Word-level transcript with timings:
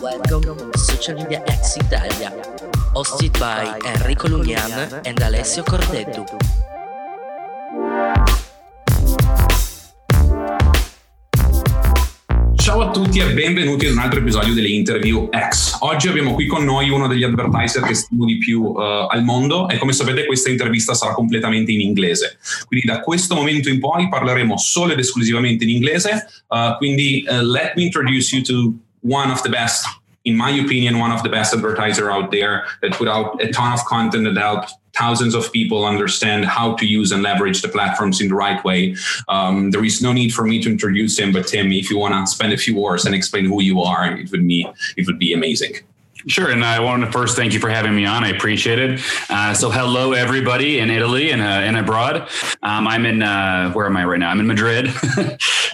Welcome 0.00 0.72
to 0.72 0.78
Social 0.78 1.14
Media 1.14 1.44
X 1.46 1.76
Italia, 1.76 2.32
hosted 2.96 3.38
by 3.38 3.78
Enrico 3.84 4.28
Lugnan 4.28 5.02
and 5.04 5.20
Alessio 5.20 5.62
Cordetto. 5.62 6.24
Ciao 12.72 12.88
a 12.88 12.90
tutti 12.90 13.18
e 13.18 13.34
benvenuti 13.34 13.84
ad 13.84 13.92
un 13.92 13.98
altro 13.98 14.20
episodio 14.20 14.54
delle 14.54 14.68
Interview 14.70 15.28
X. 15.28 15.76
Oggi 15.80 16.08
abbiamo 16.08 16.32
qui 16.32 16.46
con 16.46 16.64
noi 16.64 16.88
uno 16.88 17.06
degli 17.06 17.22
advertiser 17.22 17.82
che 17.82 17.92
stimo 17.92 18.24
di 18.24 18.38
più 18.38 18.62
uh, 18.62 18.78
al 19.10 19.22
mondo 19.24 19.68
e 19.68 19.76
come 19.76 19.92
sapete 19.92 20.24
questa 20.24 20.48
intervista 20.48 20.94
sarà 20.94 21.12
completamente 21.12 21.70
in 21.70 21.82
inglese. 21.82 22.38
Quindi 22.66 22.86
da 22.86 23.00
questo 23.00 23.34
momento 23.34 23.68
in 23.68 23.78
poi 23.78 24.08
parleremo 24.08 24.56
solo 24.56 24.92
ed 24.92 24.98
esclusivamente 25.00 25.64
in 25.64 25.68
inglese. 25.68 26.26
Uh, 26.46 26.74
quindi 26.78 27.22
uh, 27.28 27.42
let 27.42 27.74
me 27.76 27.82
introduce 27.82 28.34
you 28.34 28.42
to 28.42 28.72
one 29.02 29.30
of 29.30 29.42
the 29.42 29.50
best 29.50 29.84
in 30.22 30.34
my 30.34 30.58
opinion, 30.58 30.98
one 30.98 31.12
of 31.12 31.20
the 31.20 31.28
best 31.28 31.52
advertiser 31.52 32.10
out 32.10 32.30
there 32.30 32.62
that 32.80 32.96
put 32.96 33.08
out 33.08 33.38
a 33.42 33.50
ton 33.50 33.72
of 33.72 33.84
content 33.84 34.24
that 34.24 34.36
helped 34.40 34.72
thousands 34.94 35.34
of 35.34 35.52
people 35.52 35.84
understand 35.84 36.44
how 36.44 36.74
to 36.76 36.86
use 36.86 37.12
and 37.12 37.22
leverage 37.22 37.62
the 37.62 37.68
platforms 37.68 38.20
in 38.20 38.28
the 38.28 38.34
right 38.34 38.62
way. 38.64 38.94
Um, 39.28 39.70
there 39.70 39.84
is 39.84 40.02
no 40.02 40.12
need 40.12 40.34
for 40.34 40.44
me 40.44 40.62
to 40.62 40.70
introduce 40.70 41.18
him, 41.18 41.32
but 41.32 41.46
Tim, 41.46 41.72
if 41.72 41.90
you 41.90 41.98
want 41.98 42.14
to 42.14 42.30
spend 42.30 42.52
a 42.52 42.56
few 42.56 42.76
words 42.76 43.04
and 43.04 43.14
explain 43.14 43.46
who 43.46 43.62
you 43.62 43.80
are, 43.82 44.06
it 44.06 44.30
would 44.30 44.46
be 44.46 44.68
it 44.96 45.06
would 45.06 45.18
be 45.18 45.32
amazing. 45.32 45.74
Sure. 46.26 46.50
And 46.50 46.64
I 46.64 46.78
want 46.80 47.04
to 47.04 47.10
first 47.10 47.36
thank 47.36 47.52
you 47.52 47.58
for 47.58 47.68
having 47.68 47.94
me 47.94 48.06
on. 48.06 48.22
I 48.22 48.28
appreciate 48.28 48.78
it. 48.78 49.00
Uh, 49.28 49.54
so, 49.54 49.70
hello, 49.70 50.12
everybody 50.12 50.78
in 50.78 50.88
Italy 50.90 51.32
and, 51.32 51.42
uh, 51.42 51.44
and 51.44 51.76
abroad. 51.76 52.28
Um, 52.62 52.86
I'm 52.86 53.04
in, 53.06 53.22
uh, 53.22 53.72
where 53.72 53.86
am 53.86 53.96
I 53.96 54.04
right 54.04 54.20
now? 54.20 54.30
I'm 54.30 54.38
in 54.38 54.46
Madrid. 54.46 54.86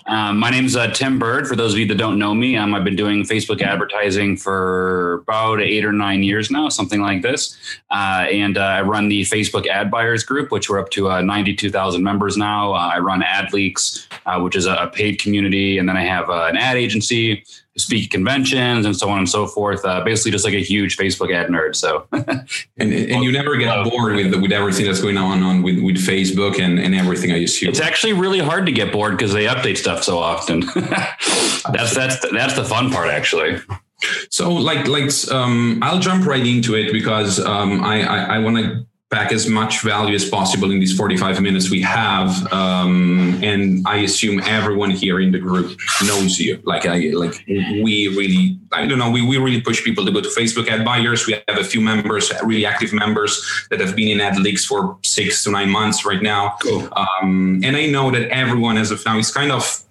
um, 0.06 0.38
my 0.38 0.50
name's 0.50 0.76
uh, 0.76 0.88
Tim 0.88 1.18
Burd. 1.18 1.46
For 1.46 1.56
those 1.56 1.72
of 1.72 1.78
you 1.78 1.86
that 1.86 1.96
don't 1.96 2.18
know 2.18 2.34
me, 2.34 2.56
um, 2.56 2.74
I've 2.74 2.84
been 2.84 2.96
doing 2.96 3.22
Facebook 3.24 3.62
advertising 3.62 4.36
for 4.36 5.14
about 5.14 5.60
eight 5.60 5.84
or 5.84 5.92
nine 5.92 6.22
years 6.22 6.50
now, 6.50 6.68
something 6.68 7.00
like 7.00 7.22
this. 7.22 7.56
Uh, 7.90 8.27
and 8.30 8.56
uh, 8.58 8.62
I 8.62 8.82
run 8.82 9.08
the 9.08 9.22
Facebook 9.22 9.66
Ad 9.66 9.90
Buyers 9.90 10.24
Group, 10.24 10.50
which 10.50 10.68
we're 10.68 10.78
up 10.78 10.90
to 10.90 11.22
92,000 11.22 12.02
members 12.02 12.36
now. 12.36 12.72
I 12.72 12.98
run 12.98 13.22
Ad 13.22 13.52
Leaks, 13.52 14.08
which 14.38 14.56
is 14.56 14.66
a 14.66 14.90
paid 14.92 15.20
community. 15.20 15.78
And 15.78 15.88
then 15.88 15.96
I 15.96 16.05
have 16.05 16.28
an 16.28 16.56
ad 16.56 16.77
agency 16.77 17.44
speak 17.80 18.04
at 18.06 18.10
conventions 18.10 18.86
and 18.86 18.96
so 18.96 19.08
on 19.08 19.18
and 19.18 19.28
so 19.28 19.46
forth. 19.46 19.84
Uh, 19.84 20.02
basically, 20.04 20.30
just 20.30 20.44
like 20.44 20.54
a 20.54 20.62
huge 20.62 20.96
Facebook 20.96 21.32
ad 21.32 21.48
nerd. 21.48 21.76
So, 21.76 22.06
and 22.12 22.92
and 22.92 23.24
you 23.24 23.32
never 23.32 23.56
get 23.56 23.84
bored 23.84 24.16
with 24.16 24.34
with 24.40 24.52
everything 24.52 24.86
that's 24.86 25.00
going 25.00 25.16
on 25.16 25.42
on 25.42 25.62
with, 25.62 25.80
with 25.82 25.96
Facebook 25.96 26.60
and, 26.60 26.78
and 26.78 26.94
everything. 26.94 27.32
I 27.32 27.38
assume 27.38 27.68
it's 27.68 27.80
actually 27.80 28.12
really 28.12 28.40
hard 28.40 28.66
to 28.66 28.72
get 28.72 28.92
bored 28.92 29.16
because 29.16 29.32
they 29.32 29.46
update 29.46 29.76
stuff 29.76 30.02
so 30.02 30.18
often. 30.18 30.60
that's 31.72 31.94
that's 31.94 32.30
that's 32.32 32.54
the 32.54 32.64
fun 32.64 32.90
part, 32.90 33.08
actually. 33.08 33.60
So, 34.30 34.52
like, 34.52 34.86
like, 34.86 35.10
um, 35.32 35.80
I'll 35.82 35.98
jump 35.98 36.24
right 36.24 36.46
into 36.46 36.76
it 36.76 36.92
because 36.92 37.40
um, 37.40 37.82
I 37.82 38.02
I, 38.02 38.36
I 38.36 38.38
want 38.38 38.56
to 38.56 38.86
pack 39.11 39.33
as 39.33 39.48
much 39.48 39.81
value 39.83 40.14
as 40.14 40.28
possible 40.28 40.70
in 40.70 40.81
these 40.81 40.95
45 40.95 41.41
minutes 41.41 41.70
we 41.70 41.81
have 41.81 42.31
um, 42.53 43.41
and 43.42 43.87
i 43.89 43.97
assume 43.98 44.39
everyone 44.41 44.91
here 44.91 45.19
in 45.20 45.33
the 45.33 45.39
group 45.39 45.78
knows 46.05 46.39
you. 46.39 46.61
Like 46.64 46.84
i 46.84 46.98
like 47.14 47.42
we 47.47 48.09
really 48.09 48.59
i 48.73 48.86
don't 48.86 48.98
know 48.98 49.11
we, 49.11 49.23
we 49.27 49.39
really 49.39 49.62
push 49.62 49.83
people 49.83 50.05
to 50.05 50.12
go 50.12 50.20
to 50.20 50.29
facebook 50.29 50.69
ad 50.69 50.84
buyers. 50.84 51.27
We 51.27 51.33
have 51.48 51.59
a 51.59 51.64
few 51.64 51.81
members 51.81 52.31
really 52.42 52.67
active 52.67 52.92
members 52.92 53.67
that 53.70 53.81
have 53.81 53.97
been 53.97 54.09
in 54.09 54.20
ad 54.20 54.39
leaks 54.39 54.64
for 54.64 54.98
six 55.03 55.42
to 55.45 55.51
nine 55.51 55.70
months 55.70 56.05
right 56.05 56.23
now. 56.23 56.56
Cool. 56.62 56.89
um, 56.92 57.61
and 57.64 57.77
i 57.77 57.86
know 57.86 58.11
that 58.11 58.29
everyone 58.29 58.77
as 58.77 58.91
of 58.91 59.05
now 59.06 59.19
is 59.19 59.33
kind 59.33 59.53
of 59.53 59.84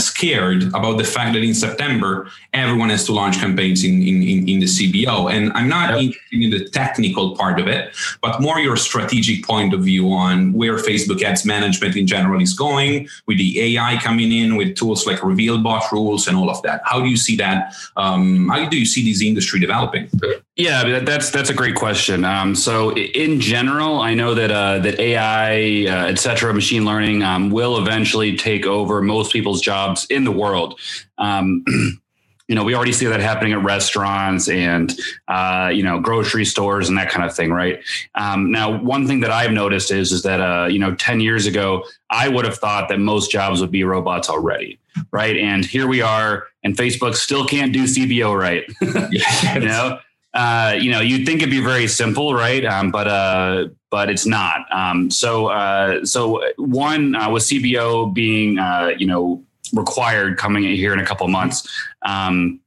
scared 0.00 0.62
about 0.74 0.98
the 0.98 1.04
fact 1.04 1.34
that 1.34 1.42
in 1.42 1.54
September 1.54 2.30
everyone 2.58 2.90
has 2.90 3.04
to 3.06 3.12
launch 3.12 3.38
campaigns 3.38 3.84
in 3.84 4.02
in, 4.02 4.48
in, 4.48 4.60
the 4.60 4.66
CBO. 4.66 5.32
And 5.32 5.52
I'm 5.52 5.68
not 5.68 5.90
yep. 5.90 6.02
interested 6.02 6.42
in 6.42 6.50
the 6.50 6.68
technical 6.70 7.36
part 7.36 7.60
of 7.60 7.66
it, 7.66 7.94
but 8.20 8.40
more 8.40 8.58
your 8.58 8.76
strategic 8.76 9.44
point 9.44 9.74
of 9.74 9.82
view 9.84 10.12
on 10.12 10.52
where 10.52 10.76
Facebook 10.76 11.22
ads 11.22 11.44
management 11.44 11.96
in 11.96 12.06
general 12.06 12.40
is 12.40 12.54
going, 12.54 13.08
with 13.26 13.38
the 13.38 13.76
AI 13.76 13.98
coming 14.02 14.32
in, 14.32 14.56
with 14.56 14.76
tools 14.76 15.06
like 15.06 15.22
Reveal 15.22 15.58
Bot 15.58 15.84
rules 15.92 16.26
and 16.28 16.36
all 16.36 16.50
of 16.50 16.60
that. 16.62 16.82
How 16.84 17.00
do 17.00 17.08
you 17.08 17.16
see 17.16 17.36
that? 17.36 17.74
Um, 17.96 18.48
how 18.48 18.68
do 18.68 18.78
you 18.78 18.86
see 18.86 19.04
this 19.10 19.22
industry 19.22 19.60
developing? 19.60 20.10
Yeah, 20.56 20.98
that's 21.00 21.30
that's 21.30 21.50
a 21.50 21.54
great 21.54 21.76
question. 21.76 22.24
Um, 22.24 22.56
so 22.56 22.96
in 22.96 23.40
general, 23.40 24.00
I 24.00 24.14
know 24.14 24.34
that 24.34 24.50
uh, 24.50 24.80
that 24.80 24.98
AI, 24.98 25.86
uh, 25.86 26.08
et 26.08 26.18
cetera, 26.18 26.52
machine 26.52 26.84
learning 26.84 27.22
um, 27.22 27.50
will 27.50 27.78
eventually 27.78 28.36
take 28.36 28.66
over 28.66 29.00
most 29.00 29.32
people's 29.32 29.60
jobs 29.60 30.06
in 30.10 30.24
the 30.24 30.32
world. 30.32 30.80
You 32.48 32.54
know, 32.54 32.64
we 32.64 32.74
already 32.74 32.92
see 32.92 33.06
that 33.06 33.20
happening 33.20 33.52
at 33.52 33.62
restaurants 33.62 34.48
and 34.48 34.92
uh, 35.28 35.70
you 35.72 35.82
know 35.82 36.00
grocery 36.00 36.44
stores 36.44 36.88
and 36.88 36.96
that 36.98 37.10
kind 37.10 37.28
of 37.28 37.36
thing, 37.36 37.52
right? 37.52 37.82
Um, 38.14 38.50
now, 38.50 38.80
one 38.82 39.06
thing 39.06 39.20
that 39.20 39.30
I've 39.30 39.52
noticed 39.52 39.90
is 39.90 40.12
is 40.12 40.22
that 40.22 40.40
uh, 40.40 40.66
you 40.66 40.78
know, 40.78 40.94
ten 40.94 41.20
years 41.20 41.46
ago, 41.46 41.84
I 42.10 42.28
would 42.28 42.44
have 42.44 42.56
thought 42.56 42.88
that 42.88 42.98
most 42.98 43.30
jobs 43.30 43.60
would 43.60 43.70
be 43.70 43.84
robots 43.84 44.28
already, 44.28 44.78
right? 45.12 45.36
And 45.36 45.64
here 45.64 45.86
we 45.86 46.00
are, 46.00 46.46
and 46.64 46.76
Facebook 46.76 47.14
still 47.14 47.46
can't 47.46 47.72
do 47.72 47.84
CBO 47.84 48.38
right. 48.38 48.64
you 49.12 49.60
know 49.60 49.98
uh, 50.34 50.76
you 50.78 50.90
know, 50.90 51.00
you'd 51.00 51.24
think 51.24 51.40
it'd 51.40 51.50
be 51.50 51.60
very 51.60 51.88
simple, 51.88 52.34
right? 52.34 52.64
Um, 52.64 52.90
but 52.90 53.08
uh, 53.08 53.68
but 53.90 54.10
it's 54.10 54.26
not. 54.26 54.60
Um, 54.70 55.10
so 55.10 55.46
uh, 55.46 56.04
so 56.04 56.42
one 56.56 57.14
uh, 57.14 57.30
with 57.30 57.44
CBO 57.44 58.12
being 58.12 58.58
uh, 58.58 58.92
you 58.96 59.06
know 59.06 59.42
required 59.72 60.36
coming 60.38 60.62
here 60.62 60.92
in 60.92 60.98
a 60.98 61.06
couple 61.06 61.26
months. 61.28 61.68
Um, 62.02 62.60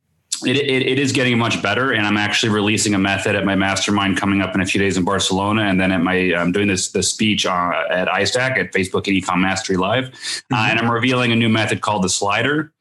it, 0.46 0.56
it, 0.56 0.88
it 0.88 1.00
is 1.00 1.12
getting 1.12 1.38
much 1.38 1.62
better, 1.62 1.92
and 1.92 2.06
I'm 2.06 2.18
actually 2.18 2.50
releasing 2.50 2.96
a 2.96 2.98
method 2.98 3.36
at 3.36 3.46
my 3.46 3.56
mastermind 3.56 4.18
coming 4.18 4.42
up 4.42 4.56
in 4.56 4.62
a 4.62 4.66
few 4.66 4.82
days 4.82 4.98
in 4.98 5.04
Barcelona, 5.04 5.64
and 5.64 5.80
then 5.80 5.92
at 5.92 6.02
my 6.02 6.34
I'm 6.36 6.52
doing 6.52 6.68
this 6.68 6.92
the 6.92 7.04
speech 7.04 7.46
uh, 7.46 7.84
at 7.90 8.08
iStack 8.08 8.58
at 8.58 8.72
Facebook 8.74 9.08
and 9.08 9.22
Ecom 9.22 9.40
Mastery 9.40 9.78
Live, 9.78 10.06
mm-hmm. 10.06 10.54
uh, 10.56 10.68
and 10.70 10.80
I'm 10.80 10.90
revealing 10.90 11.32
a 11.32 11.36
new 11.36 11.50
method 11.50 11.82
called 11.82 12.04
the 12.04 12.10
slider. 12.10 12.72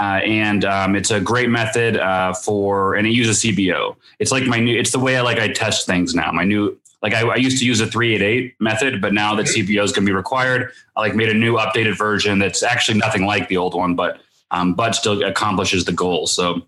Uh, 0.00 0.20
and 0.24 0.64
um, 0.64 0.96
it's 0.96 1.10
a 1.10 1.20
great 1.20 1.50
method 1.50 1.96
uh, 1.98 2.32
for, 2.32 2.94
and 2.94 3.06
it 3.06 3.10
uses 3.10 3.42
CBO. 3.42 3.94
It's 4.18 4.32
like 4.32 4.44
my 4.44 4.58
new, 4.58 4.78
it's 4.78 4.92
the 4.92 4.98
way 4.98 5.18
I 5.18 5.20
like 5.20 5.38
I 5.38 5.48
test 5.48 5.84
things 5.84 6.14
now. 6.14 6.32
My 6.32 6.44
new, 6.44 6.79
like 7.02 7.14
I, 7.14 7.26
I 7.26 7.36
used 7.36 7.58
to 7.58 7.64
use 7.64 7.80
a 7.80 7.86
388 7.86 8.60
method, 8.60 9.00
but 9.00 9.12
now 9.12 9.34
that 9.34 9.46
CBO 9.46 9.82
is 9.82 9.92
going 9.92 10.04
to 10.04 10.10
be 10.10 10.14
required, 10.14 10.70
I 10.96 11.00
like 11.00 11.14
made 11.14 11.28
a 11.28 11.34
new 11.34 11.56
updated 11.56 11.96
version 11.96 12.38
that's 12.38 12.62
actually 12.62 12.98
nothing 12.98 13.24
like 13.24 13.48
the 13.48 13.56
old 13.56 13.74
one, 13.74 13.94
but 13.94 14.20
um, 14.50 14.74
but 14.74 14.94
still 14.94 15.22
accomplishes 15.22 15.84
the 15.84 15.92
goal. 15.92 16.26
So 16.26 16.62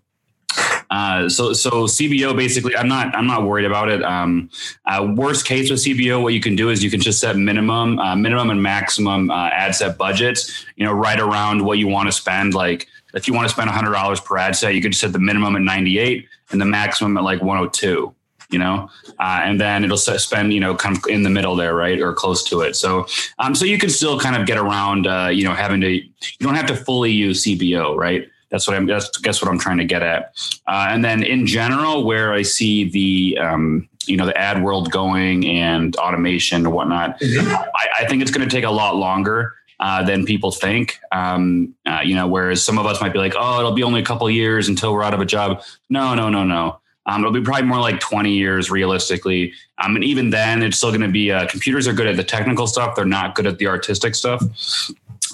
uh, 0.89 1.27
so 1.27 1.53
so 1.53 1.85
CBO 1.85 2.35
basically, 2.35 2.75
I'm 2.75 2.87
not 2.87 3.15
I'm 3.15 3.27
not 3.27 3.43
worried 3.43 3.65
about 3.65 3.89
it. 3.89 4.03
Um, 4.03 4.49
uh, 4.85 5.13
worst 5.15 5.45
case 5.45 5.69
with 5.69 5.79
CBO, 5.79 6.21
what 6.21 6.33
you 6.33 6.39
can 6.39 6.55
do 6.55 6.69
is 6.69 6.83
you 6.83 6.91
can 6.91 7.01
just 7.01 7.19
set 7.19 7.35
minimum 7.35 7.99
uh, 7.99 8.15
minimum 8.15 8.49
and 8.49 8.61
maximum 8.61 9.31
uh, 9.31 9.49
ad 9.49 9.75
set 9.75 9.97
budgets. 9.97 10.65
You 10.75 10.85
know, 10.85 10.93
right 10.93 11.19
around 11.19 11.65
what 11.65 11.77
you 11.77 11.87
want 11.87 12.07
to 12.07 12.11
spend. 12.11 12.53
Like 12.53 12.87
if 13.13 13.27
you 13.27 13.33
want 13.33 13.47
to 13.47 13.53
spend 13.53 13.69
hundred 13.69 13.93
dollars 13.93 14.19
per 14.19 14.37
ad 14.37 14.55
set, 14.55 14.75
you 14.75 14.81
could 14.81 14.91
just 14.91 15.01
set 15.01 15.13
the 15.13 15.19
minimum 15.19 15.55
at 15.55 15.61
98 15.61 16.27
and 16.51 16.61
the 16.61 16.65
maximum 16.65 17.17
at 17.17 17.23
like 17.23 17.41
102 17.41 18.13
you 18.53 18.59
know, 18.59 18.89
uh, 19.19 19.41
and 19.43 19.59
then 19.59 19.83
it'll 19.83 19.97
spend, 19.97 20.53
you 20.53 20.59
know, 20.59 20.75
kind 20.75 20.95
of 20.95 21.03
in 21.07 21.23
the 21.23 21.29
middle 21.29 21.55
there, 21.55 21.75
right, 21.75 21.99
or 21.99 22.13
close 22.13 22.43
to 22.45 22.61
it. 22.61 22.75
So, 22.75 23.07
um, 23.39 23.55
so 23.55 23.65
you 23.65 23.77
can 23.77 23.89
still 23.89 24.19
kind 24.19 24.35
of 24.35 24.45
get 24.45 24.57
around, 24.57 25.07
uh, 25.07 25.29
you 25.33 25.43
know, 25.43 25.53
having 25.53 25.81
to, 25.81 25.89
you 25.89 26.03
don't 26.39 26.55
have 26.55 26.67
to 26.67 26.75
fully 26.75 27.11
use 27.11 27.43
CBO, 27.43 27.97
right? 27.97 28.29
That's 28.53 28.67
what 28.67 28.77
I'm. 28.77 28.85
That's 28.85 29.09
guess 29.17 29.41
what 29.41 29.49
I'm 29.49 29.57
trying 29.57 29.79
to 29.79 29.83
get 29.83 30.03
at. 30.03 30.37
Uh, 30.67 30.85
and 30.89 31.03
then 31.03 31.23
in 31.23 31.47
general, 31.47 32.03
where 32.03 32.31
I 32.33 32.43
see 32.43 32.87
the 32.87 33.39
um, 33.39 33.89
you 34.05 34.15
know 34.15 34.27
the 34.27 34.37
ad 34.37 34.61
world 34.61 34.91
going 34.91 35.47
and 35.47 35.95
automation 35.95 36.57
and 36.57 36.71
whatnot, 36.71 37.19
mm-hmm. 37.19 37.51
I, 37.51 38.03
I 38.03 38.05
think 38.05 38.21
it's 38.21 38.29
going 38.29 38.47
to 38.47 38.55
take 38.55 38.63
a 38.63 38.71
lot 38.71 38.95
longer. 38.95 39.55
Uh, 39.79 40.01
than 40.01 40.23
people 40.23 40.49
think. 40.49 40.99
Um, 41.11 41.75
uh, 41.85 41.99
you 42.01 42.15
know, 42.15 42.25
whereas 42.25 42.63
some 42.63 42.77
of 42.77 42.85
us 42.85 43.01
might 43.01 43.11
be 43.11 43.19
like, 43.19 43.33
oh, 43.37 43.59
it'll 43.59 43.73
be 43.73 43.83
only 43.83 43.99
a 43.99 44.05
couple 44.05 44.29
years 44.29 44.69
until 44.69 44.93
we're 44.93 45.03
out 45.03 45.13
of 45.13 45.19
a 45.19 45.25
job. 45.25 45.61
No, 45.89 46.15
no, 46.15 46.29
no, 46.29 46.45
no. 46.45 46.79
Um, 47.05 47.21
it'll 47.21 47.33
be 47.33 47.41
probably 47.41 47.67
more 47.67 47.79
like 47.79 47.99
20 47.99 48.31
years 48.31 48.71
realistically. 48.71 49.53
Um, 49.77 49.95
and 49.95 50.03
even 50.03 50.29
then, 50.29 50.63
it's 50.63 50.77
still 50.77 50.89
going 50.89 51.01
to 51.01 51.09
be 51.09 51.31
uh, 51.31 51.47
computers 51.47 51.87
are 51.87 51.93
good 51.93 52.07
at 52.07 52.15
the 52.15 52.23
technical 52.23 52.67
stuff. 52.67 52.95
They're 52.95 53.05
not 53.05 53.35
good 53.35 53.45
at 53.45 53.57
the 53.57 53.67
artistic 53.67 54.15
stuff. 54.15 54.41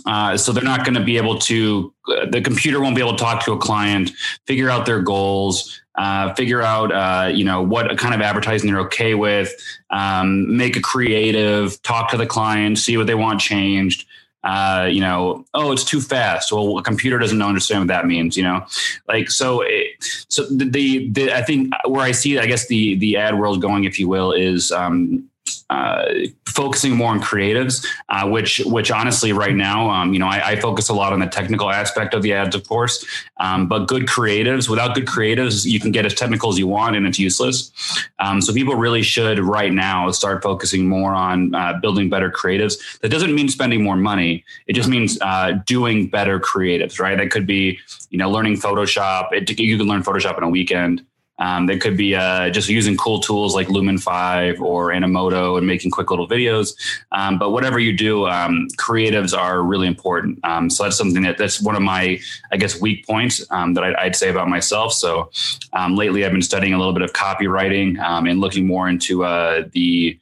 Uh, 0.05 0.37
so 0.37 0.51
they're 0.51 0.63
not 0.63 0.85
going 0.85 0.95
to 0.95 1.03
be 1.03 1.17
able 1.17 1.37
to, 1.37 1.93
uh, 2.07 2.25
the 2.31 2.41
computer 2.41 2.79
won't 2.79 2.95
be 2.95 3.01
able 3.01 3.15
to 3.15 3.23
talk 3.23 3.43
to 3.45 3.51
a 3.51 3.57
client, 3.57 4.11
figure 4.47 4.69
out 4.69 4.85
their 4.85 5.01
goals, 5.01 5.81
uh, 5.95 6.33
figure 6.35 6.61
out, 6.61 6.91
uh, 6.91 7.27
you 7.27 7.43
know, 7.43 7.61
what 7.61 7.97
kind 7.97 8.15
of 8.15 8.21
advertising 8.21 8.71
they're 8.71 8.81
okay 8.81 9.13
with, 9.13 9.53
um, 9.89 10.55
make 10.55 10.77
a 10.77 10.81
creative, 10.81 11.81
talk 11.81 12.09
to 12.09 12.17
the 12.17 12.25
client, 12.25 12.77
see 12.77 12.95
what 12.97 13.07
they 13.07 13.15
want 13.15 13.41
changed. 13.41 14.05
Uh, 14.43 14.87
you 14.89 15.01
know, 15.01 15.45
oh, 15.53 15.71
it's 15.71 15.83
too 15.83 15.99
fast. 15.99 16.51
Well, 16.51 16.77
a 16.77 16.83
computer 16.83 17.19
doesn't 17.19 17.41
understand 17.41 17.81
what 17.81 17.87
that 17.89 18.05
means. 18.05 18.37
You 18.37 18.43
know, 18.43 18.65
like 19.07 19.29
so. 19.29 19.61
It, 19.61 19.87
so 20.29 20.45
the, 20.45 20.65
the, 20.69 21.09
the 21.09 21.33
I 21.33 21.41
think 21.41 21.73
where 21.85 22.01
I 22.01 22.11
see, 22.11 22.39
I 22.39 22.45
guess 22.45 22.67
the 22.67 22.95
the 22.95 23.17
ad 23.17 23.37
world 23.37 23.61
going, 23.61 23.83
if 23.83 23.99
you 23.99 24.07
will, 24.07 24.31
is 24.31 24.71
um, 24.71 25.29
uh, 25.69 26.05
focusing 26.47 26.95
more 26.95 27.11
on 27.11 27.21
creatives, 27.21 27.85
uh, 28.09 28.27
which 28.27 28.59
which 28.65 28.89
honestly 28.89 29.31
right 29.31 29.55
now, 29.55 29.89
um, 29.89 30.13
you 30.13 30.19
know, 30.19 30.27
I, 30.27 30.51
I, 30.51 30.55
focus 30.59 30.89
a 30.89 30.93
lot 30.93 31.13
on 31.13 31.19
the 31.19 31.27
technical 31.27 31.69
aspect 31.69 32.15
of 32.15 32.23
the 32.23 32.33
ads, 32.33 32.55
of 32.55 32.67
course. 32.67 33.05
Um, 33.37 33.67
but 33.67 33.87
good 33.87 34.07
creatives, 34.07 34.67
without 34.67 34.95
good 34.95 35.05
creatives, 35.05 35.65
you 35.65 35.79
can 35.79 35.91
get 35.91 36.07
as 36.07 36.15
technical 36.15 36.49
as 36.49 36.57
you 36.57 36.67
want, 36.67 36.95
and 36.95 37.05
it's 37.05 37.19
useless. 37.19 37.71
Um, 38.17 38.41
so 38.41 38.51
people 38.51 38.75
really 38.75 39.03
should 39.03 39.39
right 39.39 39.71
now 39.71 40.09
start 40.09 40.41
focusing 40.41 40.89
more 40.89 41.13
on 41.13 41.53
uh, 41.53 41.73
building 41.79 42.09
better 42.09 42.31
creatives. 42.31 42.99
That 43.01 43.09
doesn't 43.09 43.33
mean 43.35 43.47
spending 43.47 43.83
more 43.83 43.95
money. 43.95 44.43
It 44.65 44.73
just 44.73 44.89
means 44.89 45.19
uh, 45.21 45.59
doing 45.65 46.07
better 46.09 46.39
creatives, 46.39 46.99
right? 46.99 47.17
That 47.17 47.29
could 47.29 47.45
be 47.45 47.79
you 48.09 48.17
know 48.17 48.29
learning 48.31 48.55
Photoshop. 48.55 49.27
It, 49.31 49.59
you 49.59 49.77
can 49.77 49.87
learn 49.87 50.01
Photoshop 50.01 50.35
in 50.37 50.43
a 50.43 50.49
weekend. 50.49 51.05
Um, 51.39 51.65
they 51.65 51.77
could 51.77 51.97
be 51.97 52.15
uh, 52.15 52.49
just 52.49 52.69
using 52.69 52.97
cool 52.97 53.19
tools 53.19 53.55
like 53.55 53.69
Lumen 53.69 53.97
5 53.97 54.61
or 54.61 54.89
Animoto 54.89 55.57
and 55.57 55.65
making 55.65 55.91
quick 55.91 56.09
little 56.11 56.27
videos. 56.27 56.75
Um, 57.11 57.39
but 57.39 57.51
whatever 57.51 57.79
you 57.79 57.95
do, 57.95 58.27
um, 58.27 58.67
creatives 58.77 59.37
are 59.37 59.63
really 59.63 59.87
important. 59.87 60.39
Um, 60.43 60.69
so 60.69 60.83
that's 60.83 60.97
something 60.97 61.23
that 61.23 61.37
that's 61.37 61.61
one 61.61 61.75
of 61.75 61.81
my, 61.81 62.19
I 62.51 62.57
guess, 62.57 62.79
weak 62.79 63.05
points 63.07 63.45
um, 63.51 63.73
that 63.73 63.83
I'd, 63.83 63.95
I'd, 63.95 64.15
say 64.19 64.29
about 64.29 64.49
myself. 64.49 64.91
So 64.91 65.31
um, 65.71 65.95
lately 65.95 66.25
I've 66.25 66.31
been 66.33 66.41
studying 66.41 66.73
a 66.73 66.77
little 66.77 66.91
bit 66.93 67.03
of 67.03 67.13
copywriting 67.13 67.97
and 67.99 68.39
looking 68.41 68.67
more 68.67 68.89
into 68.89 69.23
uh, 69.23 69.63
the 69.71 70.19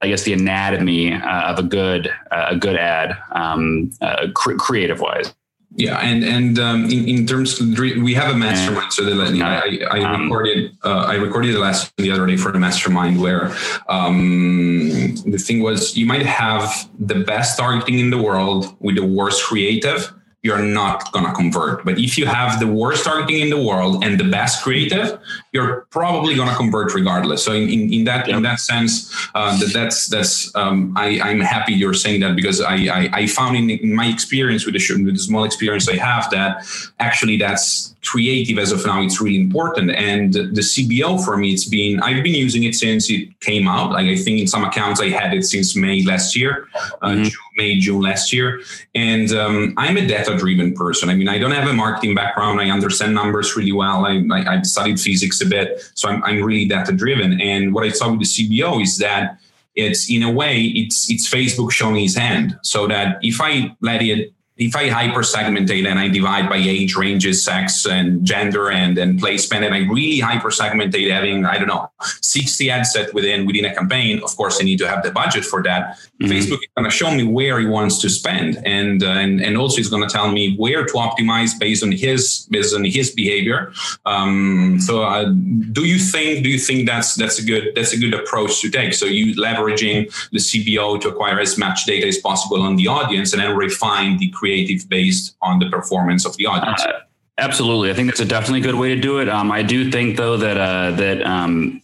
I 0.00 0.08
guess 0.08 0.22
the 0.22 0.32
anatomy 0.32 1.12
uh, 1.12 1.50
of 1.50 1.58
a 1.58 1.62
good 1.62 2.08
uh, 2.30 2.46
a 2.50 2.56
good 2.56 2.76
ad, 2.76 3.16
um, 3.32 3.90
uh, 4.00 4.28
cr- 4.34 4.54
creative 4.54 5.00
wise. 5.00 5.34
Yeah, 5.76 5.98
and 5.98 6.24
and 6.24 6.58
um, 6.58 6.84
in, 6.86 7.06
in 7.06 7.26
terms 7.26 7.60
of, 7.60 7.78
we 7.78 8.14
have 8.14 8.34
a 8.34 8.36
mastermind. 8.36 8.92
So 8.92 9.04
that 9.04 9.42
I, 9.42 9.98
I 9.98 10.02
um, 10.02 10.22
recorded 10.22 10.76
uh, 10.82 11.04
I 11.06 11.14
recorded 11.16 11.54
the 11.54 11.58
last 11.58 11.94
the 11.98 12.10
other 12.10 12.26
day 12.26 12.36
for 12.36 12.50
the 12.50 12.58
mastermind 12.58 13.20
where 13.20 13.54
um, 13.88 14.88
the 15.26 15.38
thing 15.38 15.62
was 15.62 15.96
you 15.96 16.06
might 16.06 16.24
have 16.24 16.88
the 16.98 17.16
best 17.16 17.58
targeting 17.58 17.98
in 17.98 18.10
the 18.10 18.20
world 18.20 18.76
with 18.80 18.96
the 18.96 19.04
worst 19.04 19.44
creative, 19.44 20.12
you're 20.42 20.62
not 20.62 21.10
going 21.12 21.24
to 21.24 21.32
convert. 21.32 21.84
But 21.84 21.98
if 21.98 22.16
you 22.16 22.26
have 22.26 22.60
the 22.60 22.66
worst 22.66 23.04
targeting 23.04 23.40
in 23.40 23.50
the 23.50 23.60
world 23.60 24.04
and 24.04 24.20
the 24.20 24.24
best 24.24 24.62
creative, 24.62 25.18
you're 25.52 25.86
probably 25.90 26.36
going 26.36 26.48
to 26.48 26.54
convert 26.54 26.94
regardless. 26.94 27.44
So 27.44 27.52
in, 27.52 27.68
in, 27.68 27.92
in 27.92 28.04
that 28.04 28.28
yep. 28.28 28.36
in 28.36 28.42
that 28.44 28.60
sense, 28.60 29.12
uh, 29.34 29.58
that, 29.58 29.72
that's 29.72 30.06
that's 30.06 30.54
um, 30.54 30.94
I, 30.96 31.20
I'm 31.20 31.40
happy 31.40 31.72
you're 31.72 31.94
saying 31.94 32.20
that 32.20 32.36
because 32.36 32.60
I 32.60 32.76
I, 32.76 33.10
I 33.12 33.26
found 33.26 33.56
in, 33.56 33.70
in, 33.70 33.94
my 33.94 34.06
experience 34.06 34.64
with 34.64 34.74
the, 34.74 35.04
with 35.04 35.14
the 35.14 35.20
small 35.20 35.42
experience 35.42 35.88
I 35.88 35.96
have 35.96 36.30
that 36.30 36.64
actually 37.00 37.36
that's 37.36 37.94
creative 38.10 38.58
as 38.58 38.72
of 38.72 38.84
now 38.86 39.02
it's 39.02 39.20
really 39.20 39.40
important. 39.40 39.90
And 39.90 40.32
the 40.32 40.64
cbo 40.72 41.22
for 41.24 41.36
me 41.36 41.52
it's 41.52 41.68
been 41.76 42.00
i've 42.00 42.22
been 42.22 42.34
using 42.34 42.64
it 42.64 42.74
since 42.74 43.10
it 43.10 43.38
came 43.40 43.68
out. 43.68 43.92
Like 43.92 44.06
i 44.06 44.16
think 44.16 44.40
in 44.40 44.46
some 44.46 44.64
accounts 44.64 45.00
i 45.00 45.08
had 45.08 45.34
it 45.34 45.44
since 45.44 45.76
may 45.76 46.02
last 46.04 46.36
year 46.36 46.68
uh, 47.02 47.08
mm-hmm. 47.08 47.24
june, 47.24 47.52
may 47.56 47.78
june 47.78 48.02
last 48.02 48.32
year. 48.32 48.60
And 48.94 49.32
um, 49.32 49.74
i'm 49.76 49.96
a 49.96 50.06
data 50.06 50.36
driven 50.36 50.74
person. 50.74 51.10
I 51.10 51.14
mean 51.14 51.28
i 51.28 51.38
don't 51.38 51.56
have 51.60 51.68
a 51.68 51.72
marketing 51.72 52.14
background. 52.14 52.60
I 52.60 52.70
understand 52.70 53.14
numbers 53.14 53.56
really 53.56 53.72
well. 53.72 54.06
I, 54.06 54.14
I, 54.32 54.40
I 54.54 54.62
studied 54.62 54.98
physics 55.00 55.40
a 55.40 55.46
bit. 55.46 55.80
So 55.94 56.08
I'm, 56.08 56.22
I'm 56.24 56.42
really 56.42 56.66
data 56.66 56.92
driven 56.92 57.40
and 57.40 57.74
what 57.74 57.84
i 57.84 57.90
saw 57.90 58.10
with 58.10 58.20
the 58.20 58.30
cbo 58.34 58.82
is 58.82 58.98
that 58.98 59.38
it's 59.74 60.10
in 60.10 60.22
a 60.24 60.30
way 60.30 60.54
it's 60.62 61.10
it's 61.10 61.32
facebook 61.32 61.70
showing 61.70 62.02
his 62.02 62.16
hand. 62.16 62.58
So 62.62 62.86
that 62.88 63.18
if 63.22 63.40
i 63.40 63.74
let 63.80 64.02
it 64.02 64.32
if 64.58 64.74
I 64.74 64.88
hyper 64.88 65.22
segment 65.22 65.68
data 65.68 65.88
and 65.88 66.00
I 66.00 66.08
divide 66.08 66.48
by 66.48 66.56
age, 66.56 66.96
ranges, 66.96 67.44
sex, 67.44 67.86
and 67.86 68.24
gender 68.24 68.70
and, 68.70 68.98
and 68.98 69.18
placement, 69.18 69.64
and 69.64 69.72
I 69.72 69.78
really 69.78 70.18
hyper 70.18 70.50
segment 70.50 70.92
data 70.92 71.14
having, 71.14 71.44
I 71.44 71.58
don't 71.58 71.68
know, 71.68 71.88
60 72.22 72.68
ad 72.68 72.84
set 72.84 73.14
within 73.14 73.46
within 73.46 73.64
a 73.64 73.74
campaign, 73.74 74.20
of 74.22 74.36
course 74.36 74.60
I 74.60 74.64
need 74.64 74.78
to 74.78 74.88
have 74.88 75.04
the 75.04 75.12
budget 75.12 75.44
for 75.44 75.62
that. 75.62 75.98
Mm-hmm. 76.20 76.32
Facebook 76.32 76.58
is 76.58 76.68
going 76.76 76.90
to 76.90 76.90
show 76.90 77.10
me 77.12 77.22
where 77.22 77.60
he 77.60 77.66
wants 77.66 77.98
to 77.98 78.10
spend. 78.10 78.60
And 78.66 79.04
uh, 79.04 79.10
and, 79.10 79.40
and 79.40 79.56
also 79.56 79.76
he's 79.76 79.88
going 79.88 80.02
to 80.02 80.12
tell 80.12 80.32
me 80.32 80.56
where 80.56 80.84
to 80.84 80.92
optimize 80.94 81.56
based 81.56 81.84
on 81.84 81.92
his 81.92 82.48
based 82.50 82.74
on 82.74 82.84
his 82.84 83.12
behavior. 83.12 83.72
Um, 84.06 84.80
so 84.80 85.04
uh, 85.04 85.26
do 85.70 85.84
you 85.84 85.98
think 85.98 86.42
do 86.42 86.48
you 86.48 86.58
think 86.58 86.88
that's 86.88 87.14
that's 87.14 87.38
a 87.38 87.44
good 87.44 87.76
that's 87.76 87.92
a 87.92 87.98
good 87.98 88.12
approach 88.12 88.60
to 88.62 88.70
take? 88.70 88.92
So 88.92 89.04
you 89.04 89.36
leveraging 89.36 90.12
the 90.32 90.38
CBO 90.38 91.00
to 91.02 91.10
acquire 91.10 91.38
as 91.38 91.56
much 91.56 91.86
data 91.86 92.08
as 92.08 92.18
possible 92.18 92.60
on 92.60 92.74
the 92.74 92.88
audience 92.88 93.32
and 93.32 93.40
then 93.40 93.56
refine 93.56 94.18
the 94.18 94.30
creative 94.30 94.47
creative 94.48 94.88
based 94.88 95.36
on 95.42 95.58
the 95.58 95.68
performance 95.68 96.24
of 96.24 96.36
the 96.36 96.46
audience. 96.46 96.82
Uh, 96.82 97.00
absolutely, 97.38 97.90
I 97.90 97.94
think 97.94 98.08
that's 98.08 98.20
a 98.20 98.24
definitely 98.24 98.60
good 98.60 98.74
way 98.74 98.94
to 98.94 99.00
do 99.00 99.18
it. 99.18 99.28
Um, 99.28 99.52
I 99.52 99.62
do 99.62 99.90
think 99.90 100.16
though 100.16 100.36
that 100.36 100.56
uh, 100.56 100.90
that 100.92 101.22
um, 101.26 101.82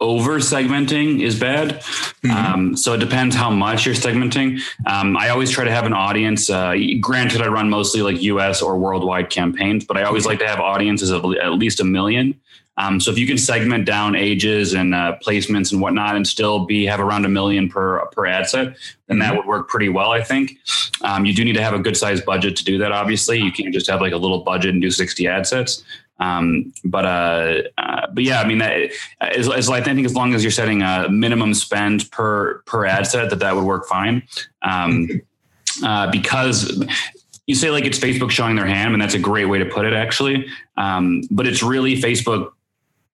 over 0.00 0.38
segmenting 0.38 1.20
is 1.22 1.38
bad. 1.38 1.80
Mm-hmm. 1.80 2.30
Um, 2.30 2.76
so 2.76 2.94
it 2.94 2.98
depends 2.98 3.34
how 3.34 3.50
much 3.50 3.84
you're 3.84 3.94
segmenting. 3.94 4.60
Um, 4.86 5.16
I 5.16 5.30
always 5.30 5.50
try 5.50 5.64
to 5.64 5.70
have 5.70 5.86
an 5.86 5.92
audience. 5.92 6.48
Uh, 6.48 6.76
granted, 7.00 7.42
I 7.42 7.48
run 7.48 7.68
mostly 7.68 8.02
like 8.02 8.22
US 8.22 8.62
or 8.62 8.78
worldwide 8.78 9.30
campaigns, 9.30 9.84
but 9.84 9.96
I 9.96 10.04
always 10.04 10.24
like 10.24 10.38
to 10.38 10.46
have 10.46 10.60
audiences 10.60 11.10
of 11.10 11.24
at 11.24 11.52
least 11.54 11.80
a 11.80 11.84
million. 11.84 12.38
Um, 12.78 13.00
so 13.00 13.10
if 13.10 13.18
you 13.18 13.26
can 13.26 13.38
segment 13.38 13.86
down 13.86 14.14
ages 14.14 14.72
and 14.72 14.94
uh, 14.94 15.18
placements 15.20 15.72
and 15.72 15.80
whatnot, 15.80 16.14
and 16.14 16.24
still 16.24 16.64
be 16.64 16.86
have 16.86 17.00
around 17.00 17.24
a 17.24 17.28
million 17.28 17.68
per 17.68 18.06
per 18.06 18.24
ad 18.24 18.48
set, 18.48 18.76
then 19.08 19.18
that 19.18 19.30
mm-hmm. 19.30 19.38
would 19.38 19.46
work 19.46 19.68
pretty 19.68 19.88
well. 19.88 20.12
I 20.12 20.22
think 20.22 20.58
um, 21.02 21.24
you 21.24 21.34
do 21.34 21.44
need 21.44 21.54
to 21.54 21.62
have 21.62 21.74
a 21.74 21.80
good 21.80 21.96
sized 21.96 22.24
budget 22.24 22.54
to 22.56 22.64
do 22.64 22.78
that. 22.78 22.92
Obviously, 22.92 23.40
you 23.40 23.50
can't 23.50 23.74
just 23.74 23.90
have 23.90 24.00
like 24.00 24.12
a 24.12 24.16
little 24.16 24.44
budget 24.44 24.74
and 24.74 24.80
do 24.80 24.92
sixty 24.92 25.26
ad 25.26 25.44
sets. 25.44 25.82
Um, 26.20 26.72
but 26.84 27.04
uh, 27.04 27.62
uh, 27.78 28.06
but 28.12 28.24
yeah, 28.24 28.40
I 28.40 28.46
mean, 28.46 28.58
that 28.58 28.90
is, 29.34 29.48
is 29.48 29.70
I 29.70 29.80
think 29.80 30.04
as 30.04 30.14
long 30.14 30.34
as 30.34 30.42
you're 30.42 30.50
setting 30.50 30.82
a 30.82 31.08
minimum 31.08 31.54
spend 31.54 32.10
per 32.10 32.58
per 32.66 32.86
ad 32.86 33.06
set, 33.06 33.30
that 33.30 33.38
that 33.40 33.54
would 33.54 33.64
work 33.64 33.86
fine. 33.86 34.22
Um, 34.62 35.22
uh, 35.84 36.10
because 36.10 36.84
you 37.46 37.54
say 37.54 37.70
like 37.70 37.84
it's 37.84 37.98
Facebook 37.98 38.30
showing 38.30 38.56
their 38.56 38.66
hand, 38.66 38.92
and 38.92 39.02
that's 39.02 39.14
a 39.14 39.18
great 39.18 39.46
way 39.46 39.58
to 39.58 39.66
put 39.66 39.86
it, 39.86 39.92
actually. 39.92 40.46
Um, 40.76 41.22
but 41.30 41.46
it's 41.46 41.62
really 41.62 42.00
Facebook 42.00 42.52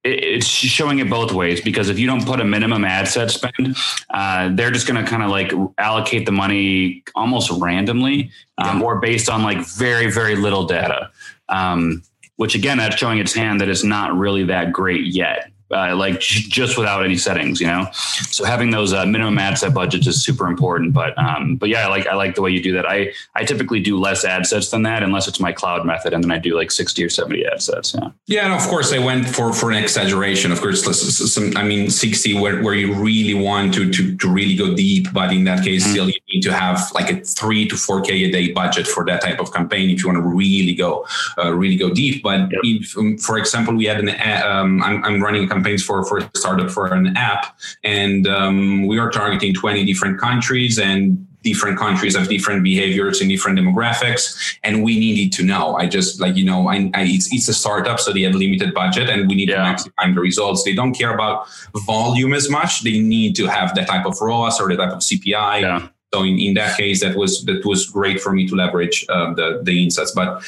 it's 0.04 0.46
showing 0.46 0.98
it 0.98 1.08
both 1.08 1.32
ways 1.32 1.62
because 1.62 1.88
if 1.88 1.98
you 1.98 2.06
don't 2.06 2.26
put 2.26 2.38
a 2.38 2.44
minimum 2.44 2.84
ad 2.84 3.08
set 3.08 3.30
spend, 3.30 3.74
uh, 4.10 4.50
they're 4.52 4.70
just 4.70 4.86
going 4.86 5.02
to 5.02 5.10
kind 5.10 5.22
of 5.22 5.30
like 5.30 5.52
allocate 5.78 6.26
the 6.26 6.32
money 6.32 7.02
almost 7.14 7.50
randomly 7.50 8.30
um, 8.58 8.80
yeah. 8.80 8.84
or 8.84 9.00
based 9.00 9.30
on 9.30 9.42
like 9.42 9.66
very, 9.66 10.10
very 10.10 10.36
little 10.36 10.66
data. 10.66 11.10
Um, 11.48 12.02
which 12.36 12.54
again, 12.54 12.78
that's 12.78 12.96
showing 12.96 13.18
its 13.18 13.34
hand 13.34 13.60
that 13.60 13.68
it's 13.68 13.84
not 13.84 14.16
really 14.16 14.44
that 14.44 14.72
great 14.72 15.06
yet 15.06 15.50
uh, 15.70 15.96
like 15.96 16.20
j- 16.20 16.48
just 16.48 16.76
without 16.76 17.04
any 17.04 17.16
settings, 17.16 17.60
you 17.60 17.66
know. 17.66 17.88
So 17.92 18.44
having 18.44 18.70
those 18.70 18.92
uh, 18.92 19.06
minimum 19.06 19.38
ad 19.38 19.58
set 19.58 19.74
budgets 19.74 20.06
is 20.06 20.22
super 20.22 20.46
important. 20.46 20.92
But 20.92 21.16
um, 21.18 21.56
but 21.56 21.68
yeah, 21.68 21.86
I 21.86 21.88
like 21.88 22.06
I 22.06 22.14
like 22.14 22.34
the 22.34 22.42
way 22.42 22.50
you 22.50 22.62
do 22.62 22.72
that. 22.74 22.86
I 22.86 23.12
I 23.34 23.44
typically 23.44 23.80
do 23.80 23.98
less 23.98 24.24
ad 24.24 24.46
sets 24.46 24.70
than 24.70 24.82
that, 24.82 25.02
unless 25.02 25.28
it's 25.28 25.40
my 25.40 25.52
cloud 25.52 25.86
method, 25.86 26.12
and 26.12 26.22
then 26.22 26.30
I 26.30 26.38
do 26.38 26.56
like 26.56 26.70
sixty 26.70 27.04
or 27.04 27.08
seventy 27.08 27.44
ad 27.44 27.62
sets. 27.62 27.94
Yeah. 27.94 28.10
Yeah, 28.26 28.44
and 28.44 28.54
of 28.54 28.68
course 28.68 28.92
I 28.92 28.98
went 28.98 29.28
for 29.28 29.52
for 29.52 29.70
an 29.70 29.76
exaggeration. 29.82 30.52
Of 30.52 30.60
course, 30.60 30.84
some 31.32 31.56
I 31.56 31.62
mean 31.62 31.90
sixty 31.90 32.38
where, 32.38 32.62
where 32.62 32.74
you 32.74 32.94
really 32.94 33.34
want 33.34 33.74
to 33.74 33.90
to 33.90 34.16
to 34.16 34.28
really 34.28 34.56
go 34.56 34.74
deep, 34.74 35.12
but 35.12 35.32
in 35.32 35.44
that 35.44 35.64
case, 35.64 35.82
mm-hmm. 35.82 35.92
still 35.92 36.08
you 36.08 36.20
need 36.32 36.42
to 36.42 36.52
have 36.52 36.90
like 36.92 37.10
a 37.10 37.20
three 37.20 37.66
to 37.68 37.76
four 37.76 38.00
k 38.00 38.24
a 38.24 38.30
day 38.30 38.52
budget 38.52 38.86
for 38.86 39.04
that 39.04 39.22
type 39.22 39.40
of 39.40 39.52
campaign 39.52 39.90
if 39.90 40.02
you 40.02 40.08
want 40.08 40.18
to 40.18 40.28
really 40.28 40.74
go 40.74 41.06
uh, 41.38 41.52
really 41.52 41.76
go 41.76 41.92
deep. 41.92 42.22
But 42.22 42.40
yep. 42.50 42.60
if, 42.62 42.96
um, 42.96 43.18
for 43.18 43.38
example, 43.38 43.74
we 43.74 43.84
had 43.84 44.00
an 44.00 44.10
um, 44.44 44.82
I'm, 44.82 45.04
I'm 45.04 45.22
running 45.22 45.48
campaigns 45.54 45.82
for 45.82 46.04
for 46.04 46.18
a 46.18 46.30
startup 46.36 46.70
for 46.70 46.92
an 46.92 47.16
app, 47.16 47.56
and 47.82 48.26
um, 48.26 48.86
we 48.86 48.98
are 48.98 49.10
targeting 49.10 49.54
20 49.54 49.84
different 49.84 50.20
countries 50.20 50.78
and 50.78 51.26
different 51.44 51.78
countries 51.78 52.16
have 52.16 52.28
different 52.28 52.64
behaviors 52.64 53.20
and 53.20 53.30
different 53.30 53.58
demographics. 53.58 54.56
And 54.64 54.82
we 54.82 54.98
needed 54.98 55.30
to 55.36 55.44
know. 55.44 55.76
I 55.76 55.86
just 55.86 56.20
like 56.20 56.34
you 56.34 56.44
know 56.44 56.68
I, 56.68 56.90
I, 56.94 57.02
it's, 57.04 57.32
it's 57.32 57.48
a 57.48 57.54
startup 57.54 58.00
so 58.00 58.12
they 58.12 58.22
have 58.22 58.34
limited 58.34 58.74
budget 58.74 59.08
and 59.08 59.28
we 59.28 59.36
need 59.36 59.50
yeah. 59.50 59.76
to 59.76 59.90
maximize 59.90 60.14
the 60.14 60.20
results. 60.20 60.64
They 60.64 60.74
don't 60.74 60.94
care 60.94 61.14
about 61.14 61.46
volume 61.86 62.32
as 62.34 62.50
much. 62.50 62.82
They 62.82 62.98
need 62.98 63.36
to 63.36 63.46
have 63.46 63.74
that 63.76 63.86
type 63.86 64.06
of 64.06 64.20
ROAS 64.20 64.60
or 64.60 64.68
the 64.68 64.76
type 64.76 64.92
of 64.92 65.00
cpi 65.00 65.60
yeah. 65.60 65.88
so 66.12 66.22
in, 66.22 66.38
in 66.38 66.54
that 66.54 66.76
case 66.76 67.02
that 67.02 67.14
was 67.14 67.44
that 67.44 67.64
was 67.64 67.88
great 67.90 68.20
for 68.20 68.32
me 68.32 68.48
to 68.48 68.56
leverage 68.56 69.04
uh, 69.08 69.32
the 69.34 69.60
the 69.62 69.84
insights. 69.84 70.12
But 70.12 70.42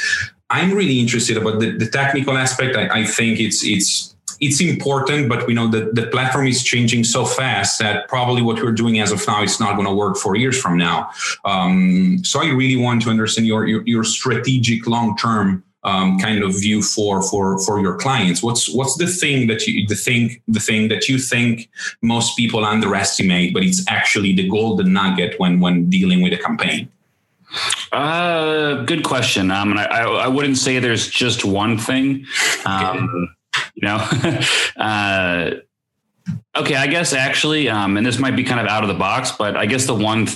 i'm 0.49 0.73
really 0.73 1.01
interested 1.01 1.37
about 1.37 1.59
the, 1.61 1.73
the 1.77 1.89
technical 1.89 2.39
aspect. 2.39 2.77
I, 2.77 3.01
I 3.01 3.05
think 3.05 3.39
it's 3.41 3.65
it's 3.65 4.16
it's 4.41 4.61
important, 4.61 5.29
but 5.29 5.47
we 5.47 5.55
know 5.55 5.69
that 5.69 5.95
the 5.95 6.07
platform 6.09 6.47
is 6.47 6.63
changing 6.63 7.05
so 7.05 7.25
fast 7.25 7.79
that 7.79 8.09
probably 8.09 8.43
what 8.43 8.63
we're 8.63 8.73
doing 8.73 9.01
as 9.01 9.13
of 9.13 9.27
now 9.27 9.43
is 9.43 9.59
not 9.61 9.75
going 9.77 9.87
to 9.87 9.95
work 9.95 10.17
four 10.17 10.37
years 10.37 10.61
from 10.61 10.77
now. 10.77 11.11
Um, 11.45 12.23
so 12.25 12.43
I 12.43 12.49
really 12.51 12.77
want 12.77 13.03
to 13.03 13.11
understand 13.11 13.47
your 13.47 13.67
your, 13.67 13.83
your 13.87 14.05
strategic 14.05 14.87
long 14.87 15.17
term 15.17 15.65
um, 15.85 16.19
kind 16.19 16.43
of 16.43 16.53
view 16.53 16.83
for 16.83 17.23
for 17.23 17.59
for 17.61 17.81
your 17.81 17.97
clients. 17.97 18.43
What's 18.43 18.69
what's 18.69 18.97
the 18.97 19.07
thing 19.07 19.47
that 19.47 19.67
you 19.67 19.87
the 19.87 19.95
thing 19.95 20.43
the 20.49 20.61
thing 20.61 20.89
that 20.89 21.09
you 21.09 21.19
think 21.19 21.71
most 22.03 22.37
people 22.37 22.65
underestimate, 22.65 23.55
but 23.55 23.63
it's 23.63 23.85
actually 23.89 24.35
the 24.35 24.49
golden 24.49 24.93
nugget 24.93 25.39
when 25.39 25.61
when 25.61 25.89
dealing 25.89 26.23
with 26.23 26.33
a 26.33 26.39
campaign. 26.39 26.89
Uh, 27.93 28.83
good 28.83 29.05
question. 29.05 29.51
Um, 29.51 29.71
and 29.71 29.81
I, 29.81 29.85
I, 29.85 30.03
I 30.25 30.29
wouldn't 30.29 30.59
say 30.59 30.79
there's 30.79 31.09
just 31.09 31.45
one 31.45 31.79
thing. 31.79 32.27
Um, 32.65 33.36
you 33.77 33.87
know, 33.87 33.97
uh, 34.77 35.51
Okay, 36.57 36.75
I 36.75 36.87
guess 36.87 37.13
actually, 37.13 37.69
um, 37.69 37.99
and 37.99 38.07
this 38.07 38.19
might 38.19 38.35
be 38.35 38.43
kind 38.43 38.61
of 38.61 38.67
out 38.67 38.83
of 38.83 38.89
the 38.89 38.95
box, 38.95 39.31
but 39.31 39.57
I 39.57 39.67
guess 39.67 39.85
the 39.85 39.95
one, 39.95 40.27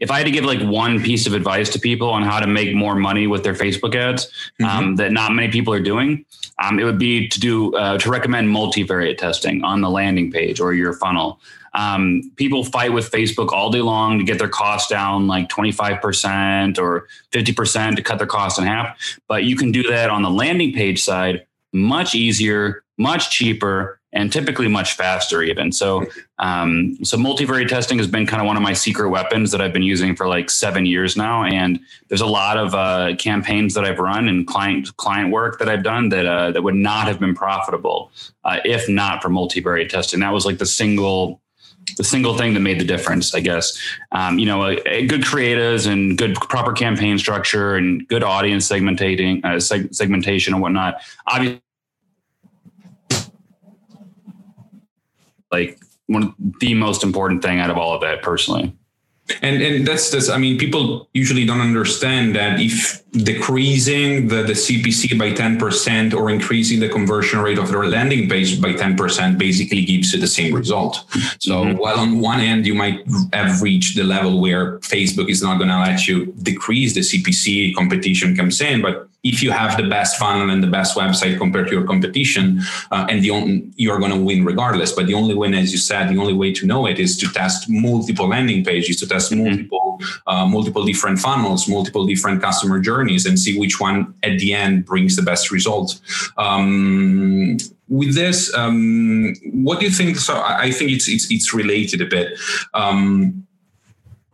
if 0.00 0.12
I 0.12 0.18
had 0.18 0.24
to 0.26 0.30
give 0.30 0.44
like 0.44 0.60
one 0.60 1.02
piece 1.02 1.26
of 1.26 1.32
advice 1.32 1.68
to 1.70 1.80
people 1.80 2.08
on 2.08 2.22
how 2.22 2.38
to 2.38 2.46
make 2.46 2.72
more 2.72 2.94
money 2.94 3.26
with 3.26 3.42
their 3.42 3.52
Facebook 3.52 3.96
ads 3.96 4.26
mm-hmm. 4.60 4.64
um, 4.64 4.96
that 4.96 5.10
not 5.10 5.32
many 5.32 5.48
people 5.48 5.74
are 5.74 5.80
doing, 5.80 6.24
um, 6.62 6.78
it 6.78 6.84
would 6.84 7.00
be 7.00 7.26
to 7.28 7.40
do 7.40 7.74
uh, 7.74 7.98
to 7.98 8.08
recommend 8.08 8.48
multivariate 8.48 9.18
testing 9.18 9.64
on 9.64 9.80
the 9.80 9.90
landing 9.90 10.30
page 10.30 10.60
or 10.60 10.72
your 10.72 10.92
funnel. 10.92 11.40
Um, 11.74 12.30
people 12.36 12.64
fight 12.64 12.92
with 12.92 13.10
Facebook 13.10 13.50
all 13.50 13.70
day 13.70 13.82
long 13.82 14.18
to 14.18 14.24
get 14.24 14.38
their 14.38 14.48
costs 14.48 14.88
down 14.88 15.26
like 15.26 15.48
25% 15.48 16.78
or 16.78 17.08
50% 17.32 17.96
to 17.96 18.02
cut 18.02 18.18
their 18.18 18.26
costs 18.26 18.58
in 18.58 18.64
half. 18.64 18.96
But 19.26 19.44
you 19.44 19.56
can 19.56 19.72
do 19.72 19.82
that 19.90 20.10
on 20.10 20.22
the 20.22 20.30
landing 20.30 20.72
page 20.72 21.02
side 21.02 21.44
much 21.76 22.14
easier, 22.14 22.82
much 22.98 23.30
cheaper, 23.30 24.00
and 24.12 24.32
typically 24.32 24.66
much 24.66 24.94
faster 24.94 25.42
even. 25.42 25.70
So, 25.70 26.06
um, 26.38 26.96
so 27.04 27.18
multivariate 27.18 27.68
testing 27.68 27.98
has 27.98 28.06
been 28.06 28.26
kind 28.26 28.40
of 28.40 28.46
one 28.46 28.56
of 28.56 28.62
my 28.62 28.72
secret 28.72 29.10
weapons 29.10 29.50
that 29.50 29.60
I've 29.60 29.74
been 29.74 29.82
using 29.82 30.16
for 30.16 30.26
like 30.26 30.48
seven 30.48 30.86
years 30.86 31.18
now. 31.18 31.44
And 31.44 31.78
there's 32.08 32.22
a 32.22 32.26
lot 32.26 32.56
of 32.56 32.74
uh, 32.74 33.14
campaigns 33.16 33.74
that 33.74 33.84
I've 33.84 33.98
run 33.98 34.26
and 34.28 34.46
client 34.46 34.96
client 34.96 35.32
work 35.32 35.58
that 35.58 35.68
I've 35.68 35.82
done 35.82 36.08
that 36.08 36.24
uh, 36.24 36.50
that 36.52 36.62
would 36.62 36.74
not 36.74 37.06
have 37.08 37.20
been 37.20 37.34
profitable 37.34 38.10
uh, 38.44 38.60
if 38.64 38.88
not 38.88 39.22
for 39.22 39.28
multivariate 39.28 39.90
testing. 39.90 40.20
That 40.20 40.32
was 40.32 40.46
like 40.46 40.58
the 40.58 40.66
single 40.66 41.42
the 41.98 42.04
single 42.04 42.36
thing 42.36 42.54
that 42.54 42.60
made 42.60 42.80
the 42.80 42.84
difference, 42.84 43.34
I 43.34 43.40
guess. 43.40 43.78
Um, 44.12 44.38
you 44.38 44.46
know, 44.46 44.64
a, 44.64 44.76
a 44.86 45.06
good 45.06 45.22
creatives 45.22 45.90
and 45.90 46.18
good 46.18 46.34
proper 46.34 46.72
campaign 46.72 47.16
structure 47.18 47.76
and 47.76 48.06
good 48.08 48.24
audience 48.24 48.68
segmentating, 48.68 49.44
uh, 49.44 49.56
seg- 49.56 49.94
segmentation 49.94 50.52
and 50.52 50.60
whatnot. 50.60 51.00
Obviously, 51.28 51.62
like 55.50 55.78
one 56.06 56.22
of 56.22 56.34
the 56.60 56.74
most 56.74 57.02
important 57.02 57.42
thing 57.42 57.58
out 57.58 57.70
of 57.70 57.76
all 57.76 57.94
of 57.94 58.00
that 58.00 58.22
personally. 58.22 58.74
And 59.42 59.60
and 59.60 59.84
that's 59.84 60.10
this. 60.10 60.28
I 60.30 60.38
mean, 60.38 60.56
people 60.56 61.08
usually 61.12 61.44
don't 61.44 61.60
understand 61.60 62.36
that 62.36 62.60
if 62.60 63.02
decreasing 63.10 64.28
the, 64.28 64.42
the 64.42 64.52
CPC 64.52 65.18
by 65.18 65.32
10% 65.32 66.14
or 66.14 66.30
increasing 66.30 66.80
the 66.80 66.88
conversion 66.88 67.40
rate 67.40 67.58
of 67.58 67.70
their 67.70 67.86
landing 67.86 68.28
page 68.28 68.60
by 68.60 68.72
10% 68.72 69.38
basically 69.38 69.84
gives 69.84 70.12
you 70.12 70.20
the 70.20 70.28
same 70.28 70.54
result. 70.54 71.04
So 71.40 71.64
mm-hmm. 71.64 71.78
while 71.78 71.98
on 71.98 72.20
one 72.20 72.40
end 72.40 72.66
you 72.66 72.74
might 72.74 73.00
have 73.32 73.62
reached 73.62 73.96
the 73.96 74.04
level 74.04 74.40
where 74.40 74.78
Facebook 74.80 75.28
is 75.30 75.42
not 75.42 75.56
going 75.56 75.70
to 75.70 75.78
let 75.78 76.06
you 76.06 76.26
decrease 76.42 76.94
the 76.94 77.00
CPC, 77.00 77.74
competition 77.74 78.36
comes 78.36 78.60
in, 78.60 78.82
but 78.82 79.08
if 79.30 79.42
you 79.42 79.50
have 79.50 79.76
the 79.76 79.88
best 79.88 80.18
funnel 80.18 80.50
and 80.50 80.62
the 80.62 80.72
best 80.78 80.96
website 80.96 81.36
compared 81.38 81.66
to 81.68 81.74
your 81.74 81.84
competition, 81.84 82.60
uh, 82.90 83.06
and 83.10 83.22
the 83.22 83.30
only, 83.30 83.68
you're 83.76 83.98
going 83.98 84.12
to 84.12 84.22
win 84.28 84.44
regardless. 84.44 84.92
But 84.92 85.06
the 85.06 85.14
only 85.14 85.34
way, 85.34 85.52
as 85.54 85.72
you 85.72 85.78
said, 85.78 86.08
the 86.08 86.18
only 86.18 86.32
way 86.32 86.52
to 86.52 86.66
know 86.66 86.86
it 86.86 86.98
is 86.98 87.16
to 87.18 87.26
test 87.32 87.68
multiple 87.68 88.28
landing 88.28 88.64
pages, 88.64 88.96
to 89.00 89.06
test 89.06 89.32
mm-hmm. 89.32 89.44
multiple, 89.44 90.00
uh, 90.26 90.46
multiple 90.46 90.84
different 90.84 91.18
funnels, 91.18 91.68
multiple 91.68 92.06
different 92.06 92.42
customer 92.42 92.78
journeys, 92.80 93.26
and 93.26 93.38
see 93.38 93.58
which 93.58 93.80
one 93.80 94.14
at 94.22 94.38
the 94.38 94.54
end 94.54 94.84
brings 94.84 95.16
the 95.16 95.22
best 95.22 95.50
result. 95.50 96.00
Um, 96.36 97.58
with 97.88 98.14
this, 98.14 98.52
um, 98.54 99.34
what 99.52 99.78
do 99.78 99.86
you 99.86 99.92
think? 99.92 100.16
So 100.16 100.34
I 100.34 100.70
think 100.70 100.90
it's 100.90 101.08
it's 101.08 101.30
it's 101.30 101.54
related 101.54 102.00
a 102.00 102.06
bit. 102.06 102.38
Um, 102.74 103.45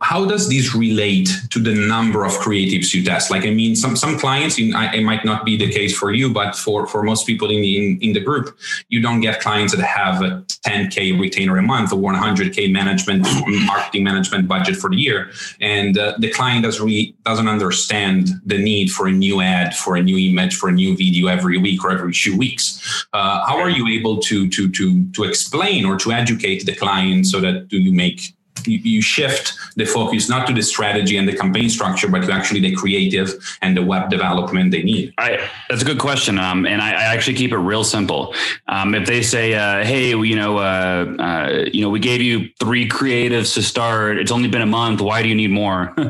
how 0.03 0.25
does 0.25 0.49
this 0.49 0.75
relate 0.75 1.29
to 1.49 1.59
the 1.59 1.73
number 1.73 2.25
of 2.25 2.33
creatives 2.33 2.93
you 2.93 3.03
test? 3.03 3.31
Like, 3.31 3.45
I 3.45 3.51
mean, 3.51 3.73
some 3.75 3.95
some 3.95 4.19
clients, 4.19 4.59
I, 4.59 4.95
it 4.95 5.03
might 5.03 5.23
not 5.23 5.45
be 5.45 5.55
the 5.55 5.71
case 5.71 5.97
for 5.97 6.11
you, 6.11 6.31
but 6.31 6.55
for 6.55 6.85
for 6.87 7.03
most 7.03 7.25
people 7.25 7.49
in 7.49 7.61
the 7.61 7.77
in, 7.77 7.99
in 8.01 8.13
the 8.13 8.19
group, 8.19 8.57
you 8.89 9.01
don't 9.01 9.21
get 9.21 9.39
clients 9.39 9.73
that 9.73 9.83
have 9.83 10.21
a 10.21 10.43
10k 10.67 11.17
retainer 11.19 11.57
a 11.57 11.61
month 11.61 11.93
or 11.93 11.99
100k 11.99 12.71
management 12.71 13.25
marketing 13.65 14.03
management 14.03 14.47
budget 14.47 14.75
for 14.75 14.89
the 14.89 14.97
year, 14.97 15.31
and 15.61 15.97
uh, 15.97 16.13
the 16.19 16.29
client 16.29 16.63
does 16.65 16.81
really 16.81 17.15
doesn't 17.23 17.47
understand 17.47 18.27
the 18.45 18.57
need 18.57 18.91
for 18.91 19.07
a 19.07 19.11
new 19.11 19.41
ad, 19.41 19.73
for 19.73 19.95
a 19.95 20.03
new 20.03 20.17
image, 20.17 20.53
for 20.55 20.67
a 20.67 20.73
new 20.73 20.97
video 20.97 21.27
every 21.27 21.57
week 21.57 21.81
or 21.83 21.91
every 21.91 22.13
two 22.13 22.37
weeks. 22.37 23.07
Uh, 23.13 23.45
how 23.45 23.57
are 23.57 23.69
you 23.69 23.87
able 23.87 24.19
to 24.19 24.49
to 24.49 24.69
to 24.69 25.09
to 25.11 25.23
explain 25.23 25.85
or 25.85 25.95
to 25.97 26.11
educate 26.11 26.65
the 26.65 26.75
client 26.75 27.25
so 27.25 27.39
that 27.39 27.69
do 27.69 27.77
you 27.79 27.93
make 27.93 28.35
you, 28.67 28.79
you 28.79 29.01
shift 29.01 29.53
the 29.75 29.85
focus 29.85 30.29
not 30.29 30.47
to 30.47 30.53
the 30.53 30.61
strategy 30.61 31.17
and 31.17 31.27
the 31.27 31.35
campaign 31.35 31.69
structure, 31.69 32.07
but 32.07 32.21
to 32.25 32.31
actually 32.31 32.59
the 32.59 32.75
creative 32.75 33.33
and 33.61 33.75
the 33.75 33.81
web 33.81 34.09
development 34.09 34.71
they 34.71 34.83
need? 34.83 35.13
I, 35.17 35.49
that's 35.69 35.81
a 35.81 35.85
good 35.85 35.99
question. 35.99 36.37
Um, 36.37 36.65
and 36.65 36.81
I, 36.81 36.91
I, 36.91 37.13
actually 37.13 37.35
keep 37.35 37.51
it 37.51 37.57
real 37.57 37.83
simple. 37.83 38.33
Um, 38.67 38.95
if 38.95 39.07
they 39.07 39.21
say, 39.21 39.53
uh, 39.53 39.83
"Hey, 39.83 40.09
you 40.09 40.35
know, 40.35 40.57
uh, 40.57 41.15
uh, 41.19 41.65
you 41.71 41.81
know, 41.81 41.89
we 41.89 41.99
gave 41.99 42.21
you 42.21 42.49
three 42.59 42.87
creatives 42.87 43.53
to 43.55 43.61
start. 43.61 44.17
It's 44.17 44.31
only 44.31 44.49
been 44.49 44.61
a 44.61 44.67
month. 44.67 45.01
Why 45.01 45.21
do 45.21 45.29
you 45.29 45.35
need 45.35 45.51
more?" 45.51 45.93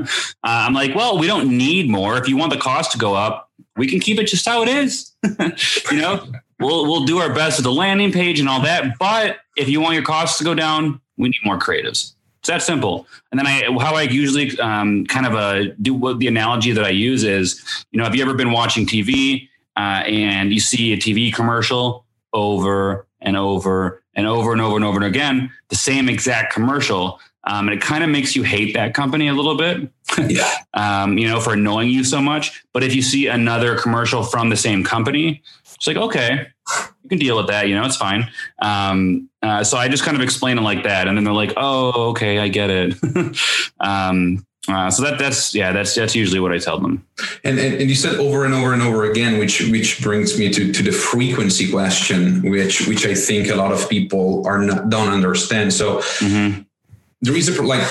Uh, 0.45 0.67
I'm 0.67 0.73
like, 0.73 0.93
"Well, 0.93 1.17
we 1.17 1.25
don't 1.25 1.57
need 1.57 1.89
more. 1.89 2.17
If 2.17 2.27
you 2.27 2.35
want 2.35 2.51
the 2.51 2.59
cost 2.59 2.91
to 2.91 2.97
go 2.97 3.13
up, 3.13 3.49
we 3.77 3.87
can 3.87 3.99
keep 3.99 4.19
it 4.19 4.25
just 4.25 4.45
how 4.45 4.61
it 4.63 4.69
is. 4.69 5.13
you 5.91 6.01
know, 6.01 6.27
we'll 6.59 6.83
we'll 6.85 7.05
do 7.05 7.19
our 7.19 7.33
best 7.33 7.57
with 7.57 7.63
the 7.63 7.71
landing 7.71 8.11
page 8.11 8.39
and 8.39 8.49
all 8.49 8.61
that. 8.61 8.97
But 8.99 9.37
if 9.55 9.69
you 9.69 9.81
want 9.81 9.95
your 9.95 10.03
costs 10.03 10.37
to 10.39 10.43
go 10.43 10.53
down, 10.53 11.01
we 11.17 11.29
need 11.29 11.39
more 11.43 11.57
creatives. 11.57 12.12
It's 12.43 12.49
that 12.49 12.61
simple. 12.61 13.07
And 13.31 13.39
then 13.39 13.47
I, 13.47 13.61
how 13.81 13.95
I 13.95 14.01
usually 14.01 14.59
um, 14.59 15.05
kind 15.05 15.25
of 15.25 15.33
uh, 15.33 15.71
do 15.81 15.93
what 15.93 16.19
the 16.19 16.27
analogy 16.27 16.73
that 16.73 16.83
I 16.83 16.89
use 16.89 17.23
is, 17.23 17.63
you 17.91 17.97
know, 17.97 18.03
have 18.03 18.13
you 18.13 18.21
ever 18.21 18.33
been 18.33 18.51
watching 18.51 18.85
TV 18.85 19.47
uh, 19.77 20.03
and 20.05 20.51
you 20.51 20.59
see 20.59 20.91
a 20.91 20.97
TV 20.97 21.33
commercial 21.33 22.03
over 22.33 23.07
and 23.21 23.37
over 23.37 24.03
and 24.13 24.27
over 24.27 24.51
and 24.51 24.59
over 24.59 24.75
and 24.75 24.83
over 24.83 24.97
and 24.97 25.05
again, 25.05 25.53
the 25.69 25.77
same 25.77 26.09
exact 26.09 26.51
commercial. 26.51 27.21
Um, 27.45 27.69
and 27.69 27.77
it 27.77 27.81
kind 27.81 28.03
of 28.03 28.09
makes 28.09 28.35
you 28.35 28.43
hate 28.43 28.73
that 28.73 28.93
company 28.93 29.29
a 29.29 29.33
little 29.33 29.55
bit, 29.55 29.89
yeah. 30.27 30.51
um, 30.73 31.17
you 31.17 31.29
know, 31.29 31.39
for 31.39 31.53
annoying 31.53 31.91
you 31.91 32.03
so 32.03 32.19
much. 32.19 32.61
But 32.73 32.83
if 32.83 32.93
you 32.93 33.01
see 33.01 33.27
another 33.27 33.77
commercial 33.77 34.21
from 34.21 34.49
the 34.49 34.57
same 34.57 34.83
company, 34.83 35.41
it's 35.75 35.87
like, 35.87 35.95
okay, 35.95 36.47
you 37.03 37.09
can 37.09 37.19
deal 37.19 37.37
with 37.37 37.47
that. 37.47 37.67
You 37.67 37.75
know, 37.75 37.85
it's 37.85 37.97
fine. 37.97 38.29
Um, 38.61 39.29
uh, 39.41 39.63
so 39.63 39.77
I 39.77 39.87
just 39.87 40.03
kind 40.03 40.15
of 40.15 40.23
explain 40.23 40.57
it 40.57 40.61
like 40.61 40.83
that, 40.83 41.07
and 41.07 41.17
then 41.17 41.23
they're 41.23 41.33
like, 41.33 41.53
"Oh, 41.57 42.09
okay, 42.11 42.39
I 42.39 42.47
get 42.47 42.69
it." 42.69 42.95
um, 43.79 44.45
uh, 44.69 44.89
so 44.89 45.03
that 45.03 45.19
that's 45.19 45.53
yeah, 45.53 45.73
that's 45.73 45.93
that's 45.93 46.15
usually 46.15 46.39
what 46.39 46.53
I 46.53 46.57
tell 46.57 46.79
them. 46.79 47.05
And, 47.43 47.59
and, 47.59 47.75
and 47.81 47.89
you 47.89 47.95
said 47.95 48.15
over 48.15 48.45
and 48.45 48.53
over 48.53 48.71
and 48.71 48.81
over 48.81 49.09
again, 49.09 49.37
which 49.37 49.59
which 49.69 50.01
brings 50.01 50.39
me 50.39 50.49
to 50.51 50.71
to 50.71 50.83
the 50.83 50.91
frequency 50.91 51.69
question, 51.69 52.49
which 52.49 52.87
which 52.87 53.05
I 53.05 53.13
think 53.13 53.49
a 53.49 53.55
lot 53.55 53.73
of 53.73 53.89
people 53.89 54.47
are 54.47 54.59
not 54.59 54.89
don't 54.89 55.09
understand. 55.09 55.73
So. 55.73 55.97
Mm-hmm 55.97 56.61
the 57.23 57.31
reason 57.31 57.53
for 57.53 57.63
like 57.63 57.81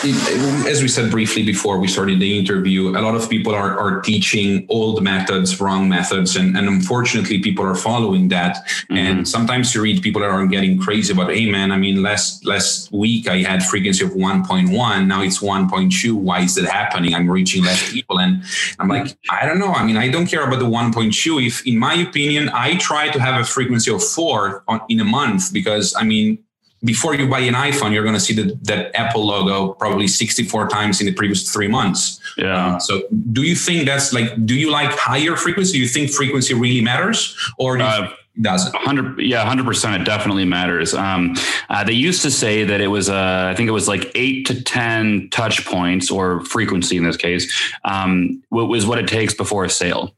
as 0.66 0.82
we 0.82 0.88
said 0.88 1.10
briefly 1.10 1.42
before 1.42 1.78
we 1.78 1.88
started 1.88 2.20
the 2.20 2.38
interview 2.38 2.90
a 2.90 3.00
lot 3.00 3.14
of 3.14 3.30
people 3.30 3.54
are, 3.54 3.78
are 3.78 4.02
teaching 4.02 4.66
old 4.68 5.02
methods 5.02 5.58
wrong 5.58 5.88
methods 5.88 6.36
and, 6.36 6.54
and 6.54 6.68
unfortunately 6.68 7.40
people 7.40 7.64
are 7.64 7.74
following 7.74 8.28
that. 8.28 8.56
Mm-hmm. 8.56 8.96
and 8.96 9.28
sometimes 9.28 9.74
you 9.74 9.80
read 9.80 10.02
people 10.02 10.20
that 10.20 10.28
are 10.28 10.46
getting 10.46 10.78
crazy 10.78 11.14
about 11.14 11.32
hey 11.32 11.50
man 11.50 11.72
i 11.72 11.78
mean 11.78 12.02
last 12.02 12.44
last 12.44 12.92
week 12.92 13.26
i 13.26 13.38
had 13.38 13.62
frequency 13.62 14.04
of 14.04 14.10
1.1 14.10 15.06
now 15.06 15.22
it's 15.22 15.38
1.2 15.38 16.12
why 16.12 16.40
is 16.40 16.54
that 16.56 16.66
happening? 16.66 17.14
I'm 17.14 17.30
reaching 17.30 17.64
less 17.64 17.90
people. 17.90 18.20
And 18.20 18.42
i'm 18.78 18.88
like 18.88 19.16
i 19.30 19.46
don't 19.46 19.58
know. 19.58 19.72
I 19.72 19.82
mean 19.82 19.96
i 19.96 20.08
don't 20.08 20.26
care 20.26 20.46
about 20.46 20.58
the 20.58 20.66
1.2 20.66 21.46
if 21.46 21.66
in 21.66 21.78
my 21.78 21.94
opinion 21.94 22.50
i 22.50 22.76
try 22.76 23.08
to 23.08 23.18
have 23.18 23.40
a 23.40 23.44
frequency 23.44 23.90
of 23.90 24.04
four 24.04 24.62
on, 24.68 24.82
in 24.90 25.00
a 25.00 25.04
month 25.04 25.52
because 25.54 25.94
i 25.96 26.04
mean 26.04 26.38
before 26.84 27.14
you 27.14 27.28
buy 27.28 27.40
an 27.40 27.54
iPhone, 27.54 27.92
you're 27.92 28.02
going 28.02 28.14
to 28.14 28.20
see 28.20 28.34
the, 28.34 28.58
that 28.62 28.94
Apple 28.98 29.24
logo 29.24 29.74
probably 29.74 30.08
64 30.08 30.68
times 30.68 31.00
in 31.00 31.06
the 31.06 31.12
previous 31.12 31.50
three 31.52 31.68
months. 31.68 32.20
Yeah. 32.36 32.76
Uh, 32.76 32.78
so, 32.78 33.02
do 33.32 33.42
you 33.42 33.54
think 33.54 33.86
that's 33.86 34.12
like, 34.12 34.46
do 34.46 34.54
you 34.54 34.70
like 34.70 34.90
higher 34.92 35.36
frequency? 35.36 35.74
Do 35.74 35.78
you 35.80 35.88
think 35.88 36.10
frequency 36.10 36.54
really 36.54 36.80
matters, 36.80 37.36
or 37.58 37.76
do 37.76 37.84
uh, 37.84 38.12
doesn't? 38.40 38.74
Hundred, 38.74 39.20
yeah, 39.20 39.44
hundred 39.44 39.66
percent. 39.66 40.00
It 40.00 40.04
definitely 40.04 40.44
matters. 40.44 40.94
Um, 40.94 41.34
uh, 41.68 41.84
they 41.84 41.92
used 41.92 42.22
to 42.22 42.30
say 42.30 42.64
that 42.64 42.80
it 42.80 42.88
was, 42.88 43.08
uh, 43.08 43.48
I 43.50 43.54
think 43.54 43.68
it 43.68 43.72
was 43.72 43.88
like 43.88 44.10
eight 44.14 44.46
to 44.46 44.62
ten 44.62 45.28
touch 45.30 45.66
points 45.66 46.10
or 46.10 46.44
frequency 46.46 46.96
in 46.96 47.04
this 47.04 47.16
case, 47.16 47.52
um, 47.84 48.42
was 48.50 48.86
what 48.86 48.98
it 48.98 49.06
takes 49.06 49.34
before 49.34 49.64
a 49.64 49.70
sale. 49.70 50.14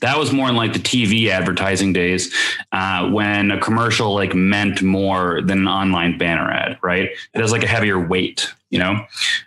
That 0.00 0.18
was 0.18 0.32
more 0.32 0.48
in 0.48 0.56
like 0.56 0.72
the 0.72 0.78
TV 0.78 1.28
advertising 1.28 1.92
days 1.92 2.34
uh, 2.72 3.08
when 3.10 3.50
a 3.50 3.60
commercial 3.60 4.14
like 4.14 4.34
meant 4.34 4.82
more 4.82 5.42
than 5.42 5.60
an 5.60 5.68
online 5.68 6.18
banner 6.18 6.50
ad, 6.50 6.78
right? 6.82 7.10
It 7.34 7.40
has 7.40 7.52
like 7.52 7.62
a 7.62 7.66
heavier 7.66 7.98
weight, 7.98 8.52
you 8.70 8.78
know? 8.78 9.04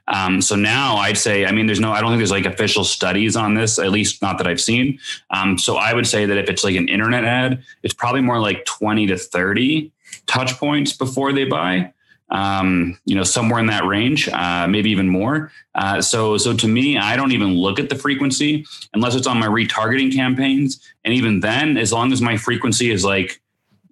Um, 0.07 0.41
so 0.41 0.55
now 0.55 0.98
I'd 0.98 1.17
say, 1.17 1.45
I 1.45 1.51
mean, 1.51 1.65
there's 1.65 1.79
no, 1.79 1.91
I 1.91 2.01
don't 2.01 2.12
think 2.12 2.19
there's 2.19 2.31
like 2.31 2.45
official 2.45 2.83
studies 2.83 3.36
on 3.36 3.55
this, 3.55 3.79
at 3.79 3.91
least 3.91 4.22
not 4.22 4.38
that 4.38 4.48
I've 4.48 4.62
seen. 4.62 5.00
Um, 5.31 5.57
so 5.57 5.77
I 5.77 5.93
would 5.93 6.07
say 6.07 6.25
that 6.25 6.38
if 6.38 6.50
it's 6.50 6.63
like 6.63 6.75
an 6.75 6.88
internet 6.88 7.24
ad, 7.24 7.63
it's 7.81 7.93
probably 7.93 8.22
more 8.22 8.39
like 8.39 8.65
20 8.65 9.07
to 9.07 9.17
30 9.17 9.91
touch 10.27 10.53
points 10.57 10.93
before 10.93 11.33
they 11.33 11.45
buy 11.45 11.91
um, 12.33 12.97
you 13.05 13.15
know, 13.15 13.23
somewhere 13.23 13.59
in 13.59 13.67
that 13.67 13.85
range, 13.85 14.27
uh, 14.27 14.67
maybe 14.67 14.89
even 14.89 15.07
more. 15.07 15.51
Uh, 15.75 16.01
so, 16.01 16.37
so 16.37 16.53
to 16.53 16.67
me, 16.67 16.97
I 16.97 17.15
don't 17.15 17.31
even 17.31 17.53
look 17.53 17.79
at 17.79 17.89
the 17.89 17.95
frequency 17.95 18.65
unless 18.93 19.15
it's 19.15 19.27
on 19.27 19.39
my 19.39 19.47
retargeting 19.47 20.13
campaigns. 20.13 20.79
And 21.05 21.13
even 21.13 21.39
then, 21.39 21.77
as 21.77 21.93
long 21.93 22.11
as 22.11 22.21
my 22.21 22.35
frequency 22.35 22.91
is 22.91 23.05
like 23.05 23.39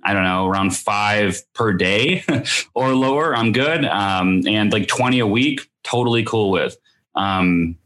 I 0.04 0.14
don't 0.14 0.24
know, 0.24 0.48
around 0.48 0.76
five 0.76 1.42
per 1.54 1.74
day 1.74 2.24
or 2.74 2.96
lower, 2.96 3.36
I'm 3.36 3.52
good. 3.52 3.86
Um, 3.86 4.48
and 4.48 4.74
like 4.74 4.88
20 4.88 5.20
a 5.20 5.28
week, 5.28 5.70
totally 5.84 6.24
cool 6.24 6.50
with. 6.50 6.76
Um, 7.16 7.78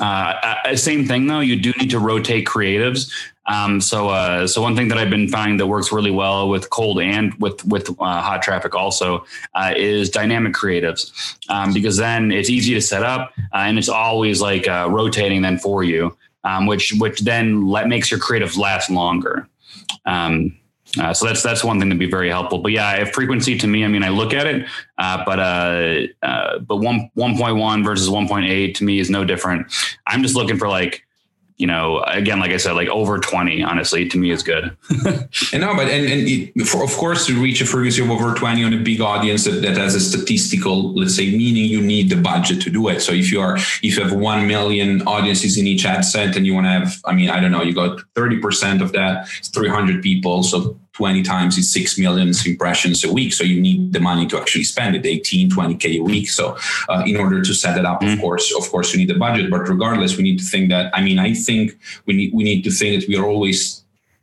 uh, 0.00 0.56
uh, 0.64 0.76
same 0.76 1.06
thing 1.06 1.26
though, 1.26 1.40
you 1.40 1.60
do 1.60 1.72
need 1.78 1.90
to 1.90 1.98
rotate 1.98 2.46
creatives. 2.46 3.12
Um, 3.46 3.80
so, 3.80 4.08
uh, 4.08 4.46
so 4.46 4.62
one 4.62 4.76
thing 4.76 4.88
that 4.88 4.98
I've 4.98 5.10
been 5.10 5.28
finding 5.28 5.56
that 5.56 5.66
works 5.66 5.90
really 5.90 6.12
well 6.12 6.48
with 6.48 6.70
cold 6.70 7.00
and 7.00 7.34
with 7.40 7.64
with 7.64 7.90
uh, 7.90 8.22
hot 8.22 8.40
traffic 8.40 8.74
also 8.74 9.24
uh, 9.54 9.74
is 9.76 10.10
dynamic 10.10 10.54
creatives, 10.54 11.10
um, 11.48 11.72
because 11.72 11.96
then 11.96 12.30
it's 12.30 12.48
easy 12.48 12.74
to 12.74 12.80
set 12.80 13.02
up 13.02 13.32
uh, 13.52 13.58
and 13.58 13.78
it's 13.78 13.88
always 13.88 14.40
like 14.40 14.68
uh, 14.68 14.86
rotating 14.88 15.42
then 15.42 15.58
for 15.58 15.82
you, 15.82 16.16
um, 16.44 16.66
which 16.66 16.94
which 16.98 17.20
then 17.20 17.66
let, 17.66 17.88
makes 17.88 18.12
your 18.12 18.20
creatives 18.20 18.56
last 18.56 18.90
longer. 18.90 19.48
Um, 20.06 20.56
uh, 21.00 21.12
so 21.12 21.26
that's 21.26 21.42
that's 21.42 21.64
one 21.64 21.80
thing 21.80 21.90
to 21.90 21.96
be 21.96 22.08
very 22.08 22.28
helpful. 22.28 22.58
But 22.58 22.70
yeah, 22.70 23.04
frequency 23.06 23.58
to 23.58 23.66
me, 23.66 23.84
I 23.84 23.88
mean, 23.88 24.04
I 24.04 24.10
look 24.10 24.34
at 24.34 24.46
it, 24.46 24.68
but 24.96 25.36
but 26.68 26.76
one 26.76 27.10
one 27.14 27.36
point 27.36 27.56
one 27.56 27.82
versus 27.82 28.08
one 28.08 28.28
point 28.28 28.46
eight 28.46 28.76
to 28.76 28.84
me 28.84 29.00
is 29.00 29.10
no 29.10 29.24
different. 29.24 29.66
I'm 30.06 30.22
just 30.22 30.36
looking 30.36 30.58
for 30.58 30.68
like 30.68 31.04
you 31.62 31.68
know, 31.68 32.00
again, 32.08 32.40
like 32.40 32.50
I 32.50 32.56
said, 32.56 32.72
like 32.72 32.88
over 32.88 33.20
20, 33.20 33.62
honestly, 33.62 34.08
to 34.08 34.18
me 34.18 34.32
is 34.32 34.42
good. 34.42 34.76
and 35.52 35.60
no, 35.60 35.76
but, 35.76 35.86
and, 35.86 36.06
and 36.12 36.28
it, 36.28 36.66
for, 36.66 36.82
of 36.82 36.90
course, 36.90 37.24
to 37.26 37.40
reach 37.40 37.60
a 37.60 37.66
frequency 37.66 38.02
of 38.02 38.10
over 38.10 38.34
20 38.34 38.64
on 38.64 38.72
a 38.72 38.78
big 38.78 39.00
audience 39.00 39.44
that, 39.44 39.62
that 39.62 39.76
has 39.76 39.94
a 39.94 40.00
statistical, 40.00 40.92
let's 40.94 41.14
say, 41.14 41.30
meaning 41.30 41.66
you 41.66 41.80
need 41.80 42.10
the 42.10 42.16
budget 42.16 42.60
to 42.62 42.70
do 42.70 42.88
it. 42.88 43.00
So 43.00 43.12
if 43.12 43.30
you 43.30 43.40
are, 43.40 43.58
if 43.58 43.96
you 43.96 44.02
have 44.02 44.12
1 44.12 44.46
million 44.48 45.02
audiences 45.02 45.56
in 45.56 45.68
each 45.68 45.86
ad 45.86 46.04
set 46.04 46.34
and 46.34 46.44
you 46.44 46.52
want 46.52 46.66
to 46.66 46.70
have, 46.70 47.00
I 47.04 47.14
mean, 47.14 47.30
I 47.30 47.38
don't 47.38 47.52
know, 47.52 47.62
you 47.62 47.76
got 47.76 48.00
30% 48.16 48.82
of 48.82 48.90
that, 48.94 49.28
300 49.28 50.02
people. 50.02 50.42
So 50.42 50.76
20 50.92 51.22
times 51.22 51.56
is 51.56 51.72
6 51.72 51.98
million 51.98 52.32
impressions 52.44 53.04
a 53.04 53.12
week. 53.12 53.32
So 53.32 53.44
you 53.44 53.60
need 53.60 53.92
the 53.92 54.00
money 54.00 54.26
to 54.26 54.38
actually 54.38 54.64
spend 54.64 54.94
it 54.94 55.06
18, 55.06 55.50
20K 55.50 55.98
a 55.98 56.02
week. 56.02 56.28
So 56.28 56.56
uh, 56.88 57.02
in 57.06 57.16
order 57.16 57.42
to 57.42 57.54
set 57.54 57.78
it 57.78 57.84
up, 57.84 58.00
mm-hmm. 58.00 58.14
of 58.14 58.20
course, 58.20 58.54
of 58.54 58.68
course, 58.70 58.92
you 58.92 58.98
need 58.98 59.08
the 59.08 59.18
budget. 59.18 59.50
But 59.50 59.68
regardless, 59.68 60.16
we 60.16 60.22
need 60.22 60.38
to 60.38 60.44
think 60.44 60.68
that, 60.70 60.90
I 60.94 61.02
mean, 61.02 61.18
I 61.18 61.34
think 61.34 61.78
we 62.06 62.14
need, 62.14 62.34
we 62.34 62.44
need 62.44 62.62
to 62.64 62.70
think 62.70 63.00
that 63.00 63.08
we 63.08 63.16
are 63.16 63.24
always 63.24 63.82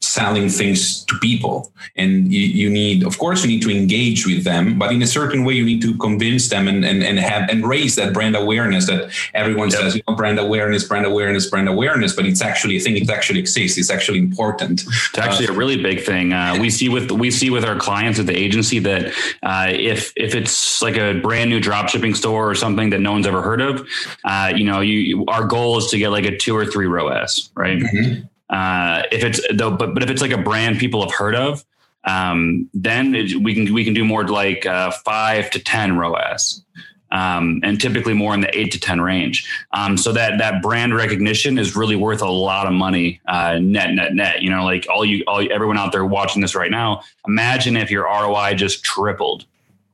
selling 0.09 0.49
things 0.49 1.03
to 1.05 1.17
people. 1.19 1.71
And 1.95 2.31
you, 2.33 2.41
you, 2.41 2.69
need 2.69 3.03
of 3.03 3.17
course 3.17 3.43
you 3.43 3.49
need 3.49 3.63
to 3.63 3.71
engage 3.71 4.27
with 4.27 4.43
them 4.43 4.77
but 4.77 4.91
in 4.91 5.01
a 5.01 5.07
certain 5.07 5.43
way 5.43 5.53
you 5.53 5.65
need 5.65 5.81
to 5.81 5.97
convince 5.97 6.49
them 6.49 6.67
and 6.67 6.85
and, 6.85 7.03
and 7.03 7.17
have 7.17 7.49
and 7.49 7.65
raise 7.65 7.95
that 7.95 8.13
brand 8.13 8.35
awareness 8.35 8.85
that 8.85 9.11
everyone 9.33 9.69
yep. 9.69 9.79
says 9.79 9.95
you 9.95 10.03
know 10.07 10.15
brand 10.15 10.37
awareness 10.39 10.83
brand 10.83 11.05
awareness 11.05 11.49
brand 11.49 11.67
awareness 11.67 12.15
but 12.15 12.25
it's 12.25 12.41
actually 12.41 12.77
a 12.77 12.79
thing. 12.79 12.95
It 12.97 13.09
actually 13.09 13.39
exists. 13.39 13.77
It's 13.77 13.89
actually 13.89 14.19
important. 14.19 14.83
It's 14.83 15.17
actually 15.17 15.47
uh, 15.47 15.53
a 15.53 15.55
really 15.55 15.81
big 15.81 16.03
thing. 16.03 16.33
Uh, 16.33 16.57
we 16.59 16.69
see 16.69 16.89
with 16.89 17.11
we 17.11 17.31
see 17.31 17.49
with 17.49 17.65
our 17.65 17.77
clients 17.77 18.19
at 18.19 18.27
the 18.27 18.37
agency 18.37 18.79
that 18.79 19.13
uh, 19.43 19.67
if 19.69 20.13
if 20.15 20.35
it's 20.35 20.81
like 20.81 20.97
a 20.97 21.19
brand 21.19 21.49
new 21.49 21.59
drop 21.59 21.89
shipping 21.89 22.13
store 22.13 22.49
or 22.49 22.55
something 22.55 22.89
that 22.91 22.99
no 22.99 23.11
one's 23.11 23.27
ever 23.27 23.41
heard 23.41 23.61
of 23.61 23.87
uh, 24.25 24.51
you 24.55 24.65
know 24.65 24.79
you 24.81 25.25
our 25.27 25.45
goal 25.45 25.77
is 25.77 25.87
to 25.87 25.97
get 25.97 26.09
like 26.09 26.25
a 26.25 26.37
two 26.37 26.55
or 26.55 26.65
three 26.65 26.87
ROAS 26.87 27.49
right? 27.55 27.79
Mm-hmm. 27.79 28.25
Uh, 28.49 29.03
if 29.11 29.23
it's 29.23 29.41
though, 29.53 29.71
but 29.71 29.93
but 29.93 30.03
if 30.03 30.09
it's 30.09 30.21
like 30.21 30.31
a 30.31 30.37
brand 30.37 30.79
people 30.79 31.01
have 31.01 31.13
heard 31.13 31.35
of, 31.35 31.63
um, 32.05 32.69
then 32.73 33.15
it, 33.15 33.35
we 33.41 33.53
can 33.53 33.73
we 33.73 33.83
can 33.83 33.93
do 33.93 34.03
more 34.03 34.27
like 34.27 34.65
uh, 34.65 34.91
five 34.91 35.49
to 35.51 35.59
ten 35.59 35.97
ROAS. 35.97 36.63
Um, 37.11 37.61
and 37.63 37.81
typically 37.81 38.13
more 38.13 38.35
in 38.35 38.41
the 38.41 38.55
eight 38.55 38.71
to 38.73 38.79
ten 38.79 39.01
range. 39.01 39.49
Um, 39.73 39.97
so 39.97 40.11
that 40.11 40.37
that 40.37 40.61
brand 40.61 40.95
recognition 40.95 41.57
is 41.57 41.75
really 41.75 41.95
worth 41.95 42.21
a 42.21 42.29
lot 42.29 42.67
of 42.67 42.73
money, 42.73 43.19
uh, 43.27 43.57
net 43.57 43.95
net 43.95 44.13
net. 44.13 44.43
You 44.43 44.51
know, 44.51 44.63
like 44.63 44.85
all 44.91 45.03
you 45.03 45.23
all 45.25 45.43
everyone 45.51 45.77
out 45.77 45.91
there 45.91 46.05
watching 46.05 46.43
this 46.43 46.53
right 46.53 46.69
now. 46.69 47.01
Imagine 47.27 47.75
if 47.77 47.89
your 47.89 48.03
ROI 48.03 48.53
just 48.53 48.83
tripled 48.83 49.45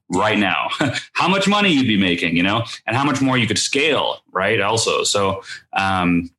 right 0.10 0.38
now, 0.38 0.70
how 1.14 1.28
much 1.28 1.48
money 1.48 1.70
you'd 1.70 1.88
be 1.88 1.98
making, 1.98 2.36
you 2.36 2.44
know, 2.44 2.64
and 2.86 2.96
how 2.96 3.04
much 3.04 3.22
more 3.22 3.38
you 3.38 3.48
could 3.48 3.58
scale, 3.58 4.20
right? 4.32 4.62
Also, 4.62 5.04
so 5.04 5.44
um, 5.74 6.30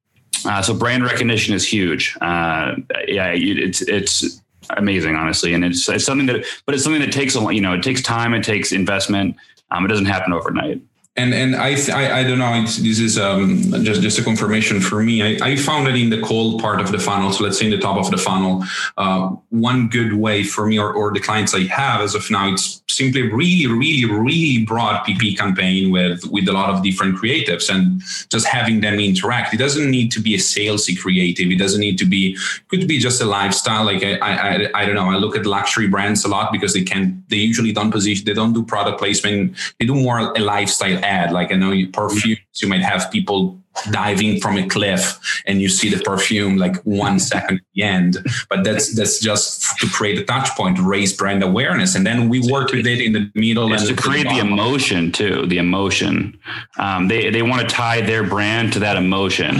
uh, 0.44 0.62
so 0.62 0.74
brand 0.74 1.04
recognition 1.04 1.54
is 1.54 1.66
huge. 1.66 2.16
Uh, 2.20 2.74
yeah, 3.06 3.32
it's 3.34 3.82
it's 3.82 4.42
amazing, 4.70 5.14
honestly, 5.14 5.54
and 5.54 5.64
it's 5.64 5.88
it's 5.88 6.04
something 6.04 6.26
that, 6.26 6.44
but 6.66 6.74
it's 6.74 6.84
something 6.84 7.00
that 7.00 7.12
takes 7.12 7.36
a 7.36 7.54
you 7.54 7.60
know 7.60 7.74
it 7.74 7.82
takes 7.82 8.02
time, 8.02 8.34
it 8.34 8.44
takes 8.44 8.72
investment. 8.72 9.36
Um, 9.70 9.84
it 9.84 9.88
doesn't 9.88 10.06
happen 10.06 10.32
overnight 10.32 10.80
and 11.16 11.32
and 11.32 11.56
I, 11.56 11.76
I, 11.92 12.20
I 12.20 12.22
don't 12.22 12.38
know. 12.38 12.52
It's, 12.54 12.76
this 12.76 12.98
is 12.98 13.18
um, 13.18 13.62
just 13.84 14.02
just 14.02 14.18
a 14.18 14.22
confirmation 14.22 14.80
for 14.80 15.02
me. 15.02 15.22
I, 15.22 15.52
I 15.52 15.56
found 15.56 15.88
it 15.88 15.96
in 15.96 16.10
the 16.10 16.20
cold 16.20 16.60
part 16.60 16.80
of 16.80 16.92
the 16.92 16.98
funnel. 16.98 17.32
So 17.32 17.44
let's 17.44 17.58
say 17.58 17.66
in 17.66 17.70
the 17.70 17.78
top 17.78 17.96
of 17.96 18.10
the 18.10 18.18
funnel, 18.18 18.64
uh, 18.98 19.28
one 19.48 19.88
good 19.88 20.12
way 20.12 20.44
for 20.44 20.66
me 20.66 20.78
or, 20.78 20.92
or 20.92 21.12
the 21.12 21.20
clients 21.20 21.54
I 21.54 21.64
have 21.64 22.02
as 22.02 22.14
of 22.14 22.30
now, 22.30 22.52
it's 22.52 22.82
simply 22.88 23.22
really, 23.22 23.66
really, 23.66 24.04
really 24.04 24.64
broad 24.64 25.04
PP 25.06 25.38
campaign 25.38 25.90
with 25.90 26.26
with 26.26 26.48
a 26.48 26.52
lot 26.52 26.68
of 26.68 26.82
different 26.82 27.16
creatives 27.16 27.74
and 27.74 28.02
just 28.28 28.46
having 28.46 28.82
them 28.82 29.00
interact. 29.00 29.54
It 29.54 29.58
doesn't 29.58 29.90
need 29.90 30.12
to 30.12 30.20
be 30.20 30.34
a 30.34 30.38
salesy 30.38 30.98
creative. 30.98 31.50
It 31.50 31.58
doesn't 31.58 31.80
need 31.80 31.96
to 31.98 32.04
be. 32.04 32.36
Could 32.68 32.86
be 32.86 32.98
just 32.98 33.22
a 33.22 33.26
lifestyle. 33.26 33.84
Like 33.84 34.02
I, 34.02 34.18
I, 34.18 34.82
I 34.82 34.84
don't 34.84 34.94
know. 34.94 35.10
I 35.10 35.16
look 35.16 35.34
at 35.34 35.46
luxury 35.46 35.88
brands 35.88 36.24
a 36.24 36.28
lot 36.28 36.52
because 36.52 36.74
they 36.74 36.82
can. 36.82 37.24
They 37.28 37.36
usually 37.36 37.72
don't 37.72 37.90
position. 37.90 38.26
They 38.26 38.34
don't 38.34 38.52
do 38.52 38.62
product 38.64 38.98
placement. 38.98 39.56
They 39.80 39.86
do 39.86 39.94
more 39.94 40.18
a 40.36 40.40
lifestyle 40.40 41.02
ad. 41.06 41.32
Like 41.32 41.52
I 41.52 41.56
know 41.56 41.72
you 41.72 41.88
perfumes, 41.88 42.40
you 42.60 42.68
might 42.68 42.82
have 42.82 43.10
people 43.10 43.60
diving 43.90 44.40
from 44.40 44.56
a 44.56 44.66
cliff 44.66 45.42
and 45.46 45.60
you 45.60 45.68
see 45.68 45.88
the 45.88 46.02
perfume 46.02 46.56
like 46.56 46.76
one 46.84 47.18
second 47.18 47.56
at 47.56 47.62
the 47.74 47.82
end 47.82 48.16
but 48.48 48.64
that's 48.64 48.94
that's 48.94 49.20
just 49.20 49.78
to 49.78 49.86
create 49.88 50.18
a 50.18 50.24
touch 50.24 50.48
point 50.56 50.78
raise 50.78 51.12
brand 51.12 51.42
awareness. 51.42 51.94
And 51.94 52.06
then 52.06 52.28
we 52.28 52.40
work 52.50 52.72
with 52.72 52.86
it 52.86 53.00
in 53.00 53.12
the 53.12 53.30
middle 53.34 53.72
and 53.72 53.86
to 53.86 53.94
create 53.94 54.24
the, 54.24 54.34
the 54.34 54.38
emotion 54.38 55.12
too 55.12 55.46
the 55.46 55.58
emotion. 55.58 56.38
Um, 56.78 57.08
they 57.08 57.30
they 57.30 57.42
want 57.42 57.68
to 57.68 57.74
tie 57.74 58.00
their 58.00 58.24
brand 58.24 58.72
to 58.74 58.78
that 58.80 58.96
emotion. 58.96 59.56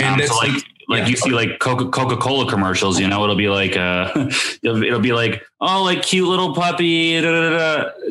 And 0.00 0.20
um, 0.20 0.26
so 0.26 0.36
like 0.36 0.64
like 0.88 1.02
yeah. 1.02 1.06
you 1.06 1.16
see 1.16 1.30
like 1.30 1.58
Coca 1.58 1.88
Coca 1.88 2.16
Cola 2.16 2.48
commercials, 2.48 2.98
you 2.98 3.06
know, 3.06 3.22
it'll 3.22 3.36
be 3.36 3.48
like 3.48 3.76
uh, 3.76 4.10
it'll, 4.62 4.82
it'll 4.82 5.00
be 5.00 5.12
like 5.12 5.42
oh, 5.60 5.82
like 5.82 6.02
cute 6.02 6.28
little 6.28 6.54
puppy, 6.54 7.20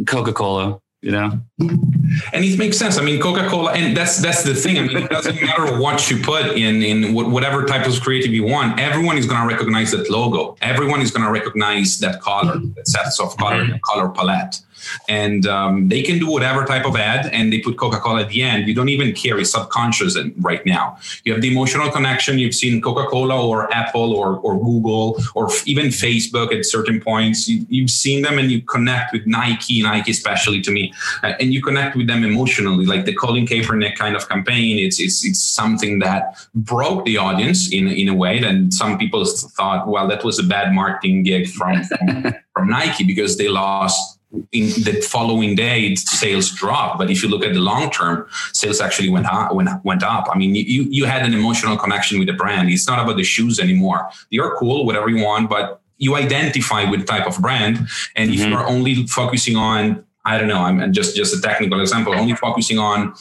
Coca 0.06 0.34
Cola 0.34 0.80
you 1.02 1.12
know? 1.12 1.40
And 1.60 2.46
it 2.46 2.58
makes 2.58 2.78
sense. 2.78 2.98
I 2.98 3.04
mean 3.04 3.20
coca-cola 3.20 3.74
and 3.74 3.96
that's 3.96 4.18
that's 4.20 4.44
the 4.44 4.54
thing. 4.54 4.78
I 4.78 4.82
mean 4.82 4.98
it 4.98 5.10
doesn't 5.10 5.42
matter 5.42 5.78
what 5.80 6.10
you 6.10 6.22
put 6.22 6.58
in 6.58 6.82
in 6.84 7.14
whatever 7.14 7.66
type 7.66 7.88
of 7.88 8.00
creative 8.02 8.32
you 8.32 8.44
want 8.44 8.80
everyone 8.80 9.18
is 9.18 9.26
going 9.26 9.42
to 9.42 9.48
recognize 9.48 9.92
that 9.92 10.10
logo. 10.10 10.56
Everyone 10.62 11.02
is 11.02 11.12
going 11.12 11.26
to 11.26 11.32
recognize 11.32 12.00
that 12.00 12.22
color 12.22 12.60
that 12.76 12.88
sets 12.88 13.20
of 13.20 13.36
color 13.38 13.66
mm-hmm. 13.66 13.78
color 13.84 14.10
palette 14.10 14.62
and 15.10 15.46
um, 15.48 15.90
they 15.90 16.02
can 16.02 16.20
do 16.20 16.30
whatever 16.30 16.66
type 16.66 16.86
of 16.86 16.96
ad 16.96 17.28
and 17.34 17.52
they 17.52 17.60
put 17.60 17.78
coca-cola 17.78 18.22
at 18.22 18.30
the 18.30 18.42
end. 18.44 18.68
You 18.68 18.74
don't 18.74 18.90
even 18.90 19.14
care 19.14 19.38
it's 19.40 19.52
subconscious 19.52 20.18
right 20.40 20.66
now. 20.66 20.98
You 21.24 21.34
have 21.34 21.42
the 21.42 21.52
emotional 21.52 21.90
connection. 21.92 22.40
You've 22.40 22.56
seen 22.56 22.82
coca-cola 22.82 23.48
or 23.48 23.74
apple 23.74 24.14
or, 24.14 24.38
or 24.38 24.60
google 24.60 25.22
or 25.36 25.50
even 25.66 25.88
facebook 25.88 26.54
at 26.56 26.66
certain 26.66 27.00
points. 27.00 27.48
You, 27.48 27.84
have 27.84 27.90
seen 27.90 28.22
them 28.22 28.38
and 28.38 28.52
you 28.52 28.62
connect 28.62 29.14
with 29.14 29.26
nike 29.26 29.82
nike 29.82 30.12
especially 30.12 30.62
to 30.62 30.72
me. 30.72 30.94
Uh, 31.24 31.34
and 31.40 31.54
you 31.54 31.62
connect 31.62 31.96
with 31.96 32.08
them 32.08 32.24
emotionally 32.24 32.86
like 32.86 33.06
the 33.06 33.14
colin 33.14 33.46
kaepernick 33.46 33.96
kind 33.96 34.16
of 34.16 34.28
campaign. 34.28 34.80
It's, 34.80 35.00
it's 35.00 35.26
it's 35.26 35.42
something 35.42 36.00
that 36.00 36.48
broke 36.56 37.06
the 37.06 37.18
audience 37.18 37.72
in, 37.72 37.88
in 37.88 38.08
a 38.10 38.16
way 38.16 38.40
that 38.40 38.74
some 38.74 38.98
people 38.98 39.26
thought 39.26 39.88
well 39.88 40.08
that 40.08 40.24
was 40.24 40.40
a 40.40 40.44
bad 40.44 40.74
marketing 40.74 41.24
gig 41.24 41.48
from, 41.48 41.84
from, 41.84 42.34
from 42.54 42.70
nike 42.70 43.04
because 43.04 43.38
they 43.38 43.48
lost 43.48 44.20
in 44.52 44.68
the 44.84 45.02
following 45.02 45.56
day 45.56 45.96
sales 45.96 46.52
dropped. 46.52 46.98
But 46.98 47.10
if 47.12 47.22
you 47.22 47.30
look 47.30 47.44
at 47.44 47.54
the 47.54 47.60
long 47.60 47.90
term 47.90 48.28
sales 48.54 48.80
actually 48.82 49.10
went 49.10 49.28
up 49.28 49.54
went, 49.54 49.70
went 49.84 50.04
up. 50.04 50.28
I 50.32 50.38
mean 50.38 50.56
you 50.56 50.84
you 50.84 51.06
had 51.06 51.26
an 51.26 51.34
emotional 51.34 51.78
connection 51.78 52.20
with 52.20 52.28
the 52.28 52.34
brand. 52.34 52.70
It's 52.70 52.88
not 52.88 53.00
about 53.00 53.18
the 53.18 53.24
shoes 53.24 53.60
anymore. 53.60 54.10
You're 54.30 54.56
cool 54.58 54.86
whatever 54.86 55.10
you 55.10 55.24
want 55.24 55.50
but 55.50 55.82
you 55.98 56.16
identify 56.16 56.90
with 56.90 57.06
type 57.06 57.28
of 57.28 57.40
brand. 57.40 57.78
And 58.16 58.32
mm-hmm. 58.32 58.42
if 58.42 58.50
you're 58.50 58.68
only 58.68 59.08
focusing 59.08 59.56
on 59.56 60.04
i 60.24 60.38
don't 60.38 60.48
know 60.48 60.62
i'm 60.62 60.94
just 60.94 61.16
just 61.16 61.36
a 61.36 61.42
technical 61.42 61.82
example 61.82 62.14
only 62.14 62.36
focusing 62.36 62.78
on 62.78 63.12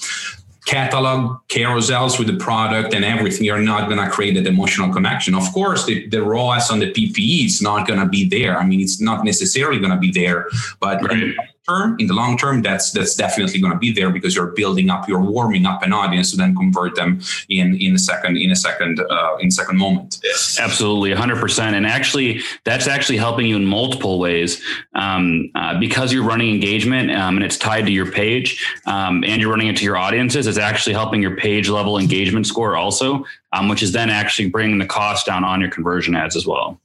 catalog 0.66 1.38
carousels 1.48 2.18
with 2.18 2.28
the 2.28 2.36
product 2.36 2.94
and 2.94 3.04
everything, 3.04 3.44
you're 3.44 3.58
not 3.58 3.88
going 3.88 4.02
to 4.02 4.10
create 4.10 4.34
that 4.34 4.46
emotional 4.46 4.92
connection. 4.92 5.34
Of 5.34 5.52
course, 5.52 5.86
the, 5.86 6.06
the 6.08 6.22
ROAS 6.22 6.70
on 6.70 6.80
the 6.80 6.92
PPE 6.92 7.46
is 7.46 7.62
not 7.62 7.86
going 7.86 8.00
to 8.00 8.06
be 8.06 8.28
there. 8.28 8.58
I 8.58 8.64
mean, 8.64 8.80
it's 8.80 9.00
not 9.00 9.24
necessarily 9.24 9.78
going 9.78 9.92
to 9.92 9.98
be 9.98 10.10
there, 10.10 10.46
but 10.80 11.02
right 11.02 11.34
term, 11.68 11.96
in 11.98 12.06
the 12.06 12.14
long 12.14 12.36
term, 12.36 12.62
that's 12.62 12.92
that's 12.92 13.14
definitely 13.14 13.60
going 13.60 13.72
to 13.72 13.78
be 13.78 13.92
there 13.92 14.10
because 14.10 14.34
you're 14.34 14.52
building 14.52 14.90
up, 14.90 15.08
you're 15.08 15.20
warming 15.20 15.66
up 15.66 15.82
an 15.82 15.92
audience 15.92 16.30
to 16.30 16.36
then 16.36 16.54
convert 16.54 16.94
them 16.96 17.20
in 17.48 17.76
in 17.76 17.94
a 17.94 17.98
second 17.98 18.36
in 18.36 18.50
a 18.50 18.56
second 18.56 19.00
uh, 19.00 19.36
in 19.40 19.48
a 19.48 19.50
second 19.50 19.78
moment. 19.78 20.18
Absolutely, 20.58 21.10
100. 21.10 21.40
percent 21.40 21.76
And 21.76 21.86
actually, 21.86 22.40
that's 22.64 22.86
actually 22.86 23.18
helping 23.18 23.46
you 23.46 23.56
in 23.56 23.64
multiple 23.64 24.18
ways 24.18 24.62
um, 24.94 25.50
uh, 25.54 25.78
because 25.78 26.12
you're 26.12 26.24
running 26.24 26.54
engagement 26.54 27.10
um, 27.10 27.36
and 27.36 27.44
it's 27.44 27.56
tied 27.56 27.86
to 27.86 27.92
your 27.92 28.10
page, 28.10 28.64
um, 28.86 29.24
and 29.24 29.40
you're 29.40 29.50
running 29.50 29.68
it 29.68 29.76
to 29.78 29.84
your 29.84 29.96
audiences. 29.96 30.46
It's 30.46 30.58
actually 30.58 30.94
helping 30.94 31.22
your 31.22 31.36
page 31.36 31.68
level 31.68 31.98
engagement 31.98 32.46
score 32.46 32.76
also, 32.76 33.24
um, 33.52 33.68
which 33.68 33.82
is 33.82 33.92
then 33.92 34.10
actually 34.10 34.48
bringing 34.48 34.78
the 34.78 34.86
cost 34.86 35.26
down 35.26 35.44
on 35.44 35.60
your 35.60 35.70
conversion 35.70 36.14
ads 36.14 36.36
as 36.36 36.46
well. 36.46 36.80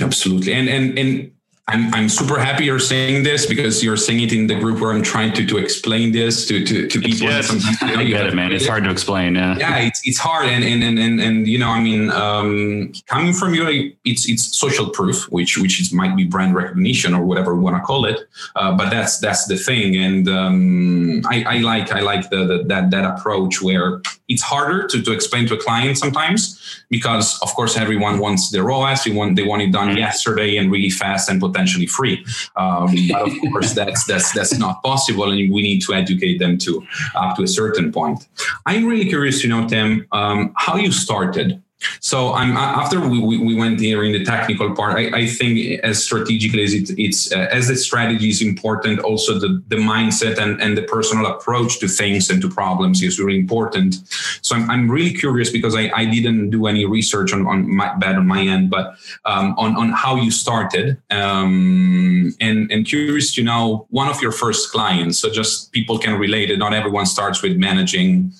Absolutely, 0.00 0.52
and 0.52 0.68
and 0.68 0.98
and 0.98 1.32
I'm, 1.68 1.92
I'm 1.92 2.08
super 2.08 2.38
happy 2.38 2.64
you're 2.64 2.78
saying 2.78 3.24
this 3.24 3.44
because 3.44 3.84
you're 3.84 3.98
saying 3.98 4.22
it 4.22 4.32
in 4.32 4.46
the 4.46 4.54
group 4.54 4.80
where 4.80 4.90
I'm 4.90 5.02
trying 5.02 5.34
to, 5.34 5.44
to 5.44 5.58
explain 5.58 6.12
this 6.12 6.48
to, 6.48 6.64
to, 6.64 6.88
to 6.88 7.00
people. 7.00 7.28
Yes, 7.28 7.48
sometimes, 7.48 7.80
you 7.82 7.88
know, 7.88 8.00
I 8.00 8.04
get 8.04 8.26
it, 8.26 8.34
man. 8.34 8.52
It's 8.52 8.66
hard 8.66 8.84
to 8.84 8.90
explain. 8.90 9.34
Yeah, 9.34 9.58
yeah, 9.58 9.76
it's, 9.80 10.00
it's 10.06 10.18
hard. 10.18 10.46
And, 10.46 10.64
and, 10.64 10.82
and, 10.82 10.98
and, 10.98 11.20
and 11.20 11.46
you 11.46 11.58
know, 11.58 11.68
I 11.68 11.80
mean, 11.80 12.10
um, 12.10 12.92
coming 13.06 13.34
from 13.34 13.54
you, 13.54 13.92
it's, 14.06 14.26
it's 14.28 14.56
social 14.56 14.88
proof, 14.88 15.30
which, 15.30 15.58
which 15.58 15.78
is, 15.78 15.92
might 15.92 16.16
be 16.16 16.24
brand 16.24 16.54
recognition 16.54 17.14
or 17.14 17.22
whatever 17.22 17.54
we 17.54 17.60
want 17.60 17.76
to 17.76 17.82
call 17.82 18.06
it. 18.06 18.20
Uh, 18.56 18.74
but 18.74 18.88
that's, 18.88 19.18
that's 19.18 19.44
the 19.46 19.58
thing. 19.58 19.94
And 19.96 20.26
um, 20.26 21.22
I, 21.26 21.44
I 21.44 21.58
like, 21.58 21.92
I 21.92 22.00
like 22.00 22.30
the, 22.30 22.46
the, 22.46 22.64
that, 22.64 22.90
that 22.92 23.04
approach 23.04 23.60
where 23.60 24.00
it's 24.28 24.42
harder 24.42 24.86
to, 24.86 25.02
to 25.02 25.12
explain 25.12 25.46
to 25.48 25.54
a 25.54 25.58
client 25.58 25.98
sometimes 25.98 26.84
because 26.88 27.38
of 27.42 27.52
course 27.54 27.76
everyone 27.76 28.18
wants 28.18 28.50
their 28.50 28.64
ROAS. 28.64 29.04
They 29.04 29.10
want, 29.10 29.36
they 29.36 29.42
want 29.42 29.62
it 29.62 29.72
done 29.72 29.88
mm-hmm. 29.88 29.98
yesterday 29.98 30.56
and 30.56 30.70
really 30.70 30.90
fast 30.90 31.28
and 31.28 31.40
potentially 31.58 31.86
free. 31.86 32.24
Um, 32.56 32.94
but 33.10 33.22
of 33.22 33.32
course, 33.52 33.72
that's 33.74 34.04
that's 34.04 34.32
that's 34.32 34.58
not 34.58 34.82
possible, 34.82 35.30
and 35.30 35.52
we 35.52 35.62
need 35.62 35.80
to 35.82 35.94
educate 35.94 36.38
them 36.38 36.58
to 36.58 36.86
up 37.14 37.36
to 37.36 37.42
a 37.42 37.48
certain 37.48 37.92
point. 37.92 38.28
I'm 38.66 38.86
really 38.86 39.08
curious 39.08 39.42
to 39.42 39.48
know, 39.48 39.66
Tim, 39.68 40.06
um, 40.12 40.52
how 40.56 40.76
you 40.76 40.92
started 40.92 41.62
so 42.00 42.32
I'm 42.32 42.56
after 42.56 43.00
we, 43.08 43.20
we 43.20 43.54
went 43.54 43.80
here 43.80 44.02
in 44.02 44.12
the 44.12 44.24
technical 44.24 44.74
part. 44.74 44.96
I, 44.96 45.20
I 45.20 45.26
think 45.26 45.80
as 45.84 46.02
strategically 46.02 46.64
as 46.64 46.74
it, 46.74 46.90
it's 46.98 47.32
uh, 47.32 47.48
as 47.52 47.68
the 47.68 47.76
strategy 47.76 48.28
is 48.28 48.42
important, 48.42 49.00
also 49.00 49.38
the, 49.38 49.62
the 49.68 49.76
mindset 49.76 50.38
and, 50.38 50.60
and 50.60 50.76
the 50.76 50.82
personal 50.82 51.26
approach 51.26 51.78
to 51.80 51.88
things 51.88 52.30
and 52.30 52.42
to 52.42 52.48
problems 52.48 53.02
is 53.02 53.20
really 53.20 53.38
important. 53.38 53.96
So 54.42 54.56
I'm, 54.56 54.68
I'm 54.70 54.90
really 54.90 55.12
curious 55.12 55.50
because 55.50 55.76
I, 55.76 55.90
I 55.94 56.04
didn't 56.04 56.50
do 56.50 56.66
any 56.66 56.84
research 56.84 57.32
on, 57.32 57.46
on 57.46 57.72
my 57.72 57.94
bad 57.94 58.16
on 58.16 58.26
my 58.26 58.42
end, 58.42 58.70
but 58.70 58.94
um, 59.24 59.54
on 59.56 59.76
on 59.76 59.90
how 59.90 60.16
you 60.16 60.30
started 60.30 61.00
um, 61.10 62.34
and 62.40 62.70
and 62.72 62.86
curious 62.86 63.34
to 63.36 63.42
know 63.42 63.86
one 63.90 64.08
of 64.08 64.20
your 64.20 64.32
first 64.32 64.72
clients. 64.72 65.18
So 65.18 65.30
just 65.30 65.70
people 65.72 65.98
can 65.98 66.18
relate 66.18 66.50
it. 66.50 66.58
Not 66.58 66.74
everyone 66.74 67.06
starts 67.06 67.40
with 67.42 67.56
managing 67.56 68.32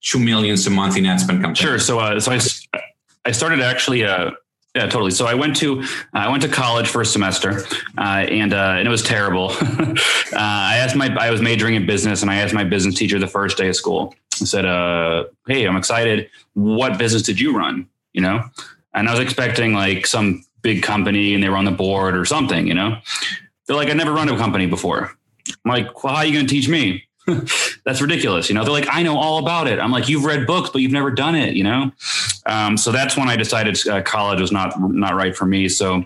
two 0.00 0.18
millions 0.18 0.66
a 0.66 0.70
month 0.70 0.96
in 0.96 1.06
ad 1.06 1.20
spend 1.20 1.42
campaign? 1.42 1.54
Sure. 1.54 1.78
So, 1.78 1.98
uh, 1.98 2.18
so 2.20 2.32
I, 2.32 2.38
I 3.24 3.32
started 3.32 3.60
actually, 3.60 4.04
uh, 4.04 4.30
yeah, 4.74 4.86
totally. 4.86 5.10
So 5.10 5.26
I 5.26 5.34
went 5.34 5.56
to 5.56 5.80
uh, 5.80 5.84
I 6.12 6.28
went 6.28 6.42
to 6.44 6.48
college 6.48 6.88
for 6.88 7.00
a 7.00 7.06
semester, 7.06 7.64
uh, 7.98 8.02
and 8.02 8.54
uh, 8.54 8.76
and 8.78 8.86
it 8.86 8.90
was 8.90 9.02
terrible. 9.02 9.50
uh, 9.60 9.96
I 10.32 10.76
asked 10.76 10.94
my 10.94 11.14
I 11.18 11.30
was 11.30 11.42
majoring 11.42 11.74
in 11.74 11.86
business, 11.86 12.22
and 12.22 12.30
I 12.30 12.36
asked 12.36 12.54
my 12.54 12.62
business 12.62 12.94
teacher 12.94 13.18
the 13.18 13.26
first 13.26 13.56
day 13.56 13.68
of 13.68 13.74
school. 13.74 14.14
I 14.40 14.44
said, 14.44 14.64
uh, 14.64 15.24
"Hey, 15.48 15.66
I'm 15.66 15.76
excited. 15.76 16.30
What 16.54 16.98
business 16.98 17.22
did 17.22 17.40
you 17.40 17.56
run? 17.56 17.88
You 18.12 18.20
know?" 18.20 18.44
And 18.94 19.08
I 19.08 19.10
was 19.10 19.20
expecting 19.20 19.72
like 19.72 20.06
some 20.06 20.44
big 20.62 20.84
company, 20.84 21.34
and 21.34 21.42
they 21.42 21.48
were 21.48 21.56
on 21.56 21.64
the 21.64 21.72
board 21.72 22.16
or 22.16 22.24
something. 22.24 22.68
You 22.68 22.74
know? 22.74 22.98
They're 23.66 23.76
like, 23.76 23.90
"I 23.90 23.94
never 23.94 24.12
run 24.12 24.28
a 24.28 24.36
company 24.36 24.66
before." 24.66 25.10
I'm 25.48 25.70
like, 25.70 26.04
"Well, 26.04 26.14
how 26.14 26.20
are 26.20 26.26
you 26.26 26.32
going 26.32 26.46
to 26.46 26.54
teach 26.54 26.68
me?" 26.68 27.08
that's 27.84 28.00
ridiculous. 28.00 28.48
You 28.48 28.54
know, 28.54 28.64
they're 28.64 28.72
like, 28.72 28.88
I 28.90 29.02
know 29.02 29.16
all 29.16 29.38
about 29.38 29.66
it. 29.66 29.78
I'm 29.78 29.90
like, 29.90 30.08
you've 30.08 30.24
read 30.24 30.46
books, 30.46 30.70
but 30.70 30.82
you've 30.82 30.92
never 30.92 31.10
done 31.10 31.34
it. 31.34 31.54
You 31.54 31.64
know, 31.64 31.92
um, 32.46 32.76
so 32.76 32.92
that's 32.92 33.16
when 33.16 33.28
I 33.28 33.36
decided 33.36 33.78
uh, 33.88 34.02
college 34.02 34.40
was 34.40 34.52
not 34.52 34.80
not 34.80 35.14
right 35.14 35.36
for 35.36 35.46
me. 35.46 35.68
So. 35.68 36.04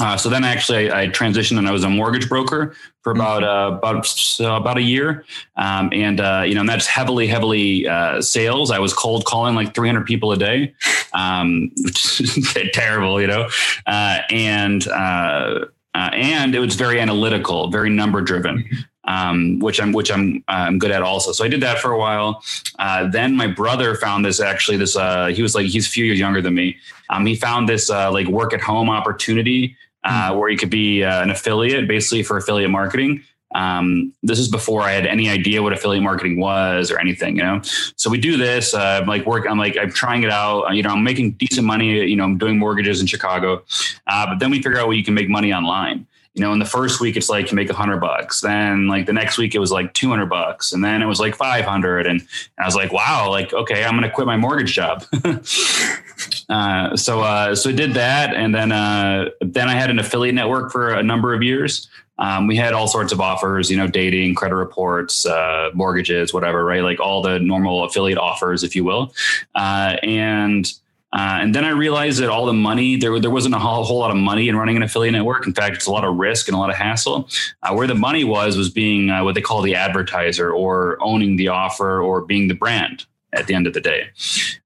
Uh, 0.00 0.16
so 0.16 0.28
then 0.28 0.44
actually 0.44 0.88
I, 0.88 1.02
I, 1.02 1.08
transitioned 1.08 1.58
and 1.58 1.66
I 1.66 1.72
was 1.72 1.82
a 1.82 1.88
mortgage 1.88 2.28
broker 2.28 2.76
for 3.02 3.12
mm-hmm. 3.12 3.22
about 3.22 3.42
uh, 3.42 3.76
about 3.76 4.06
so 4.06 4.54
about 4.54 4.76
a 4.76 4.82
year, 4.82 5.24
um, 5.56 5.90
and 5.92 6.20
uh, 6.20 6.44
you 6.46 6.54
know 6.54 6.60
and 6.60 6.68
that's 6.68 6.86
heavily 6.86 7.26
heavily 7.26 7.88
uh, 7.88 8.22
sales. 8.22 8.70
I 8.70 8.78
was 8.78 8.92
cold 8.92 9.24
calling 9.24 9.56
like 9.56 9.74
300 9.74 10.06
people 10.06 10.30
a 10.30 10.36
day, 10.36 10.74
um, 11.12 11.72
terrible, 12.72 13.20
you 13.20 13.26
know, 13.26 13.48
uh, 13.86 14.18
and 14.30 14.86
uh, 14.86 15.66
and 15.94 16.54
it 16.54 16.60
was 16.60 16.76
very 16.76 17.00
analytical, 17.00 17.70
very 17.70 17.90
number 17.90 18.20
driven. 18.20 18.68
Um, 19.10 19.58
which 19.58 19.80
I'm 19.80 19.90
which 19.90 20.08
I'm 20.12 20.44
uh, 20.46 20.66
I'm 20.68 20.78
good 20.78 20.92
at 20.92 21.02
also. 21.02 21.32
So 21.32 21.44
I 21.44 21.48
did 21.48 21.60
that 21.62 21.80
for 21.80 21.90
a 21.90 21.98
while. 21.98 22.44
Uh, 22.78 23.08
then 23.08 23.34
my 23.34 23.48
brother 23.48 23.96
found 23.96 24.24
this 24.24 24.38
actually 24.40 24.76
this 24.76 24.94
uh, 24.94 25.26
he 25.26 25.42
was 25.42 25.52
like 25.56 25.66
he's 25.66 25.88
a 25.88 25.90
few 25.90 26.04
years 26.04 26.20
younger 26.20 26.40
than 26.40 26.54
me. 26.54 26.76
Um, 27.08 27.26
he 27.26 27.34
found 27.34 27.68
this 27.68 27.90
uh, 27.90 28.12
like 28.12 28.28
work 28.28 28.54
at 28.54 28.60
home 28.60 28.88
opportunity 28.88 29.76
mm-hmm. 30.06 30.38
where 30.38 30.48
you 30.48 30.56
could 30.56 30.70
be 30.70 31.02
uh, 31.02 31.22
an 31.22 31.30
affiliate 31.30 31.88
basically 31.88 32.22
for 32.22 32.36
affiliate 32.36 32.70
marketing. 32.70 33.24
Um, 33.52 34.12
this 34.22 34.38
is 34.38 34.46
before 34.46 34.82
I 34.82 34.92
had 34.92 35.06
any 35.06 35.28
idea 35.28 35.60
what 35.60 35.72
affiliate 35.72 36.04
marketing 36.04 36.38
was 36.38 36.92
or 36.92 37.00
anything, 37.00 37.36
you 37.36 37.42
know. 37.42 37.62
So 37.96 38.08
we 38.10 38.20
do 38.20 38.36
this. 38.36 38.74
Uh, 38.74 39.00
I'm 39.02 39.08
like 39.08 39.26
work. 39.26 39.44
I'm 39.50 39.58
like 39.58 39.76
I'm 39.76 39.90
trying 39.90 40.22
it 40.22 40.30
out. 40.30 40.72
You 40.72 40.84
know, 40.84 40.90
I'm 40.90 41.02
making 41.02 41.32
decent 41.32 41.66
money. 41.66 41.98
You 42.04 42.14
know, 42.14 42.22
I'm 42.22 42.38
doing 42.38 42.60
mortgages 42.60 43.00
in 43.00 43.08
Chicago. 43.08 43.64
but 44.06 44.38
then 44.38 44.52
we 44.52 44.62
figure 44.62 44.78
out 44.78 44.86
where 44.86 44.96
you 44.96 45.02
can 45.02 45.14
make 45.14 45.28
money 45.28 45.52
online 45.52 46.06
you 46.34 46.42
know, 46.42 46.52
in 46.52 46.60
the 46.60 46.64
first 46.64 47.00
week, 47.00 47.16
it's 47.16 47.28
like 47.28 47.50
you 47.50 47.56
make 47.56 47.70
a 47.70 47.74
hundred 47.74 48.00
bucks. 48.00 48.40
Then 48.40 48.86
like 48.86 49.06
the 49.06 49.12
next 49.12 49.36
week, 49.36 49.54
it 49.54 49.58
was 49.58 49.72
like 49.72 49.92
200 49.94 50.26
bucks. 50.26 50.72
And 50.72 50.84
then 50.84 51.02
it 51.02 51.06
was 51.06 51.18
like 51.18 51.34
500. 51.34 52.06
And, 52.06 52.26
I 52.58 52.66
was 52.66 52.76
like, 52.76 52.92
wow, 52.92 53.28
like, 53.30 53.52
okay, 53.52 53.84
I'm 53.84 53.92
going 53.92 54.02
to 54.02 54.10
quit 54.10 54.26
my 54.26 54.36
mortgage 54.36 54.72
job. 54.72 55.04
uh, 56.48 56.96
so, 56.96 57.20
uh, 57.20 57.54
so 57.54 57.70
I 57.70 57.72
did 57.72 57.94
that. 57.94 58.34
And 58.34 58.54
then, 58.54 58.70
uh, 58.70 59.30
then 59.40 59.68
I 59.68 59.74
had 59.74 59.90
an 59.90 59.98
affiliate 59.98 60.34
network 60.34 60.70
for 60.70 60.90
a 60.90 61.02
number 61.02 61.34
of 61.34 61.42
years. 61.42 61.88
Um, 62.18 62.46
we 62.46 62.54
had 62.54 62.74
all 62.74 62.86
sorts 62.86 63.12
of 63.12 63.20
offers, 63.20 63.70
you 63.70 63.78
know, 63.78 63.86
dating, 63.86 64.34
credit 64.34 64.56
reports, 64.56 65.24
uh, 65.24 65.70
mortgages, 65.72 66.34
whatever, 66.34 66.64
right? 66.64 66.82
Like 66.82 67.00
all 67.00 67.22
the 67.22 67.40
normal 67.40 67.82
affiliate 67.84 68.18
offers, 68.18 68.62
if 68.62 68.76
you 68.76 68.84
will. 68.84 69.14
Uh, 69.54 69.96
and, 70.02 70.70
uh, 71.12 71.38
and 71.40 71.54
then 71.54 71.64
I 71.64 71.70
realized 71.70 72.20
that 72.20 72.28
all 72.28 72.46
the 72.46 72.52
money 72.52 72.96
there 72.96 73.18
there 73.18 73.30
wasn't 73.30 73.54
a 73.54 73.58
whole, 73.58 73.82
whole, 73.82 73.98
lot 73.98 74.12
of 74.12 74.16
money 74.16 74.48
in 74.48 74.56
running 74.56 74.76
an 74.76 74.82
affiliate 74.82 75.12
network. 75.12 75.46
In 75.46 75.52
fact, 75.52 75.74
it's 75.74 75.86
a 75.86 75.90
lot 75.90 76.04
of 76.04 76.16
risk 76.16 76.46
and 76.46 76.54
a 76.54 76.58
lot 76.58 76.70
of 76.70 76.76
hassle. 76.76 77.28
Uh, 77.62 77.74
where 77.74 77.88
the 77.88 77.94
money 77.94 78.22
was 78.22 78.56
was 78.56 78.70
being 78.70 79.10
uh, 79.10 79.24
what 79.24 79.34
they 79.34 79.40
call 79.40 79.60
the 79.60 79.74
advertiser 79.74 80.52
or 80.52 80.98
owning 81.00 81.36
the 81.36 81.48
offer 81.48 82.00
or 82.00 82.20
being 82.20 82.46
the 82.46 82.54
brand 82.54 83.06
at 83.32 83.46
the 83.48 83.54
end 83.54 83.66
of 83.66 83.74
the 83.74 83.80
day. 83.80 84.08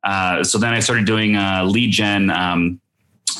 Uh, 0.03 0.45
so 0.45 0.59
then 0.59 0.75
I 0.75 0.81
started 0.81 1.07
doing 1.07 1.37
uh, 1.37 1.65
lead 1.65 1.91
gen. 1.93 2.31
Um, 2.31 2.81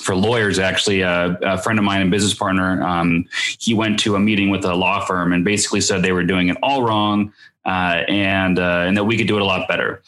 for 0.01 0.15
lawyers, 0.15 0.59
actually, 0.59 1.03
uh, 1.03 1.35
a 1.43 1.59
friend 1.59 1.79
of 1.79 1.85
mine 1.85 2.03
and 2.03 2.11
business 2.11 2.35
partner, 2.35 2.83
um, 2.83 3.25
he 3.59 3.73
went 3.73 3.99
to 4.01 4.17
a 4.17 4.21
meeting 4.21 4.51
with 4.51 4.65
a 4.65 4.75
law 4.75 5.05
firm 5.05 5.33
and 5.33 5.45
basically 5.45 5.81
said 5.81 6.03
they 6.03 6.13
were 6.13 6.25
doing 6.25 6.49
it 6.49 6.57
all 6.63 6.83
wrong. 6.83 7.33
Uh, 7.65 8.03
and 8.09 8.59
uh, 8.59 8.85
and 8.87 8.95
that 8.95 9.05
we 9.05 9.17
could 9.17 9.27
do 9.27 9.37
it 9.37 9.41
a 9.41 9.45
lot 9.45 9.67
better. 9.67 10.03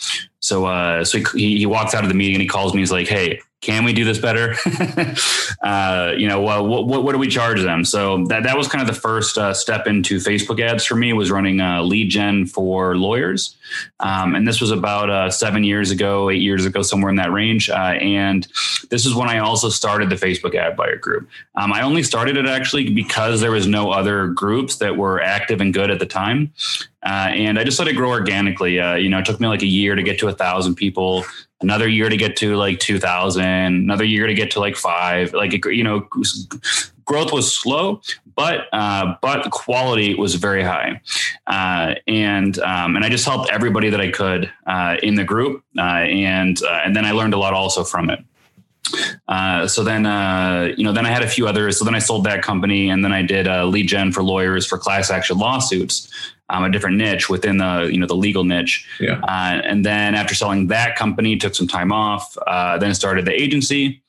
So 0.46 0.66
uh, 0.66 1.04
so 1.04 1.18
he, 1.34 1.58
he 1.58 1.66
walks 1.66 1.92
out 1.92 2.04
of 2.04 2.08
the 2.08 2.14
meeting 2.14 2.36
and 2.36 2.42
he 2.42 2.46
calls 2.46 2.72
me. 2.72 2.80
He's 2.80 2.92
like, 2.92 3.08
"Hey, 3.08 3.40
can 3.66 3.82
we 3.82 3.92
do 3.92 4.04
this 4.04 4.18
better? 4.18 4.54
uh, 5.60 6.12
you 6.16 6.28
know, 6.28 6.40
well, 6.40 6.64
what, 6.64 6.86
what, 6.86 7.02
what, 7.02 7.12
do 7.12 7.18
we 7.18 7.26
charge 7.26 7.60
them? 7.60 7.84
So 7.84 8.24
that, 8.26 8.44
that 8.44 8.56
was 8.56 8.68
kind 8.68 8.80
of 8.80 8.86
the 8.86 8.98
first 8.98 9.36
uh, 9.36 9.52
step 9.52 9.88
into 9.88 10.18
Facebook 10.18 10.60
ads 10.60 10.84
for 10.84 10.94
me 10.94 11.12
was 11.12 11.32
running 11.32 11.60
a 11.60 11.82
lead 11.82 12.08
gen 12.08 12.46
for 12.46 12.96
lawyers. 12.96 13.56
Um, 13.98 14.36
and 14.36 14.46
this 14.46 14.60
was 14.60 14.70
about 14.70 15.10
uh, 15.10 15.30
seven 15.32 15.64
years 15.64 15.90
ago, 15.90 16.30
eight 16.30 16.42
years 16.42 16.64
ago, 16.64 16.82
somewhere 16.82 17.10
in 17.10 17.16
that 17.16 17.32
range. 17.32 17.68
Uh, 17.68 17.98
and 18.00 18.46
this 18.90 19.04
is 19.04 19.16
when 19.16 19.28
I 19.28 19.38
also 19.38 19.68
started 19.68 20.10
the 20.10 20.14
Facebook 20.14 20.54
ad 20.54 20.76
buyer 20.76 20.96
group. 20.96 21.28
Um, 21.56 21.72
I 21.72 21.82
only 21.82 22.04
started 22.04 22.36
it 22.36 22.46
actually 22.46 22.90
because 22.90 23.40
there 23.40 23.50
was 23.50 23.66
no 23.66 23.90
other 23.90 24.28
groups 24.28 24.76
that 24.76 24.96
were 24.96 25.20
active 25.20 25.60
and 25.60 25.74
good 25.74 25.90
at 25.90 25.98
the 25.98 26.06
time. 26.06 26.52
Uh, 27.02 27.30
and 27.34 27.58
I 27.58 27.64
just 27.64 27.80
let 27.80 27.88
it 27.88 27.94
grow 27.94 28.10
organically. 28.10 28.78
Uh, 28.78 28.94
you 28.94 29.08
know, 29.08 29.18
it 29.18 29.24
took 29.24 29.40
me 29.40 29.48
like 29.48 29.62
a 29.62 29.66
year 29.66 29.96
to 29.96 30.02
get 30.02 30.20
to 30.20 30.28
a 30.28 30.32
thousand 30.32 30.76
people 30.76 31.24
another 31.60 31.88
year 31.88 32.08
to 32.08 32.16
get 32.16 32.36
to 32.36 32.56
like 32.56 32.78
2000 32.78 33.44
another 33.44 34.04
year 34.04 34.26
to 34.26 34.34
get 34.34 34.50
to 34.50 34.60
like 34.60 34.76
five 34.76 35.32
like 35.32 35.64
you 35.66 35.82
know 35.82 36.06
growth 37.04 37.32
was 37.32 37.52
slow 37.52 38.00
but 38.34 38.66
uh, 38.72 39.14
but 39.22 39.50
quality 39.50 40.14
was 40.14 40.34
very 40.34 40.62
high 40.62 41.00
uh, 41.46 41.94
and 42.06 42.58
um, 42.60 42.96
and 42.96 43.04
i 43.04 43.08
just 43.08 43.24
helped 43.24 43.50
everybody 43.50 43.90
that 43.90 44.00
i 44.00 44.10
could 44.10 44.50
uh, 44.66 44.96
in 45.02 45.14
the 45.14 45.24
group 45.24 45.62
uh, 45.78 45.80
and 45.80 46.62
uh, 46.62 46.80
and 46.84 46.94
then 46.94 47.04
i 47.04 47.12
learned 47.12 47.34
a 47.34 47.38
lot 47.38 47.54
also 47.54 47.84
from 47.84 48.10
it 48.10 48.20
uh, 49.26 49.66
so 49.66 49.82
then, 49.82 50.06
uh, 50.06 50.72
you 50.76 50.84
know, 50.84 50.92
then 50.92 51.04
I 51.04 51.10
had 51.10 51.22
a 51.22 51.28
few 51.28 51.48
others. 51.48 51.76
So 51.76 51.84
then 51.84 51.96
I 51.96 51.98
sold 51.98 52.22
that 52.24 52.42
company, 52.42 52.88
and 52.88 53.04
then 53.04 53.12
I 53.12 53.22
did 53.22 53.48
uh, 53.48 53.64
lead 53.66 53.88
gen 53.88 54.12
for 54.12 54.22
lawyers 54.22 54.64
for 54.64 54.78
class 54.78 55.10
action 55.10 55.38
lawsuits 55.38 56.08
um, 56.48 56.64
a 56.64 56.70
different 56.70 56.96
niche 56.96 57.28
within 57.28 57.58
the 57.58 57.88
you 57.90 57.98
know 57.98 58.06
the 58.06 58.16
legal 58.16 58.44
niche. 58.44 58.86
Yeah. 59.00 59.20
Uh, 59.22 59.60
and 59.64 59.84
then 59.84 60.14
after 60.14 60.34
selling 60.34 60.68
that 60.68 60.96
company, 60.96 61.36
took 61.36 61.54
some 61.54 61.66
time 61.66 61.92
off. 61.92 62.36
Uh, 62.46 62.78
then 62.78 62.94
started 62.94 63.24
the 63.24 63.32
agency. 63.32 64.02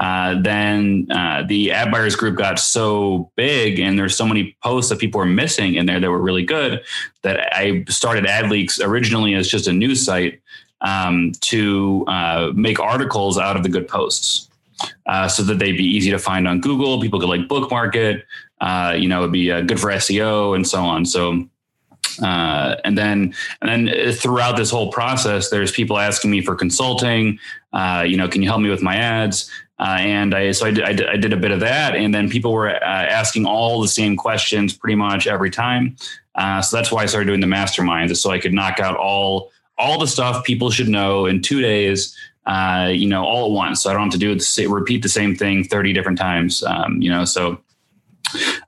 Uh, 0.00 0.40
then 0.40 1.06
uh, 1.12 1.44
the 1.46 1.70
ad 1.70 1.92
buyers 1.92 2.16
group 2.16 2.36
got 2.36 2.58
so 2.58 3.30
big, 3.36 3.78
and 3.78 3.98
there's 3.98 4.16
so 4.16 4.26
many 4.26 4.56
posts 4.62 4.90
that 4.90 4.98
people 4.98 5.18
were 5.18 5.26
missing 5.26 5.74
in 5.74 5.86
there 5.86 6.00
that 6.00 6.10
were 6.10 6.20
really 6.20 6.44
good 6.44 6.82
that 7.22 7.54
I 7.54 7.84
started 7.88 8.24
AdLeaks 8.24 8.84
originally 8.84 9.34
as 9.34 9.48
just 9.48 9.68
a 9.68 9.72
news 9.72 10.04
site 10.04 10.40
um, 10.80 11.32
to 11.42 12.04
uh, 12.08 12.50
make 12.54 12.80
articles 12.80 13.38
out 13.38 13.56
of 13.56 13.62
the 13.62 13.68
good 13.68 13.86
posts. 13.86 14.48
Uh, 15.06 15.28
so 15.28 15.42
that 15.44 15.60
they'd 15.60 15.76
be 15.76 15.84
easy 15.84 16.10
to 16.10 16.18
find 16.18 16.48
on 16.48 16.60
Google. 16.60 17.00
People 17.00 17.20
could 17.20 17.28
like 17.28 17.46
bookmark 17.46 17.94
it. 17.94 18.26
you 18.98 19.08
know, 19.08 19.20
it'd 19.20 19.32
be 19.32 19.46
good 19.62 19.78
for 19.78 19.90
SEO 19.90 20.56
and 20.56 20.66
so 20.66 20.82
on. 20.82 21.06
So 21.06 21.48
uh, 22.22 22.76
and 22.84 22.96
then 22.96 23.34
and 23.60 23.88
then 23.88 24.12
throughout 24.12 24.56
this 24.56 24.70
whole 24.70 24.90
process, 24.90 25.50
there's 25.50 25.72
people 25.72 25.98
asking 25.98 26.30
me 26.30 26.40
for 26.40 26.54
consulting. 26.54 27.38
Uh, 27.72 28.04
you 28.06 28.16
know, 28.16 28.28
can 28.28 28.42
you 28.42 28.48
help 28.48 28.60
me 28.60 28.70
with 28.70 28.82
my 28.82 28.96
ads? 28.96 29.50
Uh, 29.78 29.96
and 29.98 30.34
I, 30.34 30.52
so 30.52 30.66
I 30.66 30.70
did, 30.70 30.84
I 30.84 30.92
did, 30.92 31.08
I 31.08 31.16
did 31.16 31.32
a 31.32 31.36
bit 31.36 31.50
of 31.50 31.60
that. 31.60 31.96
And 31.96 32.14
then 32.14 32.30
people 32.30 32.52
were 32.52 32.70
uh, 32.70 32.78
asking 32.80 33.44
all 33.44 33.80
the 33.80 33.88
same 33.88 34.16
questions 34.16 34.72
pretty 34.72 34.94
much 34.94 35.26
every 35.26 35.50
time. 35.50 35.96
Uh, 36.36 36.62
so 36.62 36.76
that's 36.76 36.92
why 36.92 37.02
I 37.02 37.06
started 37.06 37.26
doing 37.26 37.40
the 37.40 37.46
masterminds, 37.46 38.16
so 38.16 38.30
I 38.30 38.38
could 38.38 38.52
knock 38.52 38.80
out 38.80 38.96
all 38.96 39.52
all 39.76 39.98
the 39.98 40.06
stuff 40.06 40.44
people 40.44 40.70
should 40.70 40.88
know 40.88 41.26
in 41.26 41.42
two 41.42 41.60
days. 41.60 42.16
Uh, 42.46 42.90
you 42.92 43.08
know, 43.08 43.24
all 43.24 43.46
at 43.46 43.52
once, 43.52 43.82
so 43.82 43.90
I 43.90 43.94
don't 43.94 44.02
have 44.02 44.12
to 44.12 44.18
do. 44.18 44.68
Repeat 44.68 45.02
the 45.02 45.08
same 45.08 45.34
thing 45.34 45.64
thirty 45.64 45.92
different 45.92 46.18
times. 46.18 46.62
Um, 46.62 47.00
you 47.00 47.10
know, 47.10 47.24
so 47.24 47.60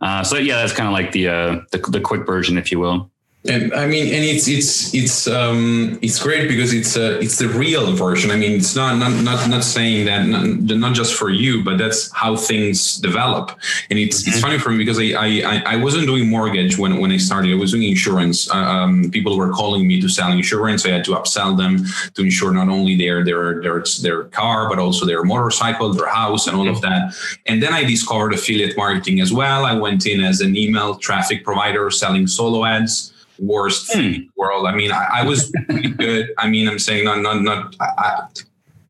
uh, 0.01 0.23
so 0.23 0.37
yeah, 0.37 0.57
that's 0.57 0.73
kind 0.73 0.87
of 0.87 0.93
like 0.93 1.13
the, 1.13 1.29
uh, 1.29 1.61
the 1.73 1.79
the 1.91 2.01
quick 2.01 2.27
version, 2.27 2.57
if 2.57 2.71
you 2.71 2.79
will. 2.79 3.11
And 3.49 3.73
I 3.75 3.87
mean, 3.87 4.07
and 4.15 4.25
it's 4.25 4.49
it's 4.49 4.95
it's 4.95 5.27
um 5.29 5.99
it's 6.03 6.23
great 6.23 6.49
because 6.49 6.73
it's 6.73 6.97
uh, 6.97 7.19
it's 7.21 7.39
the 7.39 7.49
real 7.49 7.93
version. 7.93 8.31
I 8.31 8.37
mean, 8.37 8.53
it's 8.53 8.75
not 8.77 8.97
not 8.97 9.13
not, 9.23 9.49
not 9.49 9.65
saying 9.65 10.07
that 10.07 10.27
not, 10.27 10.45
not 10.77 10.95
just 10.95 11.15
for 11.15 11.31
you, 11.31 11.63
but 11.65 11.79
that's 11.79 12.11
how 12.13 12.37
things 12.37 12.97
develop. 12.97 13.51
And 13.91 13.99
it's 13.99 14.23
mm-hmm. 14.23 14.31
it's 14.31 14.41
funny 14.41 14.59
for 14.59 14.71
me 14.71 14.79
because 14.79 14.99
I, 14.99 15.15
I 15.17 15.63
I 15.67 15.77
wasn't 15.77 16.07
doing 16.07 16.29
mortgage 16.29 16.79
when 16.79 17.01
when 17.01 17.11
I 17.11 17.17
started. 17.17 17.53
I 17.53 17.57
was 17.57 17.73
doing 17.73 17.85
insurance. 17.85 18.51
Uh, 18.51 18.57
um, 18.57 19.11
people 19.11 19.37
were 19.37 19.53
calling 19.53 19.87
me 19.87 20.01
to 20.01 20.09
sell 20.09 20.31
insurance. 20.33 20.87
I 20.87 20.91
had 20.91 21.05
to 21.05 21.13
upsell 21.13 21.57
them 21.57 21.85
to 22.15 22.23
insure 22.23 22.53
not 22.53 22.69
only 22.69 22.97
their 22.97 23.25
their 23.25 23.61
their 23.63 23.85
their 24.03 24.25
car 24.25 24.69
but 24.69 24.79
also 24.79 25.05
their 25.07 25.23
motorcycle, 25.25 25.93
their 25.93 26.09
house, 26.09 26.47
and 26.47 26.57
all 26.57 26.69
of 26.69 26.81
that. 26.83 27.15
And 27.47 27.63
then 27.63 27.73
I 27.73 27.85
discovered 27.85 28.33
affiliate 28.33 28.77
marketing 28.77 29.21
as 29.21 29.33
well. 29.33 29.65
I 29.65 29.75
went 29.75 30.07
in 30.07 30.21
as 30.21 30.41
an 30.41 30.57
email 30.57 30.97
traffic 30.97 31.45
provider 31.45 31.91
selling 31.91 32.27
solo 32.27 32.65
ads 32.65 33.13
worst 33.39 33.93
hmm. 33.93 34.23
world. 34.37 34.67
I 34.67 34.75
mean, 34.75 34.93
I, 34.93 35.07
I 35.15 35.25
was 35.25 35.53
pretty 35.69 35.91
good. 35.91 36.31
I 36.39 36.49
mean, 36.49 36.69
I'm 36.69 36.79
saying 36.79 37.05
not 37.05 37.21
not 37.21 37.43
not. 37.43 37.77
I, 37.81 38.27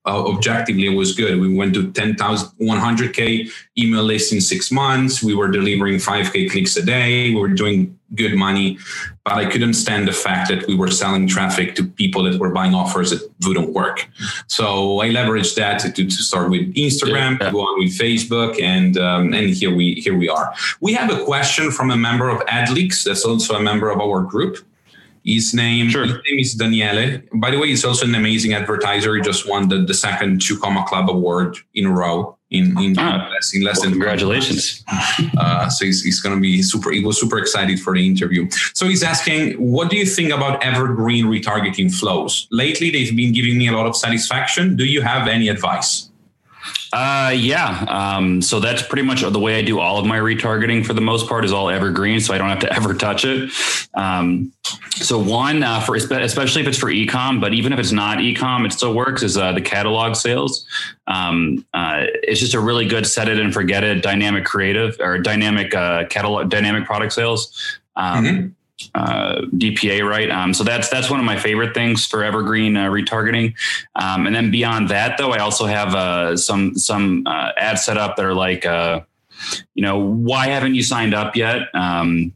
uh, 0.07 0.25
objectively, 0.27 0.87
it 0.87 0.97
was 0.97 1.15
good. 1.15 1.41
We 1.41 1.53
went 1.53 1.75
to 1.75 1.91
10,000, 1.91 2.49
100K 2.61 3.51
email 3.77 4.03
list 4.05 4.33
in 4.33 4.41
six 4.41 4.71
months. 4.71 5.23
We 5.23 5.35
were 5.35 5.49
delivering 5.49 5.97
5K 5.97 6.51
clicks 6.51 6.77
a 6.77 6.85
day. 6.85 7.31
We 7.31 7.41
were 7.41 7.49
doing 7.49 7.99
good 8.15 8.35
money, 8.35 8.79
but 9.25 9.35
I 9.35 9.47
couldn't 9.51 9.75
stand 9.75 10.07
the 10.07 10.13
fact 10.13 10.49
that 10.51 10.67
we 10.69 10.77
were 10.77 10.91
selling 10.91 11.27
traffic 11.27 11.75
to 11.75 11.85
people 11.85 12.23
that 12.23 12.39
were 12.39 12.51
buying 12.51 12.73
offers 12.73 13.11
that 13.11 13.29
wouldn't 13.45 13.73
work. 13.73 14.09
So 14.47 15.01
I 15.01 15.09
leveraged 15.09 15.57
that 15.57 15.81
to, 15.81 15.91
to 15.93 16.11
start 16.11 16.51
with 16.51 16.73
Instagram, 16.75 17.41
yeah. 17.41 17.51
go 17.51 17.63
on 17.63 17.81
with 17.81 17.99
Facebook, 17.99 18.63
and 18.63 18.97
um, 18.97 19.35
and 19.35 19.51
here 19.51 19.75
we 19.75 19.95
here 19.95 20.17
we 20.17 20.29
are. 20.29 20.55
We 20.81 20.93
have 20.95 21.11
a 21.11 21.25
question 21.25 21.73
from 21.73 21.91
a 21.91 21.97
member 21.97 22.29
of 22.29 22.41
AdLeaks, 22.47 23.05
that's 23.05 23.25
also 23.25 23.57
a 23.57 23.61
member 23.61 23.91
of 23.91 24.01
our 24.01 24.23
group. 24.23 24.65
His 25.27 25.53
name, 25.53 25.91
sure. 25.91 26.05
his 26.05 26.15
name 26.15 26.39
is 26.39 26.55
Daniele. 26.55 27.21
By 27.35 27.51
the 27.51 27.59
way, 27.59 27.67
he's 27.67 27.85
also 27.85 28.07
an 28.07 28.15
amazing 28.15 28.55
advertiser. 28.55 29.17
He 29.17 29.23
just 29.23 29.49
won 29.49 29.69
the, 29.69 29.79
the 29.79 29.93
second 29.93 30.41
Two 30.41 30.57
Comma 30.57 30.85
Club 30.87 31.11
award 31.11 31.57
in 31.75 31.87
a 31.87 31.91
row 31.91 32.39
in 32.51 32.79
in, 32.79 32.97
ah, 32.97 33.29
less, 33.33 33.53
in 33.53 33.63
less 33.63 33.79
well, 33.79 33.85
than 33.85 33.93
congratulations. 33.95 34.85
Uh, 35.37 35.69
so 35.69 35.85
he's, 35.85 36.05
he's 36.05 36.21
going 36.21 36.35
to 36.35 36.41
be 36.41 36.63
super. 36.63 36.93
He 36.93 37.05
was 37.05 37.21
super 37.21 37.39
excited 37.39 37.81
for 37.81 37.93
the 37.93 38.07
interview. 38.07 38.49
So 38.73 38.87
he's 38.87 39.03
asking, 39.03 39.55
what 39.55 39.91
do 39.91 39.97
you 39.97 40.07
think 40.07 40.31
about 40.31 40.63
evergreen 40.63 41.27
retargeting 41.27 41.93
flows? 41.93 42.47
Lately, 42.53 42.91
they've 42.91 43.15
been 43.17 43.33
giving 43.33 43.59
me 43.59 43.67
a 43.67 43.73
lot 43.73 43.87
of 43.87 43.97
satisfaction. 43.97 44.77
Do 44.77 44.85
you 44.85 45.03
have 45.03 45.27
any 45.27 45.49
advice? 45.49 46.09
Uh, 46.93 47.33
yeah. 47.35 47.85
Um, 47.89 48.41
so 48.41 48.61
that's 48.61 48.83
pretty 48.83 49.03
much 49.03 49.23
the 49.23 49.39
way 49.39 49.59
I 49.59 49.63
do 49.63 49.81
all 49.81 49.99
of 49.99 50.07
my 50.07 50.19
retargeting 50.19 50.87
for 50.87 50.95
the 50.95 51.01
most 51.01 51.29
part 51.29 51.45
is 51.45 51.53
all 51.53 51.69
evergreen. 51.69 52.21
So 52.21 52.33
I 52.33 52.39
don't 52.39 52.49
have 52.49 52.61
to 52.61 52.73
ever 52.77 52.95
touch 52.95 53.25
it. 53.25 53.51
Um, 53.95 54.53
so 54.95 55.19
one, 55.19 55.63
uh, 55.63 55.81
for, 55.81 55.97
especially 55.97 56.63
if 56.63 56.69
it's 56.69 56.79
for 56.79 56.91
ecom, 56.91 57.41
but 57.41 57.53
even 57.53 57.73
if 57.73 57.79
it's 57.79 57.93
not 57.93 58.19
ecom, 58.19 58.65
it 58.65 58.73
still 58.73 58.95
works 58.95 59.23
is, 59.23 59.37
uh, 59.37 59.53
the 59.53 59.61
catalog 59.61 60.17
sales. 60.17 60.67
Um, 61.07 61.67
uh, 61.75 62.05
it's 62.23 62.41
just 62.41 62.55
a 62.55 62.61
really 62.61 62.87
good 62.87 63.07
set 63.07 63.29
it 63.29 63.39
and 63.39 63.53
forget 63.53 63.85
it 63.85 64.03
dynamic 64.03 64.45
creative 64.45 64.97
or 65.01 65.19
dynamic, 65.19 65.75
uh, 65.75 66.07
catalog, 66.07 66.49
dynamic 66.49 66.87
product 66.87 67.13
sales. 67.13 67.79
Um, 67.97 68.25
mm-hmm 68.25 68.47
uh, 68.95 69.43
DPA 69.53 70.07
right. 70.09 70.31
Um, 70.31 70.53
so 70.53 70.65
that's 70.65 70.89
that's 70.89 71.11
one 71.11 71.19
of 71.19 71.27
my 71.27 71.39
favorite 71.39 71.75
things 71.75 72.07
for 72.07 72.23
evergreen 72.23 72.77
uh, 72.77 72.91
retargeting. 72.91 73.55
Um, 73.95 74.27
and 74.27 74.35
then 74.35 74.51
beyond 74.51 74.89
that, 74.91 75.19
though, 75.19 75.33
I 75.33 75.39
also 75.39 75.67
have 75.67 75.95
uh, 75.95 76.37
some 76.37 76.75
some 76.75 77.25
uh, 77.27 77.53
ads 77.57 77.85
set 77.85 77.97
up 77.97 78.17
that 78.17 78.25
are 78.25 78.35
like, 78.35 78.67
uh, 78.67 79.01
you 79.75 79.83
know, 79.83 79.99
why 79.99 80.49
haven't 80.49 80.75
you 80.75 80.83
signed 80.83 81.15
up 81.15 81.37
yet? 81.37 81.75
Um, 81.75 82.33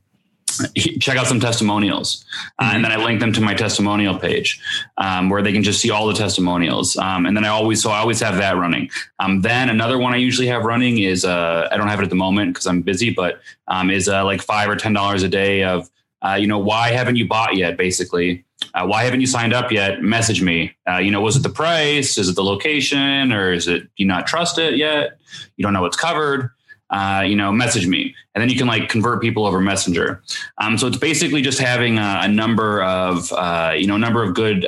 check 1.00 1.16
out 1.16 1.26
some 1.26 1.38
testimonials 1.38 2.24
uh, 2.58 2.72
and 2.74 2.84
then 2.84 2.90
i 2.90 2.96
link 2.96 3.20
them 3.20 3.32
to 3.32 3.40
my 3.40 3.54
testimonial 3.54 4.18
page 4.18 4.60
um, 4.98 5.30
where 5.30 5.42
they 5.42 5.52
can 5.52 5.62
just 5.62 5.80
see 5.80 5.90
all 5.90 6.08
the 6.08 6.12
testimonials 6.12 6.96
um, 6.96 7.24
and 7.24 7.36
then 7.36 7.44
i 7.44 7.48
always 7.48 7.80
so 7.80 7.90
i 7.90 7.98
always 7.98 8.20
have 8.20 8.36
that 8.36 8.56
running 8.56 8.90
um, 9.20 9.40
then 9.42 9.70
another 9.70 9.96
one 9.96 10.12
i 10.12 10.16
usually 10.16 10.48
have 10.48 10.64
running 10.64 10.98
is 10.98 11.24
uh, 11.24 11.68
i 11.70 11.76
don't 11.76 11.86
have 11.86 12.00
it 12.00 12.02
at 12.02 12.10
the 12.10 12.16
moment 12.16 12.52
because 12.52 12.66
i'm 12.66 12.82
busy 12.82 13.10
but 13.10 13.40
um, 13.68 13.90
is 13.90 14.08
uh, 14.08 14.24
like 14.24 14.42
five 14.42 14.68
or 14.68 14.74
ten 14.74 14.92
dollars 14.92 15.22
a 15.22 15.28
day 15.28 15.62
of 15.62 15.88
uh, 16.22 16.34
you 16.34 16.46
know, 16.46 16.58
why 16.58 16.90
haven't 16.90 17.16
you 17.16 17.26
bought 17.26 17.56
yet? 17.56 17.76
Basically, 17.76 18.44
uh, 18.74 18.86
why 18.86 19.04
haven't 19.04 19.20
you 19.20 19.26
signed 19.26 19.52
up 19.52 19.72
yet? 19.72 20.02
Message 20.02 20.42
me. 20.42 20.74
Uh, 20.88 20.98
you 20.98 21.10
know, 21.10 21.20
was 21.20 21.36
it 21.36 21.42
the 21.42 21.48
price? 21.50 22.18
Is 22.18 22.28
it 22.28 22.36
the 22.36 22.44
location? 22.44 23.32
Or 23.32 23.52
is 23.52 23.68
it 23.68 23.88
you 23.96 24.06
not 24.06 24.26
trust 24.26 24.58
it 24.58 24.76
yet? 24.76 25.18
You 25.56 25.62
don't 25.62 25.72
know 25.72 25.82
what's 25.82 25.96
covered. 25.96 26.50
Uh, 26.90 27.22
you 27.24 27.36
know, 27.36 27.52
message 27.52 27.86
me, 27.86 28.12
and 28.34 28.42
then 28.42 28.48
you 28.48 28.56
can 28.56 28.66
like 28.66 28.88
convert 28.88 29.22
people 29.22 29.46
over 29.46 29.60
Messenger. 29.60 30.24
Um, 30.58 30.76
so 30.76 30.88
it's 30.88 30.96
basically 30.96 31.40
just 31.40 31.60
having 31.60 31.98
a, 31.98 32.20
a 32.22 32.28
number 32.28 32.82
of 32.82 33.32
uh, 33.32 33.74
you 33.76 33.86
know, 33.86 33.94
a 33.94 33.98
number 33.98 34.24
of 34.24 34.34
good 34.34 34.66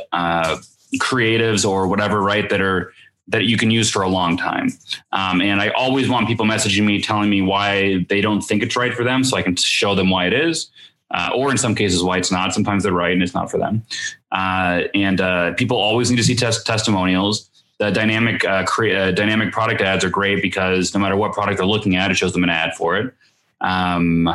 creatives 0.98 1.68
or 1.68 1.88
whatever, 1.88 2.22
right? 2.22 2.48
That 2.48 2.60
are 2.60 2.92
that 3.26 3.44
you 3.44 3.56
can 3.56 3.72
use 3.72 3.90
for 3.90 4.02
a 4.02 4.08
long 4.08 4.36
time. 4.36 4.68
Um, 5.10 5.40
and 5.40 5.60
I 5.60 5.70
always 5.70 6.08
want 6.08 6.28
people 6.28 6.46
messaging 6.46 6.84
me, 6.84 7.00
telling 7.00 7.28
me 7.28 7.42
why 7.42 8.06
they 8.08 8.20
don't 8.20 8.40
think 8.40 8.62
it's 8.62 8.76
right 8.76 8.94
for 8.94 9.02
them, 9.02 9.24
so 9.24 9.36
I 9.36 9.42
can 9.42 9.56
show 9.56 9.96
them 9.96 10.08
why 10.08 10.26
it 10.26 10.32
is 10.32 10.70
uh, 11.12 11.30
or 11.34 11.50
in 11.50 11.58
some 11.58 11.74
cases 11.74 12.02
why 12.02 12.18
it's 12.18 12.32
not. 12.32 12.54
Sometimes 12.54 12.82
they're 12.82 12.92
right 12.92 13.12
and 13.12 13.22
it's 13.22 13.34
not 13.34 13.50
for 13.50 13.58
them. 13.58 13.84
Uh, 14.30 14.82
and 14.94 15.20
uh, 15.20 15.52
people 15.54 15.76
always 15.76 16.10
need 16.10 16.16
to 16.16 16.24
see 16.24 16.34
test 16.34 16.66
testimonials. 16.66 17.50
The 17.78 17.90
dynamic 17.90 18.44
uh, 18.44 18.64
cre- 18.64 18.92
uh, 18.92 19.10
dynamic 19.10 19.52
product 19.52 19.80
ads 19.80 20.04
are 20.04 20.10
great 20.10 20.40
because 20.42 20.94
no 20.94 21.00
matter 21.00 21.16
what 21.16 21.32
product 21.32 21.58
they're 21.58 21.66
looking 21.66 21.96
at, 21.96 22.10
it 22.10 22.14
shows 22.14 22.32
them 22.32 22.44
an 22.44 22.50
ad 22.50 22.74
for 22.74 22.96
it. 22.96 23.12
Um, 23.60 24.28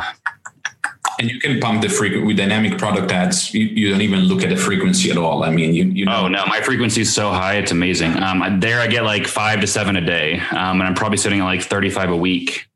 and 1.18 1.28
you 1.28 1.40
can 1.40 1.58
pump 1.58 1.82
the 1.82 1.88
frequency 1.88 2.24
with 2.24 2.36
dynamic 2.36 2.78
product 2.78 3.10
ads. 3.10 3.52
You, 3.52 3.64
you, 3.64 3.90
don't 3.90 4.02
even 4.02 4.20
look 4.20 4.42
at 4.42 4.50
the 4.50 4.56
frequency 4.56 5.10
at 5.10 5.16
all. 5.16 5.42
I 5.42 5.50
mean, 5.50 5.74
you, 5.74 5.84
you 5.84 6.04
know. 6.04 6.24
Oh 6.24 6.28
no, 6.28 6.46
my 6.46 6.60
frequency 6.60 7.00
is 7.00 7.12
so 7.12 7.30
high, 7.30 7.54
it's 7.54 7.72
amazing. 7.72 8.22
Um, 8.22 8.60
there 8.60 8.80
I 8.80 8.86
get 8.86 9.02
like 9.02 9.26
five 9.26 9.60
to 9.60 9.66
seven 9.66 9.96
a 9.96 10.00
day, 10.00 10.38
um, 10.50 10.80
and 10.80 10.84
I'm 10.84 10.94
probably 10.94 11.18
sitting 11.18 11.40
at 11.40 11.44
like 11.44 11.62
35 11.62 12.10
a 12.10 12.16
week 12.16 12.68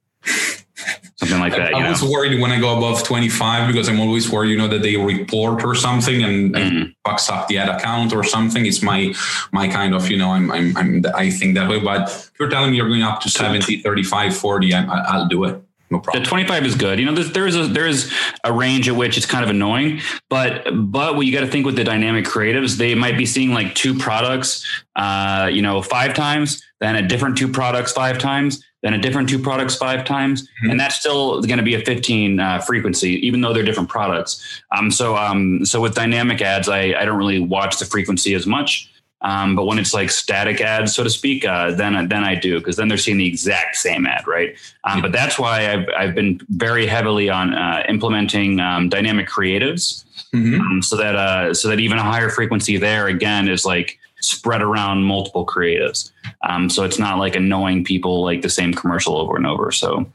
something 1.28 1.40
like 1.40 1.52
that. 1.56 1.74
I, 1.74 1.86
I 1.86 1.90
was 1.90 2.02
worried 2.02 2.40
when 2.40 2.50
I 2.50 2.60
go 2.60 2.76
above 2.76 3.02
25 3.04 3.68
because 3.68 3.88
I'm 3.88 4.00
always 4.00 4.30
worried, 4.30 4.50
you 4.50 4.58
know, 4.58 4.68
that 4.68 4.82
they 4.82 4.96
report 4.96 5.64
or 5.64 5.74
something 5.74 6.22
and, 6.22 6.54
mm-hmm. 6.54 6.76
and 6.76 6.94
fucks 7.06 7.30
up 7.30 7.48
the 7.48 7.58
ad 7.58 7.68
account 7.68 8.12
or 8.12 8.24
something. 8.24 8.66
It's 8.66 8.82
my 8.82 9.14
my 9.52 9.68
kind 9.68 9.94
of, 9.94 10.10
you 10.10 10.16
know, 10.16 10.30
I'm 10.30 10.50
I'm, 10.50 10.76
I'm 10.76 11.04
I 11.14 11.30
think 11.30 11.54
that 11.54 11.68
way. 11.68 11.80
But 11.80 12.08
if 12.08 12.32
you're 12.38 12.48
telling 12.48 12.70
me 12.70 12.76
you're 12.76 12.88
going 12.88 13.02
up 13.02 13.20
to 13.22 13.28
70, 13.28 13.82
35, 13.82 14.36
40, 14.36 14.74
I, 14.74 14.84
I'll 14.84 15.28
do 15.28 15.44
it. 15.44 15.62
No 15.92 16.00
problem. 16.00 16.22
The 16.22 16.28
25 16.28 16.64
is 16.64 16.74
good. 16.74 16.98
You 16.98 17.04
know, 17.04 17.14
there's, 17.14 17.32
there's 17.32 17.54
a 17.54 17.66
there's 17.66 18.10
a 18.44 18.52
range 18.52 18.88
at 18.88 18.96
which 18.96 19.18
it's 19.18 19.26
kind 19.26 19.44
of 19.44 19.50
annoying, 19.50 20.00
but 20.30 20.66
but 20.90 21.16
what 21.16 21.26
you 21.26 21.32
got 21.34 21.40
to 21.40 21.46
think 21.46 21.66
with 21.66 21.76
the 21.76 21.84
dynamic 21.84 22.24
creatives, 22.24 22.78
they 22.78 22.94
might 22.94 23.18
be 23.18 23.26
seeing 23.26 23.52
like 23.52 23.74
two 23.74 23.94
products, 23.94 24.66
uh, 24.96 25.50
you 25.52 25.60
know, 25.60 25.82
five 25.82 26.14
times, 26.14 26.62
then 26.80 26.96
a 26.96 27.06
different 27.06 27.36
two 27.36 27.46
products 27.46 27.92
five 27.92 28.18
times, 28.18 28.64
then 28.82 28.94
a 28.94 28.98
different 28.98 29.28
two 29.28 29.38
products 29.38 29.76
five 29.76 30.06
times, 30.06 30.44
mm-hmm. 30.44 30.70
and 30.70 30.80
that's 30.80 30.96
still 30.96 31.42
going 31.42 31.58
to 31.58 31.62
be 31.62 31.74
a 31.74 31.84
15 31.84 32.40
uh, 32.40 32.58
frequency, 32.60 33.24
even 33.26 33.42
though 33.42 33.52
they're 33.52 33.62
different 33.62 33.90
products. 33.90 34.62
Um, 34.74 34.90
so 34.90 35.14
um, 35.14 35.66
so 35.66 35.78
with 35.82 35.94
dynamic 35.94 36.40
ads, 36.40 36.70
I 36.70 36.94
I 36.94 37.04
don't 37.04 37.18
really 37.18 37.38
watch 37.38 37.78
the 37.78 37.84
frequency 37.84 38.32
as 38.32 38.46
much. 38.46 38.88
Um, 39.22 39.54
but 39.54 39.66
when 39.66 39.78
it's 39.78 39.94
like 39.94 40.10
static 40.10 40.60
ads, 40.60 40.94
so 40.94 41.04
to 41.04 41.10
speak, 41.10 41.44
uh, 41.44 41.70
then 41.72 42.08
then 42.08 42.24
I 42.24 42.34
do 42.34 42.58
because 42.58 42.76
then 42.76 42.88
they're 42.88 42.98
seeing 42.98 43.18
the 43.18 43.26
exact 43.26 43.76
same 43.76 44.06
ad, 44.06 44.26
right? 44.26 44.56
Um, 44.84 45.00
but 45.00 45.12
that's 45.12 45.38
why 45.38 45.72
I've 45.72 45.88
I've 45.96 46.14
been 46.14 46.40
very 46.50 46.86
heavily 46.86 47.30
on 47.30 47.54
uh, 47.54 47.84
implementing 47.88 48.58
um, 48.60 48.88
dynamic 48.88 49.28
creatives, 49.28 50.04
mm-hmm. 50.34 50.60
Um, 50.60 50.82
so 50.82 50.96
that 50.96 51.14
uh, 51.14 51.54
so 51.54 51.68
that 51.68 51.78
even 51.78 51.98
a 51.98 52.02
higher 52.02 52.30
frequency 52.30 52.76
there 52.76 53.06
again 53.06 53.48
is 53.48 53.64
like 53.64 53.98
spread 54.22 54.62
around 54.62 55.02
multiple 55.02 55.44
creatives. 55.44 56.10
Um, 56.42 56.70
so 56.70 56.84
it's 56.84 56.98
not 56.98 57.18
like 57.18 57.36
annoying 57.36 57.84
people 57.84 58.22
like 58.22 58.42
the 58.42 58.48
same 58.48 58.72
commercial 58.72 59.16
over 59.16 59.36
and 59.36 59.46
over. 59.46 59.70
So, 59.70 60.06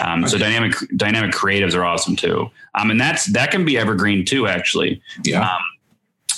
um, 0.00 0.20
okay. 0.20 0.30
so 0.30 0.38
dynamic 0.38 0.74
dynamic 0.96 1.32
creatives 1.32 1.74
are 1.74 1.84
awesome 1.84 2.14
too. 2.14 2.50
Um, 2.74 2.90
and 2.90 3.00
that's 3.00 3.26
that 3.26 3.50
can 3.50 3.64
be 3.64 3.78
evergreen 3.78 4.24
too, 4.24 4.46
actually. 4.46 5.02
Yeah. 5.24 5.58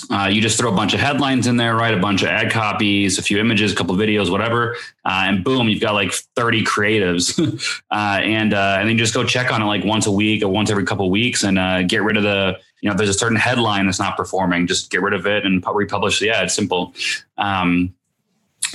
Uh, 0.09 0.27
you 0.31 0.41
just 0.41 0.57
throw 0.57 0.71
a 0.71 0.75
bunch 0.75 0.93
of 0.93 0.99
headlines 0.99 1.47
in 1.47 1.57
there, 1.57 1.75
write 1.75 1.93
a 1.93 1.99
bunch 1.99 2.21
of 2.21 2.29
ad 2.29 2.51
copies, 2.51 3.17
a 3.17 3.21
few 3.21 3.39
images, 3.39 3.71
a 3.73 3.75
couple 3.75 3.95
videos, 3.95 4.29
whatever, 4.31 4.75
uh, 5.05 5.23
and 5.25 5.43
boom, 5.43 5.67
you've 5.69 5.81
got 5.81 5.93
like 5.93 6.11
30 6.35 6.63
creatives, 6.63 7.37
uh, 7.91 8.19
and 8.21 8.53
uh, 8.53 8.77
and 8.79 8.89
then 8.89 8.97
just 8.97 9.13
go 9.13 9.23
check 9.23 9.51
on 9.51 9.61
it 9.61 9.65
like 9.65 9.83
once 9.83 10.05
a 10.07 10.11
week 10.11 10.43
or 10.43 10.49
once 10.49 10.69
every 10.69 10.85
couple 10.85 11.09
weeks, 11.09 11.43
and 11.43 11.57
uh, 11.59 11.83
get 11.83 12.03
rid 12.03 12.17
of 12.17 12.23
the 12.23 12.57
you 12.81 12.89
know 12.89 12.95
there's 12.95 13.09
a 13.09 13.13
certain 13.13 13.37
headline 13.37 13.85
that's 13.85 13.99
not 13.99 14.15
performing, 14.15 14.67
just 14.67 14.91
get 14.91 15.01
rid 15.01 15.13
of 15.13 15.25
it 15.25 15.45
and 15.45 15.63
republish 15.73 16.19
the 16.19 16.29
ad. 16.29 16.51
Simple. 16.51 16.93
Um, 17.37 17.93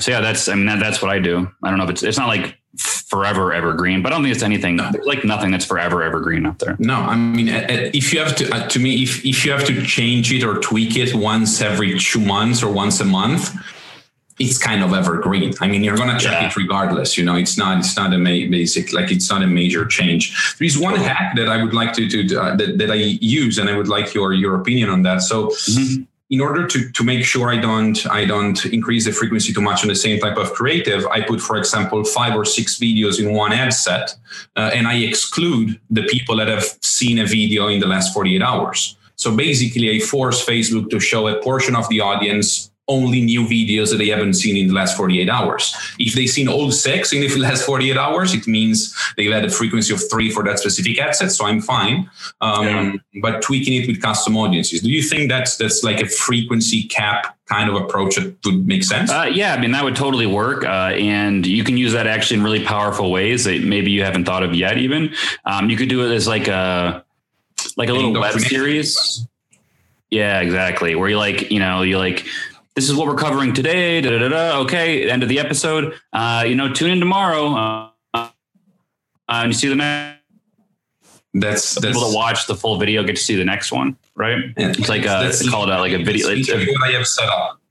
So 0.00 0.10
yeah, 0.10 0.20
that's 0.20 0.48
I 0.48 0.54
mean 0.54 0.66
that, 0.66 0.80
that's 0.80 1.02
what 1.02 1.10
I 1.10 1.18
do. 1.18 1.50
I 1.62 1.68
don't 1.68 1.78
know 1.78 1.84
if 1.84 1.90
it's 1.90 2.02
it's 2.02 2.18
not 2.18 2.28
like 2.28 2.56
forever 2.78 3.52
evergreen, 3.52 4.02
but 4.02 4.12
I 4.12 4.16
don't 4.16 4.24
think 4.24 4.34
it's 4.34 4.42
anything 4.42 4.76
there's 4.76 5.06
like 5.06 5.24
nothing 5.24 5.50
that's 5.50 5.64
forever 5.64 6.02
evergreen 6.02 6.46
out 6.46 6.58
there. 6.58 6.76
No, 6.78 6.94
I 6.94 7.16
mean 7.16 7.48
if 7.48 8.12
you 8.12 8.20
have 8.20 8.34
to 8.36 8.50
uh, 8.54 8.68
to 8.68 8.78
me 8.78 9.02
if 9.02 9.24
if 9.24 9.44
you 9.44 9.52
have 9.52 9.64
to 9.64 9.84
change 9.84 10.32
it 10.32 10.42
or 10.42 10.58
tweak 10.58 10.96
it 10.96 11.14
once 11.14 11.60
every 11.60 11.98
two 11.98 12.20
months 12.20 12.62
or 12.62 12.72
once 12.72 13.00
a 13.00 13.04
month, 13.04 13.54
it's 14.38 14.58
kind 14.58 14.82
of 14.82 14.94
evergreen. 14.94 15.52
I 15.60 15.68
mean, 15.68 15.84
you're 15.84 15.96
gonna 15.96 16.18
check 16.18 16.40
yeah. 16.40 16.48
it 16.48 16.56
regardless. 16.56 17.18
You 17.18 17.24
know, 17.24 17.36
it's 17.36 17.58
not 17.58 17.78
it's 17.80 17.96
not 17.96 18.12
a 18.14 18.18
ma- 18.18 18.48
basic 18.50 18.92
like 18.92 19.12
it's 19.12 19.30
not 19.30 19.42
a 19.42 19.46
major 19.46 19.84
change. 19.84 20.56
There 20.58 20.66
is 20.66 20.78
one 20.78 20.96
hack 20.96 21.36
that 21.36 21.48
I 21.48 21.62
would 21.62 21.74
like 21.74 21.92
to 21.94 22.08
to 22.08 22.40
uh, 22.40 22.56
that, 22.56 22.78
that 22.78 22.90
I 22.90 22.94
use, 22.94 23.58
and 23.58 23.68
I 23.68 23.76
would 23.76 23.88
like 23.88 24.14
your 24.14 24.32
your 24.32 24.60
opinion 24.60 24.88
on 24.88 25.02
that. 25.02 25.22
So. 25.22 25.48
Mm-hmm 25.48 26.04
in 26.32 26.40
order 26.40 26.66
to, 26.66 26.90
to 26.90 27.04
make 27.04 27.22
sure 27.24 27.50
I 27.50 27.58
don't 27.58 28.06
I 28.06 28.24
don't 28.24 28.64
increase 28.64 29.04
the 29.04 29.12
frequency 29.12 29.52
too 29.52 29.60
much 29.60 29.82
on 29.82 29.88
the 29.88 29.94
same 29.94 30.18
type 30.18 30.38
of 30.38 30.54
creative, 30.54 31.06
I 31.08 31.20
put, 31.20 31.42
for 31.42 31.58
example, 31.58 32.02
five 32.04 32.34
or 32.34 32.46
six 32.46 32.78
videos 32.78 33.20
in 33.20 33.34
one 33.34 33.52
ad 33.52 33.74
set, 33.74 34.16
uh, 34.56 34.70
and 34.72 34.88
I 34.88 34.94
exclude 34.94 35.78
the 35.90 36.04
people 36.04 36.34
that 36.36 36.48
have 36.48 36.64
seen 36.80 37.18
a 37.18 37.26
video 37.26 37.68
in 37.68 37.80
the 37.80 37.86
last 37.86 38.14
48 38.14 38.40
hours. 38.40 38.96
So 39.16 39.36
basically, 39.36 39.94
I 39.94 39.98
force 40.00 40.44
Facebook 40.44 40.88
to 40.90 40.98
show 40.98 41.28
a 41.28 41.40
portion 41.42 41.76
of 41.76 41.86
the 41.90 42.00
audience 42.00 42.71
only 42.92 43.20
new 43.20 43.42
videos 43.46 43.90
that 43.90 43.96
they 43.96 44.08
haven't 44.08 44.34
seen 44.34 44.56
in 44.56 44.68
the 44.68 44.74
last 44.74 44.96
48 44.96 45.28
hours. 45.28 45.74
If 45.98 46.14
they've 46.14 46.28
seen 46.28 46.48
all 46.48 46.70
six 46.70 47.12
in 47.12 47.20
the 47.20 47.36
last 47.46 47.64
48 47.64 47.96
hours, 47.96 48.34
it 48.34 48.46
means 48.46 48.94
they've 49.16 49.32
had 49.32 49.44
a 49.44 49.50
frequency 49.50 49.94
of 49.94 50.00
three 50.10 50.30
for 50.30 50.42
that 50.44 50.58
specific 50.58 50.98
ad 50.98 51.14
set. 51.14 51.32
So 51.32 51.46
I'm 51.46 51.60
fine. 51.60 52.10
Um, 52.40 52.66
yeah. 52.66 53.20
But 53.22 53.42
tweaking 53.42 53.82
it 53.82 53.86
with 53.86 54.00
custom 54.02 54.36
audiences, 54.36 54.80
do 54.80 54.90
you 54.90 55.02
think 55.02 55.28
that's 55.28 55.56
that's 55.56 55.82
like 55.82 56.00
a 56.00 56.06
frequency 56.06 56.84
cap 56.84 57.36
kind 57.46 57.68
of 57.68 57.76
approach 57.76 58.16
that 58.16 58.36
would 58.44 58.66
make 58.66 58.84
sense? 58.84 59.10
Uh, 59.10 59.30
yeah, 59.32 59.54
I 59.54 59.60
mean 59.60 59.72
that 59.72 59.84
would 59.84 59.96
totally 59.96 60.26
work, 60.26 60.64
uh, 60.64 60.92
and 60.94 61.46
you 61.46 61.64
can 61.64 61.76
use 61.76 61.92
that 61.92 62.06
actually 62.06 62.38
in 62.38 62.44
really 62.44 62.64
powerful 62.64 63.10
ways 63.10 63.44
that 63.44 63.62
maybe 63.62 63.90
you 63.90 64.02
haven't 64.04 64.24
thought 64.24 64.42
of 64.42 64.54
yet. 64.54 64.78
Even 64.78 65.14
um, 65.44 65.70
you 65.70 65.76
could 65.76 65.88
do 65.88 66.04
it 66.04 66.14
as 66.14 66.26
like 66.26 66.48
a 66.48 67.04
like 67.76 67.88
a 67.88 67.92
little 67.92 68.12
web 68.12 68.38
series. 68.38 69.26
Yeah, 70.10 70.40
exactly. 70.40 70.94
Where 70.94 71.08
you 71.08 71.16
like, 71.16 71.50
you 71.50 71.58
know, 71.58 71.80
you 71.80 71.96
like 71.96 72.26
this 72.74 72.88
is 72.88 72.94
what 72.94 73.06
we're 73.06 73.14
covering 73.14 73.52
today. 73.52 74.00
Da, 74.00 74.18
da, 74.18 74.28
da, 74.28 74.58
okay, 74.60 75.10
end 75.10 75.22
of 75.22 75.28
the 75.28 75.38
episode. 75.38 75.94
Uh, 76.12 76.44
you 76.46 76.54
know, 76.54 76.72
tune 76.72 76.90
in 76.90 77.00
tomorrow. 77.00 77.54
Uh, 77.54 77.90
uh, 78.14 78.30
and 79.28 79.48
you 79.48 79.54
see 79.54 79.68
the 79.68 79.76
next. 79.76 80.18
That's, 81.34 81.76
that's 81.76 81.86
people 81.86 82.10
to 82.10 82.14
watch 82.14 82.46
the 82.46 82.54
full 82.54 82.76
video 82.76 83.02
get 83.04 83.16
to 83.16 83.22
see 83.22 83.36
the 83.36 83.44
next 83.44 83.72
one, 83.72 83.96
right? 84.14 84.38
Yeah, 84.58 84.68
it's 84.76 84.90
like 84.90 85.06
a, 85.06 85.28
it's 85.28 85.48
called 85.48 85.70
a, 85.70 85.78
like 85.78 85.92
a 85.92 86.04
video. 86.04 86.28
It's 86.28 86.50
a, 86.50 86.58
I 86.84 86.92
have 86.92 87.06
set 87.06 87.26
up. 87.26 87.61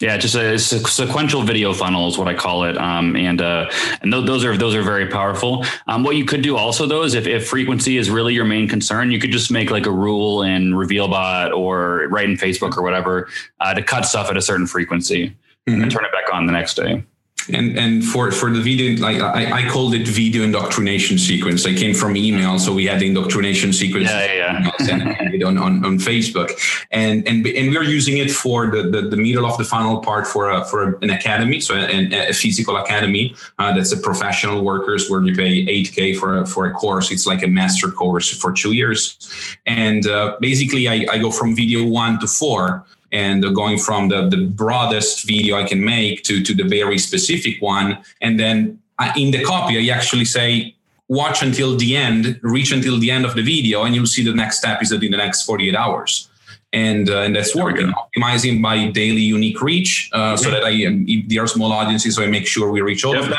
Yeah, 0.00 0.16
just 0.16 0.34
a, 0.34 0.54
a, 0.54 0.58
sequential 0.58 1.42
video 1.42 1.74
funnel 1.74 2.08
is 2.08 2.16
what 2.16 2.26
I 2.26 2.32
call 2.32 2.64
it, 2.64 2.78
um, 2.78 3.14
and 3.16 3.42
uh, 3.42 3.70
and 4.00 4.10
th- 4.10 4.24
those 4.24 4.46
are 4.46 4.56
those 4.56 4.74
are 4.74 4.82
very 4.82 5.06
powerful. 5.08 5.66
Um, 5.86 6.04
what 6.04 6.16
you 6.16 6.24
could 6.24 6.40
do 6.40 6.56
also 6.56 6.86
though 6.86 7.02
is 7.02 7.12
if, 7.12 7.26
if 7.26 7.46
frequency 7.46 7.98
is 7.98 8.08
really 8.08 8.32
your 8.32 8.46
main 8.46 8.66
concern, 8.66 9.10
you 9.10 9.20
could 9.20 9.30
just 9.30 9.50
make 9.50 9.70
like 9.70 9.84
a 9.84 9.90
rule 9.90 10.42
in 10.42 10.72
RevealBot 10.72 11.54
or 11.54 12.08
write 12.08 12.30
in 12.30 12.36
Facebook 12.36 12.78
or 12.78 12.82
whatever 12.82 13.28
uh, 13.60 13.74
to 13.74 13.82
cut 13.82 14.06
stuff 14.06 14.30
at 14.30 14.38
a 14.38 14.42
certain 14.42 14.66
frequency 14.66 15.36
mm-hmm. 15.68 15.82
and 15.82 15.90
turn 15.90 16.06
it 16.06 16.12
back 16.12 16.32
on 16.32 16.46
the 16.46 16.52
next 16.52 16.74
day 16.74 17.04
and 17.48 17.78
and 17.78 18.04
for 18.04 18.30
for 18.30 18.50
the 18.50 18.60
video 18.60 19.00
like 19.00 19.20
I, 19.20 19.62
I 19.62 19.68
called 19.68 19.94
it 19.94 20.06
video 20.06 20.42
indoctrination 20.42 21.18
sequence. 21.18 21.66
I 21.66 21.74
came 21.74 21.94
from 21.94 22.16
email 22.16 22.58
so 22.58 22.72
we 22.72 22.86
had 22.86 23.00
the 23.00 23.06
indoctrination 23.06 23.72
sequence 23.72 24.10
yeah, 24.10 24.32
yeah, 24.32 24.70
yeah. 24.80 25.44
on, 25.46 25.58
on 25.58 25.84
on 25.84 25.98
facebook. 25.98 26.50
And 26.90 27.26
and 27.26 27.46
and 27.46 27.70
we're 27.70 27.84
using 27.84 28.18
it 28.18 28.30
for 28.30 28.70
the, 28.70 28.82
the, 28.82 29.02
the 29.02 29.16
middle 29.16 29.46
of 29.46 29.56
the 29.58 29.64
funnel 29.64 29.98
part 30.00 30.26
for 30.26 30.50
a, 30.50 30.64
for 30.64 30.98
an 31.02 31.10
academy 31.10 31.60
so 31.60 31.74
an, 31.74 32.12
a 32.12 32.32
physical 32.32 32.76
academy 32.76 33.34
uh, 33.58 33.72
that's 33.74 33.92
a 33.92 33.96
professional 33.96 34.64
workers 34.64 35.08
where 35.08 35.22
you 35.22 35.34
pay 35.34 35.64
8k 35.66 36.18
for 36.18 36.38
a, 36.38 36.46
for 36.46 36.66
a 36.66 36.72
course. 36.72 37.10
It's 37.10 37.26
like 37.26 37.42
a 37.42 37.48
master 37.48 37.90
course 37.90 38.30
for 38.30 38.52
two 38.52 38.72
years. 38.72 39.16
And 39.66 40.06
uh, 40.06 40.36
basically 40.40 40.88
I, 40.88 41.06
I 41.10 41.18
go 41.18 41.30
from 41.30 41.54
video 41.54 41.84
one 41.84 42.18
to 42.20 42.26
four 42.26 42.84
and 43.12 43.42
going 43.54 43.78
from 43.78 44.08
the, 44.08 44.28
the 44.28 44.46
broadest 44.46 45.26
video 45.26 45.56
I 45.56 45.64
can 45.64 45.84
make 45.84 46.22
to, 46.24 46.42
to 46.42 46.54
the 46.54 46.64
very 46.64 46.98
specific 46.98 47.60
one. 47.60 47.98
And 48.20 48.38
then 48.38 48.80
uh, 48.98 49.12
in 49.16 49.30
the 49.30 49.42
copy, 49.42 49.78
I 49.78 49.94
actually 49.94 50.24
say, 50.24 50.76
watch 51.08 51.42
until 51.42 51.76
the 51.76 51.96
end, 51.96 52.38
reach 52.42 52.72
until 52.72 52.98
the 52.98 53.10
end 53.10 53.24
of 53.24 53.34
the 53.34 53.42
video, 53.42 53.82
and 53.84 53.94
you'll 53.94 54.06
see 54.06 54.24
the 54.24 54.34
next 54.34 54.58
step 54.58 54.82
is 54.82 54.90
that 54.90 55.02
in 55.02 55.10
the 55.10 55.16
next 55.16 55.42
48 55.42 55.74
hours. 55.74 56.28
And, 56.72 57.10
uh, 57.10 57.22
and 57.22 57.34
that's 57.34 57.56
working. 57.56 57.92
Optimizing 57.92 58.62
by 58.62 58.90
daily 58.92 59.22
unique 59.22 59.60
reach 59.60 60.08
uh, 60.12 60.36
so 60.36 60.52
that 60.52 60.62
I, 60.62 60.86
um, 60.86 61.04
if 61.08 61.28
there 61.28 61.42
are 61.42 61.48
small 61.48 61.72
audiences, 61.72 62.14
so 62.14 62.22
I 62.22 62.26
make 62.26 62.46
sure 62.46 62.70
we 62.70 62.80
reach 62.80 63.04
all 63.04 63.18
of 63.18 63.28
them 63.28 63.38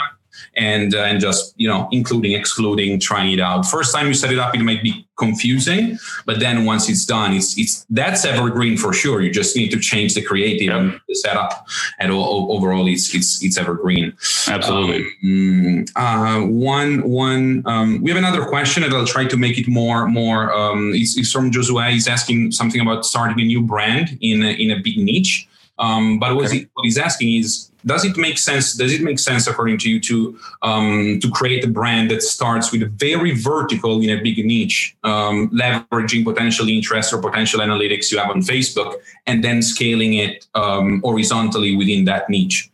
and 0.55 0.93
uh, 0.93 1.03
and 1.03 1.19
just 1.19 1.53
you 1.57 1.67
know 1.67 1.87
including 1.91 2.33
excluding 2.33 2.99
trying 2.99 3.31
it 3.31 3.39
out. 3.39 3.65
First 3.65 3.93
time 3.93 4.07
you 4.07 4.13
set 4.13 4.31
it 4.31 4.39
up 4.39 4.53
it 4.55 4.61
might 4.61 4.83
be 4.83 5.07
confusing 5.17 5.99
but 6.25 6.39
then 6.39 6.65
once 6.65 6.89
it's 6.89 7.05
done 7.05 7.31
it's 7.31 7.55
it's 7.57 7.85
that's 7.89 8.25
evergreen 8.25 8.77
for 8.77 8.93
sure. 8.93 9.21
You 9.21 9.31
just 9.31 9.55
need 9.55 9.69
to 9.69 9.79
change 9.79 10.13
the 10.13 10.21
creative 10.21 10.73
and 10.75 10.99
the 11.07 11.15
setup 11.15 11.67
and 11.99 12.11
all, 12.11 12.51
overall 12.55 12.87
it's 12.87 13.13
it's 13.13 13.43
it's 13.43 13.57
evergreen. 13.57 14.13
Absolutely. 14.47 15.05
Um, 15.23 15.85
uh, 15.95 16.45
one 16.45 17.03
one 17.03 17.63
um, 17.65 18.01
we 18.01 18.09
have 18.11 18.17
another 18.17 18.45
question 18.45 18.83
and 18.83 18.93
i'll 18.93 19.05
try 19.05 19.25
to 19.25 19.37
make 19.37 19.57
it 19.57 19.67
more 19.67 20.07
more 20.07 20.51
um, 20.53 20.91
it's, 20.93 21.17
it's 21.17 21.31
from 21.31 21.51
josue 21.51 21.91
he's 21.91 22.07
asking 22.07 22.51
something 22.51 22.81
about 22.81 23.05
starting 23.05 23.39
a 23.39 23.43
new 23.43 23.61
brand 23.61 24.17
in 24.21 24.43
a, 24.43 24.51
in 24.51 24.71
a 24.71 24.79
big 24.79 24.97
niche 24.97 25.47
um, 25.81 26.19
but 26.19 26.35
what, 26.35 26.45
okay. 26.45 26.59
he, 26.59 26.67
what 26.73 26.83
he's 26.83 26.97
asking 26.97 27.33
is 27.33 27.71
does 27.83 28.05
it 28.05 28.15
make 28.15 28.37
sense? 28.37 28.75
Does 28.75 28.93
it 28.93 29.01
make 29.01 29.17
sense, 29.17 29.47
according 29.47 29.79
to 29.79 29.89
you, 29.89 29.99
to 30.01 30.39
um, 30.61 31.19
to 31.21 31.31
create 31.31 31.65
a 31.65 31.67
brand 31.67 32.11
that 32.11 32.21
starts 32.21 32.71
with 32.71 32.83
a 32.83 32.85
very 32.85 33.35
vertical 33.35 33.99
in 34.01 34.11
a 34.11 34.21
big 34.21 34.45
niche, 34.45 34.95
um, 35.03 35.49
leveraging 35.49 36.23
potential 36.23 36.69
interest 36.69 37.11
or 37.11 37.19
potential 37.19 37.59
analytics 37.59 38.11
you 38.11 38.19
have 38.19 38.29
on 38.29 38.41
Facebook, 38.41 38.93
and 39.25 39.43
then 39.43 39.63
scaling 39.63 40.13
it 40.13 40.45
um, 40.53 41.01
horizontally 41.03 41.75
within 41.75 42.05
that 42.05 42.29
niche? 42.29 42.69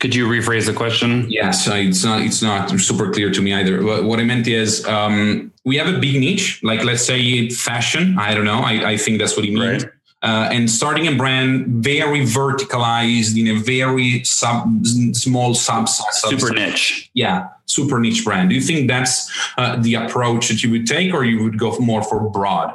Could 0.00 0.14
you 0.14 0.26
rephrase 0.26 0.66
the 0.66 0.74
question? 0.74 1.30
Yes, 1.30 1.68
it's 1.68 2.04
not. 2.04 2.22
It's 2.22 2.42
not 2.42 2.70
super 2.80 3.12
clear 3.12 3.30
to 3.30 3.40
me 3.40 3.54
either. 3.54 4.02
What 4.02 4.18
I 4.18 4.24
meant 4.24 4.48
is, 4.48 4.84
um, 4.86 5.52
we 5.64 5.76
have 5.76 5.86
a 5.86 5.98
big 6.00 6.18
niche, 6.18 6.60
like 6.64 6.82
let's 6.82 7.04
say 7.04 7.48
fashion. 7.50 8.18
I 8.18 8.34
don't 8.34 8.44
know. 8.44 8.58
I, 8.58 8.90
I 8.90 8.96
think 8.96 9.20
that's 9.20 9.36
what 9.36 9.44
he 9.44 9.54
means. 9.54 9.84
Right 9.84 9.92
uh, 10.22 10.48
and 10.50 10.70
starting 10.70 11.06
a 11.06 11.14
brand 11.14 11.66
very 11.82 12.20
verticalized 12.20 13.38
in 13.38 13.46
a 13.48 13.60
very 13.60 14.22
sub 14.24 14.84
small 15.14 15.54
sub, 15.54 15.88
sub 15.88 16.12
super 16.30 16.52
niche 16.52 17.10
yeah 17.14 17.48
super 17.66 18.00
niche 18.00 18.24
brand 18.24 18.48
do 18.48 18.54
you 18.54 18.60
think 18.60 18.88
that's 18.88 19.30
uh, 19.58 19.76
the 19.76 19.94
approach 19.94 20.48
that 20.48 20.62
you 20.62 20.70
would 20.70 20.86
take 20.86 21.12
or 21.14 21.24
you 21.24 21.42
would 21.42 21.58
go 21.58 21.76
more 21.78 22.02
for 22.02 22.28
broad 22.30 22.74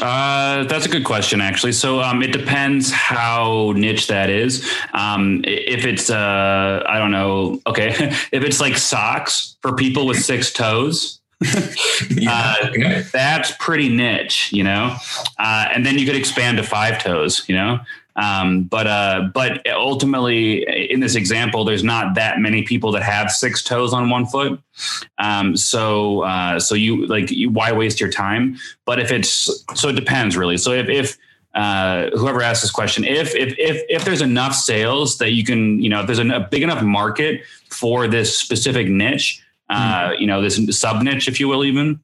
uh, 0.00 0.64
that's 0.64 0.86
a 0.86 0.88
good 0.88 1.04
question, 1.04 1.40
actually. 1.40 1.72
So 1.72 2.00
um, 2.00 2.22
it 2.22 2.32
depends 2.32 2.90
how 2.90 3.72
niche 3.76 4.06
that 4.06 4.30
is. 4.30 4.66
Um, 4.94 5.42
if 5.44 5.84
it's, 5.84 6.08
uh, 6.08 6.82
I 6.88 6.98
don't 6.98 7.10
know, 7.10 7.60
okay, 7.66 7.88
if 8.32 8.42
it's 8.42 8.60
like 8.60 8.78
socks 8.78 9.56
for 9.60 9.74
people 9.74 10.06
with 10.06 10.18
six 10.18 10.52
toes, 10.52 11.19
yeah, 12.10 12.54
uh, 12.60 12.68
okay. 12.68 13.02
that's 13.12 13.52
pretty 13.58 13.88
niche, 13.88 14.52
you 14.52 14.62
know. 14.62 14.96
Uh, 15.38 15.68
and 15.72 15.86
then 15.86 15.98
you 15.98 16.04
could 16.04 16.16
expand 16.16 16.58
to 16.58 16.62
five 16.62 17.02
toes, 17.02 17.44
you 17.48 17.54
know. 17.54 17.80
Um, 18.16 18.64
but 18.64 18.86
uh, 18.86 19.28
but 19.32 19.66
ultimately, 19.70 20.90
in 20.90 21.00
this 21.00 21.14
example, 21.14 21.64
there's 21.64 21.84
not 21.84 22.14
that 22.16 22.40
many 22.40 22.62
people 22.62 22.92
that 22.92 23.02
have 23.02 23.30
six 23.30 23.62
toes 23.62 23.94
on 23.94 24.10
one 24.10 24.26
foot. 24.26 24.60
Um, 25.18 25.56
so 25.56 26.22
uh, 26.22 26.60
so 26.60 26.74
you 26.74 27.06
like 27.06 27.30
you, 27.30 27.48
why 27.48 27.72
waste 27.72 28.00
your 28.00 28.10
time? 28.10 28.58
But 28.84 28.98
if 29.00 29.10
it's 29.10 29.64
so, 29.74 29.88
it 29.88 29.96
depends 29.96 30.36
really. 30.36 30.58
So 30.58 30.72
if 30.72 30.88
if 30.90 31.16
uh, 31.54 32.10
whoever 32.10 32.42
asked 32.42 32.62
this 32.62 32.70
question, 32.70 33.04
if 33.04 33.34
if 33.34 33.54
if 33.58 33.82
if 33.88 34.04
there's 34.04 34.22
enough 34.22 34.54
sales 34.54 35.16
that 35.18 35.32
you 35.32 35.44
can, 35.44 35.80
you 35.80 35.88
know, 35.88 36.00
if 36.00 36.06
there's 36.06 36.18
a 36.18 36.48
big 36.50 36.62
enough 36.62 36.82
market 36.82 37.42
for 37.70 38.06
this 38.06 38.38
specific 38.38 38.88
niche, 38.88 39.42
uh, 39.70 40.12
you 40.18 40.26
know, 40.26 40.42
this 40.42 40.60
sub 40.78 41.02
niche, 41.02 41.28
if 41.28 41.40
you 41.40 41.48
will, 41.48 41.64
even. 41.64 42.00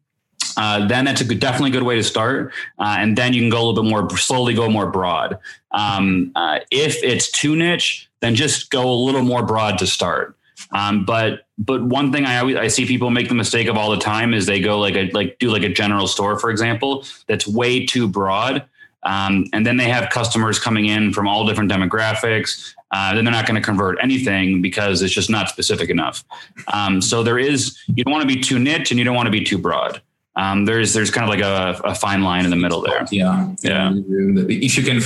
Uh, 0.56 0.86
then 0.86 1.04
that's 1.04 1.20
a 1.20 1.24
good, 1.24 1.40
definitely 1.40 1.70
good 1.70 1.82
way 1.82 1.96
to 1.96 2.02
start. 2.02 2.52
Uh, 2.78 2.96
and 2.98 3.18
then 3.18 3.32
you 3.32 3.40
can 3.40 3.50
go 3.50 3.58
a 3.58 3.64
little 3.66 3.82
bit 3.82 3.90
more 3.90 4.16
slowly, 4.16 4.54
go 4.54 4.70
more 4.70 4.90
broad. 4.90 5.38
Um, 5.72 6.32
uh, 6.34 6.60
if 6.70 7.02
it's 7.02 7.30
too 7.30 7.56
niche, 7.56 8.08
then 8.20 8.34
just 8.34 8.70
go 8.70 8.90
a 8.90 8.94
little 8.94 9.22
more 9.22 9.44
broad 9.44 9.78
to 9.78 9.86
start. 9.86 10.36
Um, 10.72 11.04
but 11.04 11.46
but 11.58 11.82
one 11.82 12.12
thing 12.12 12.24
I 12.24 12.38
always 12.38 12.56
I 12.56 12.68
see 12.68 12.86
people 12.86 13.10
make 13.10 13.28
the 13.28 13.34
mistake 13.34 13.68
of 13.68 13.76
all 13.76 13.90
the 13.90 13.98
time 13.98 14.32
is 14.32 14.46
they 14.46 14.60
go 14.60 14.78
like 14.78 14.94
a 14.94 15.10
like 15.10 15.38
do 15.38 15.50
like 15.50 15.62
a 15.62 15.68
general 15.68 16.06
store, 16.06 16.38
for 16.38 16.50
example, 16.50 17.04
that's 17.26 17.46
way 17.46 17.84
too 17.84 18.08
broad. 18.08 18.64
Um, 19.02 19.46
and 19.52 19.64
then 19.64 19.76
they 19.76 19.88
have 19.88 20.10
customers 20.10 20.58
coming 20.58 20.86
in 20.86 21.12
from 21.12 21.28
all 21.28 21.46
different 21.46 21.70
demographics. 21.70 22.74
Uh, 22.92 23.14
then 23.14 23.24
they're 23.24 23.32
not 23.32 23.46
going 23.46 23.60
to 23.60 23.64
convert 23.64 23.98
anything 24.02 24.62
because 24.62 25.02
it's 25.02 25.12
just 25.12 25.28
not 25.28 25.48
specific 25.48 25.90
enough. 25.90 26.24
Um, 26.72 27.02
so 27.02 27.22
there 27.22 27.38
is, 27.38 27.76
you 27.94 28.04
don't 28.04 28.12
want 28.12 28.28
to 28.28 28.32
be 28.32 28.40
too 28.40 28.58
niche 28.58 28.90
and 28.90 28.98
you 28.98 29.04
don't 29.04 29.16
want 29.16 29.26
to 29.26 29.32
be 29.32 29.42
too 29.42 29.58
broad. 29.58 30.00
Um, 30.36 30.66
there's 30.66 30.92
there's 30.92 31.10
kind 31.10 31.24
of 31.24 31.30
like 31.30 31.40
a, 31.40 31.80
a, 31.88 31.94
fine 31.94 32.22
line 32.22 32.44
in 32.44 32.50
the 32.50 32.56
middle 32.56 32.82
there. 32.82 33.06
Yeah, 33.10 33.48
yeah. 33.62 33.90
If 33.94 34.76
you 34.76 34.84
can, 34.84 35.00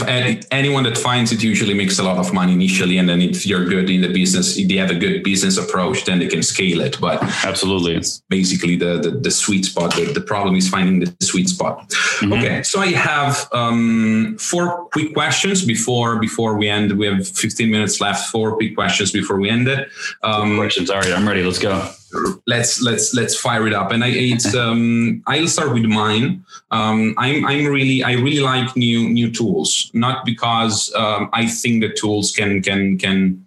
anyone 0.50 0.82
that 0.84 0.98
finds 0.98 1.30
it 1.30 1.40
usually 1.40 1.72
makes 1.72 2.00
a 2.00 2.02
lot 2.02 2.18
of 2.18 2.34
money 2.34 2.52
initially, 2.52 2.98
and 2.98 3.08
then 3.08 3.20
if 3.22 3.46
you're 3.46 3.64
good 3.64 3.88
in 3.88 4.00
the 4.00 4.12
business, 4.12 4.56
if 4.56 4.66
they 4.66 4.74
have 4.74 4.90
a 4.90 4.96
good 4.96 5.22
business 5.22 5.56
approach, 5.56 6.04
then 6.04 6.18
they 6.18 6.26
can 6.26 6.42
scale 6.42 6.80
it. 6.80 7.00
But 7.00 7.22
absolutely, 7.44 7.94
it's 7.94 8.22
basically 8.28 8.74
the, 8.74 8.98
the, 8.98 9.10
the 9.10 9.30
sweet 9.30 9.66
spot. 9.66 9.94
The, 9.94 10.12
the 10.12 10.20
problem 10.20 10.56
is 10.56 10.68
finding 10.68 10.98
the 10.98 11.14
sweet 11.24 11.48
spot. 11.48 11.88
Mm-hmm. 11.88 12.32
Okay, 12.32 12.62
so 12.64 12.80
I 12.80 12.88
have 12.88 13.48
um, 13.52 14.36
four 14.36 14.86
quick 14.86 15.14
questions 15.14 15.64
before 15.64 16.18
before 16.18 16.56
we 16.56 16.68
end. 16.68 16.90
We 16.98 17.06
have 17.06 17.28
15 17.28 17.70
minutes 17.70 18.00
left. 18.00 18.30
Four 18.30 18.56
quick 18.56 18.74
questions 18.74 19.12
before 19.12 19.38
we 19.38 19.48
end 19.48 19.68
it. 19.68 19.88
Um, 20.24 20.56
questions. 20.56 20.90
All 20.90 20.98
right, 20.98 21.12
I'm 21.12 21.28
ready. 21.28 21.44
Let's 21.44 21.60
go 21.60 21.88
let's 22.46 22.82
let's 22.82 23.14
let's 23.14 23.36
fire 23.36 23.66
it 23.66 23.72
up. 23.72 23.92
And 23.92 24.04
i 24.04 24.08
it's 24.08 24.54
um 24.64 25.22
i'll 25.26 25.48
start 25.48 25.72
with 25.72 25.84
mine. 25.84 26.44
Um 26.70 27.14
i'm 27.18 27.46
i'm 27.46 27.66
really 27.66 28.02
i 28.02 28.12
really 28.12 28.40
like 28.40 28.76
new 28.76 29.08
new 29.08 29.30
tools. 29.30 29.90
Not 29.94 30.24
because 30.24 30.92
um, 30.94 31.30
i 31.32 31.46
think 31.46 31.82
the 31.82 31.92
tools 31.92 32.32
can 32.32 32.62
can 32.62 32.98
can 32.98 33.46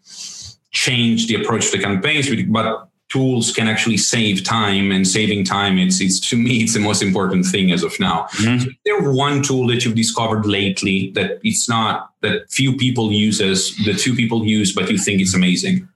change 0.71 1.27
the 1.27 1.35
approach 1.35 1.69
to 1.69 1.77
the 1.77 1.83
campaigns 1.83 2.27
but 2.47 2.89
tools 3.09 3.53
can 3.53 3.67
actually 3.67 3.97
save 3.97 4.43
time 4.43 4.91
and 4.91 5.07
saving 5.07 5.45
time 5.45 5.77
it's 5.77 6.01
it's 6.01 6.19
to 6.19 6.35
me 6.35 6.63
it's 6.63 6.73
the 6.73 6.79
most 6.79 7.03
important 7.03 7.45
thing 7.45 7.71
as 7.71 7.83
of 7.83 7.93
now. 7.99 8.25
Mm-hmm. 8.37 8.59
so 8.63 8.69
there 8.85 9.11
one 9.11 9.43
tool 9.43 9.67
that 9.67 9.85
you've 9.85 9.95
discovered 9.95 10.47
lately 10.47 11.11
that 11.11 11.39
it's 11.43 11.69
not 11.69 12.09
that 12.21 12.49
few 12.49 12.75
people 12.75 13.11
uses 13.11 13.75
the 13.85 13.93
two 13.93 14.15
people 14.15 14.43
use 14.43 14.73
but 14.73 14.89
you 14.89 14.97
think 14.97 15.21
it's 15.21 15.35
amazing 15.35 15.87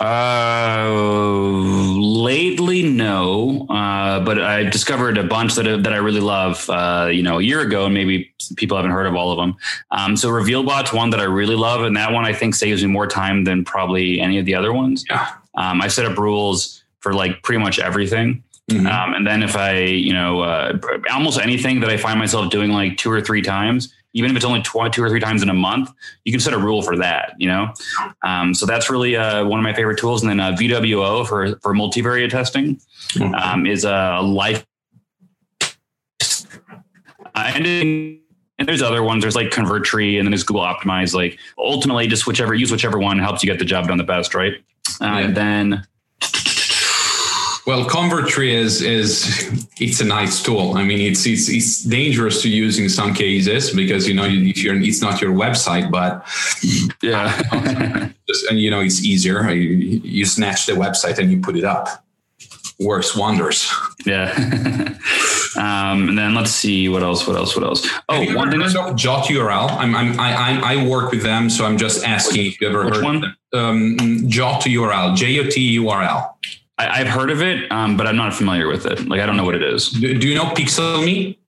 uh, 0.00 0.90
lately, 1.96 2.82
no. 2.82 3.66
Uh, 3.68 4.20
but 4.20 4.40
I 4.40 4.64
discovered 4.64 5.18
a 5.18 5.24
bunch 5.24 5.54
that 5.54 5.82
that 5.82 5.92
I 5.92 5.96
really 5.96 6.20
love. 6.20 6.68
Uh, 6.68 7.08
you 7.12 7.22
know, 7.22 7.38
a 7.38 7.42
year 7.42 7.60
ago, 7.60 7.86
and 7.86 7.94
maybe 7.94 8.32
people 8.56 8.76
haven't 8.76 8.92
heard 8.92 9.06
of 9.06 9.14
all 9.14 9.32
of 9.32 9.38
them. 9.38 9.56
Um, 9.90 10.16
so 10.16 10.30
RevealBot's 10.30 10.92
one 10.92 11.10
that 11.10 11.20
I 11.20 11.24
really 11.24 11.56
love, 11.56 11.82
and 11.82 11.96
that 11.96 12.12
one 12.12 12.24
I 12.24 12.32
think 12.32 12.54
saves 12.54 12.82
me 12.82 12.88
more 12.88 13.06
time 13.06 13.44
than 13.44 13.64
probably 13.64 14.20
any 14.20 14.38
of 14.38 14.46
the 14.46 14.54
other 14.54 14.72
ones. 14.72 15.04
Yeah. 15.08 15.34
Um, 15.54 15.80
I 15.80 15.88
set 15.88 16.04
up 16.04 16.18
rules 16.18 16.82
for 17.00 17.12
like 17.12 17.42
pretty 17.42 17.62
much 17.62 17.78
everything. 17.78 18.42
Mm-hmm. 18.70 18.86
Um, 18.86 19.14
and 19.14 19.26
then 19.26 19.42
if 19.42 19.56
I, 19.56 19.80
you 19.80 20.12
know, 20.12 20.40
uh, 20.40 20.78
almost 21.12 21.38
anything 21.38 21.80
that 21.80 21.90
I 21.90 21.96
find 21.98 22.18
myself 22.18 22.50
doing 22.50 22.70
like 22.70 22.96
two 22.96 23.10
or 23.10 23.20
three 23.20 23.42
times, 23.42 23.92
even 24.14 24.30
if 24.30 24.36
it's 24.36 24.44
only 24.44 24.62
tw- 24.62 24.92
two 24.92 25.02
or 25.02 25.08
three 25.08 25.20
times 25.20 25.42
in 25.42 25.50
a 25.50 25.54
month, 25.54 25.90
you 26.24 26.32
can 26.32 26.40
set 26.40 26.52
a 26.52 26.58
rule 26.58 26.82
for 26.82 26.96
that, 26.96 27.34
you 27.38 27.48
know? 27.48 27.72
Um, 28.22 28.54
so 28.54 28.64
that's 28.64 28.88
really 28.88 29.16
uh, 29.16 29.44
one 29.44 29.58
of 29.58 29.64
my 29.64 29.74
favorite 29.74 29.98
tools. 29.98 30.22
And 30.22 30.30
then 30.30 30.40
uh, 30.40 30.52
VWO 30.52 31.26
for, 31.26 31.56
for 31.56 31.74
multivariate 31.74 32.30
testing 32.30 32.80
um, 33.36 33.66
is 33.66 33.84
a 33.84 34.20
life. 34.22 34.64
and, 37.34 38.20
and 38.58 38.68
there's 38.68 38.82
other 38.82 39.02
ones. 39.02 39.22
There's 39.22 39.34
like 39.34 39.50
Convertri 39.50 40.16
and 40.18 40.26
then 40.26 40.30
there's 40.30 40.44
Google 40.44 40.62
Optimize. 40.62 41.12
Like 41.12 41.38
ultimately, 41.58 42.06
just 42.06 42.26
whichever, 42.26 42.54
use 42.54 42.70
whichever 42.70 42.98
one 42.98 43.18
helps 43.18 43.42
you 43.42 43.50
get 43.50 43.58
the 43.58 43.64
job 43.64 43.88
done 43.88 43.98
the 43.98 44.04
best, 44.04 44.34
right? 44.34 44.54
Uh, 45.00 45.06
yeah. 45.06 45.18
And 45.18 45.36
then 45.36 45.86
well, 47.66 47.84
Convertri 47.86 48.52
is 48.52 48.82
is 48.82 49.66
it's 49.80 50.00
a 50.00 50.04
nice 50.04 50.42
tool. 50.42 50.74
I 50.74 50.84
mean, 50.84 51.00
it's 51.00 51.26
it's 51.26 51.48
it's 51.48 51.82
dangerous 51.82 52.42
to 52.42 52.50
use 52.50 52.78
in 52.78 52.90
some 52.90 53.14
cases 53.14 53.70
because 53.74 54.06
you 54.06 54.14
know 54.14 54.24
if 54.24 54.62
you're 54.62 54.80
it's 54.80 55.00
not 55.00 55.20
your 55.22 55.32
website, 55.32 55.90
but 55.90 56.26
yeah, 57.02 58.10
just, 58.28 58.50
and 58.50 58.60
you 58.60 58.70
know 58.70 58.80
it's 58.80 59.02
easier. 59.02 59.50
You, 59.50 60.00
you 60.04 60.26
snatch 60.26 60.66
the 60.66 60.72
website 60.72 61.18
and 61.18 61.30
you 61.30 61.40
put 61.40 61.56
it 61.56 61.64
up. 61.64 62.04
Works 62.80 63.16
wonders. 63.16 63.72
Yeah. 64.04 64.32
um, 65.56 66.08
and 66.08 66.18
then 66.18 66.34
let's 66.34 66.50
see 66.50 66.88
what 66.88 67.02
else. 67.02 67.26
What 67.26 67.36
else? 67.36 67.56
What 67.56 67.64
else? 67.64 67.88
Oh, 68.08 68.34
one 68.34 68.50
thing. 68.50 68.60
Of 68.60 68.96
Jot 68.96 69.26
URL. 69.26 69.70
I'm, 69.70 69.94
I'm 69.94 70.20
I 70.20 70.60
I 70.62 70.86
work 70.86 71.12
with 71.12 71.22
them, 71.22 71.48
so 71.48 71.64
I'm 71.64 71.78
just 71.78 72.04
asking 72.04 72.46
if 72.46 72.60
you 72.60 72.68
ever 72.68 72.84
Which 72.84 72.96
heard 72.96 73.04
one? 73.04 73.20
Them. 73.20 73.36
Um, 73.54 74.28
Jot 74.28 74.62
URL. 74.62 75.16
J 75.16 75.38
O 75.40 75.48
T 75.48 75.60
U 75.60 75.88
R 75.88 76.02
L. 76.02 76.38
I, 76.76 76.98
have 76.98 77.06
heard 77.06 77.30
of 77.30 77.40
it, 77.40 77.70
um, 77.70 77.96
but 77.96 78.06
I'm 78.06 78.16
not 78.16 78.34
familiar 78.34 78.66
with 78.66 78.86
it. 78.86 79.08
Like 79.08 79.20
I 79.20 79.26
don't 79.26 79.36
know 79.36 79.44
what 79.44 79.54
it 79.54 79.62
is. 79.62 79.90
Do, 79.90 80.18
do 80.18 80.28
you 80.28 80.34
know 80.34 80.46
PixelMe? 80.46 81.38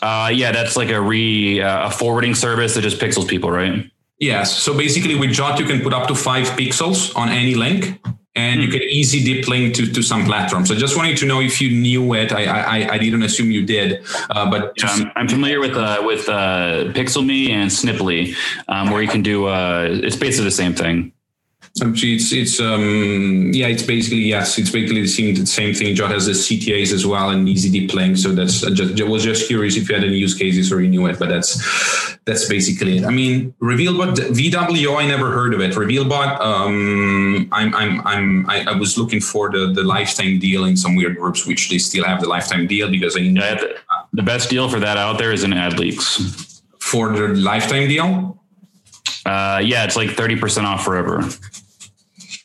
Uh, 0.00 0.30
yeah, 0.32 0.52
that's 0.52 0.76
like 0.76 0.90
a 0.90 1.00
re 1.00 1.60
uh, 1.60 1.88
a 1.88 1.90
forwarding 1.90 2.34
service 2.34 2.74
that 2.74 2.82
just 2.82 2.98
pixels 2.98 3.28
people, 3.28 3.50
right? 3.50 3.90
Yes. 4.18 4.56
So 4.56 4.76
basically, 4.76 5.14
with 5.14 5.32
Jot, 5.32 5.58
you 5.58 5.66
can 5.66 5.80
put 5.80 5.92
up 5.92 6.08
to 6.08 6.14
five 6.14 6.46
pixels 6.50 7.14
on 7.16 7.28
any 7.28 7.54
link, 7.54 8.00
and 8.34 8.60
mm. 8.60 8.64
you 8.64 8.66
hmm. 8.68 8.78
can 8.78 8.82
easy 8.82 9.22
deep 9.22 9.48
link 9.48 9.74
to, 9.74 9.86
to 9.92 10.02
some 10.02 10.24
platforms. 10.24 10.68
So 10.68 10.74
just 10.74 10.96
wanted 10.96 11.16
to 11.18 11.26
know 11.26 11.40
if 11.40 11.60
you 11.60 11.70
knew 11.70 12.14
it. 12.14 12.32
I 12.32 12.44
I, 12.44 12.94
I 12.94 12.98
didn't 12.98 13.22
assume 13.22 13.50
you 13.50 13.66
did, 13.66 14.04
uh, 14.30 14.50
but 14.50 14.72
yeah, 14.76 14.88
I'm, 14.88 15.12
I'm, 15.14 15.28
familiar 15.28 15.60
with 15.60 15.76
uh, 15.76 16.02
with 16.04 16.28
uh, 16.28 16.90
PixelMe 16.94 17.50
and 17.50 17.70
Sniply, 17.70 18.34
um, 18.68 18.90
where 18.90 19.02
you 19.02 19.08
can 19.08 19.22
do. 19.22 19.46
Uh, 19.46 19.88
it's 19.90 20.16
basically 20.16 20.46
the 20.46 20.50
same 20.50 20.74
thing. 20.74 21.12
It's 21.74 22.32
it's 22.32 22.60
um 22.60 23.50
yeah 23.54 23.66
it's 23.66 23.82
basically 23.82 24.18
yes 24.18 24.58
it's 24.58 24.70
basically 24.70 25.00
the 25.00 25.08
same 25.08 25.34
the 25.34 25.46
same 25.46 25.72
thing. 25.72 25.94
Jot 25.94 26.10
has 26.10 26.26
the 26.26 26.32
CTAs 26.32 26.92
as 26.92 27.06
well 27.06 27.30
and 27.30 27.48
easy 27.48 27.70
deep 27.70 27.94
link. 27.94 28.18
So 28.18 28.32
that's 28.32 28.60
just 28.60 29.00
I 29.00 29.04
was 29.04 29.24
just 29.24 29.46
curious 29.46 29.78
if 29.78 29.88
you 29.88 29.94
had 29.94 30.04
any 30.04 30.18
use 30.18 30.34
cases 30.34 30.70
or 30.70 30.82
you 30.82 30.90
knew 30.90 31.06
it, 31.06 31.18
but 31.18 31.30
that's 31.30 32.18
that's 32.26 32.46
basically 32.46 32.98
it. 32.98 33.04
I 33.06 33.10
mean, 33.10 33.54
RevealBot 33.62 34.16
VWO 34.16 35.00
I 35.00 35.06
never 35.06 35.30
heard 35.32 35.54
of 35.54 35.60
it. 35.62 35.72
RevealBot 35.72 36.40
um 36.40 37.48
I'm 37.52 37.74
I'm 37.74 38.06
I'm 38.06 38.50
I, 38.50 38.64
I, 38.68 38.76
was 38.76 38.98
looking 38.98 39.22
for 39.22 39.50
the 39.50 39.72
the 39.72 39.82
lifetime 39.82 40.38
deal 40.40 40.66
in 40.66 40.76
some 40.76 40.94
weird 40.94 41.16
groups 41.16 41.46
which 41.46 41.70
they 41.70 41.78
still 41.78 42.04
have 42.04 42.20
the 42.20 42.28
lifetime 42.28 42.66
deal 42.66 42.90
because 42.90 43.16
I 43.16 43.20
yeah, 43.20 43.54
the, 43.54 43.76
the 44.12 44.22
best 44.22 44.50
deal 44.50 44.68
for 44.68 44.78
that 44.78 44.98
out 44.98 45.16
there 45.16 45.32
is 45.32 45.42
in 45.42 45.52
AdLeaks 45.52 46.60
for 46.80 47.16
the 47.16 47.28
lifetime 47.28 47.88
deal. 47.88 48.38
Uh, 49.24 49.60
yeah, 49.64 49.84
it's 49.84 49.96
like 49.96 50.10
30% 50.10 50.64
off 50.64 50.84
forever. 50.84 51.22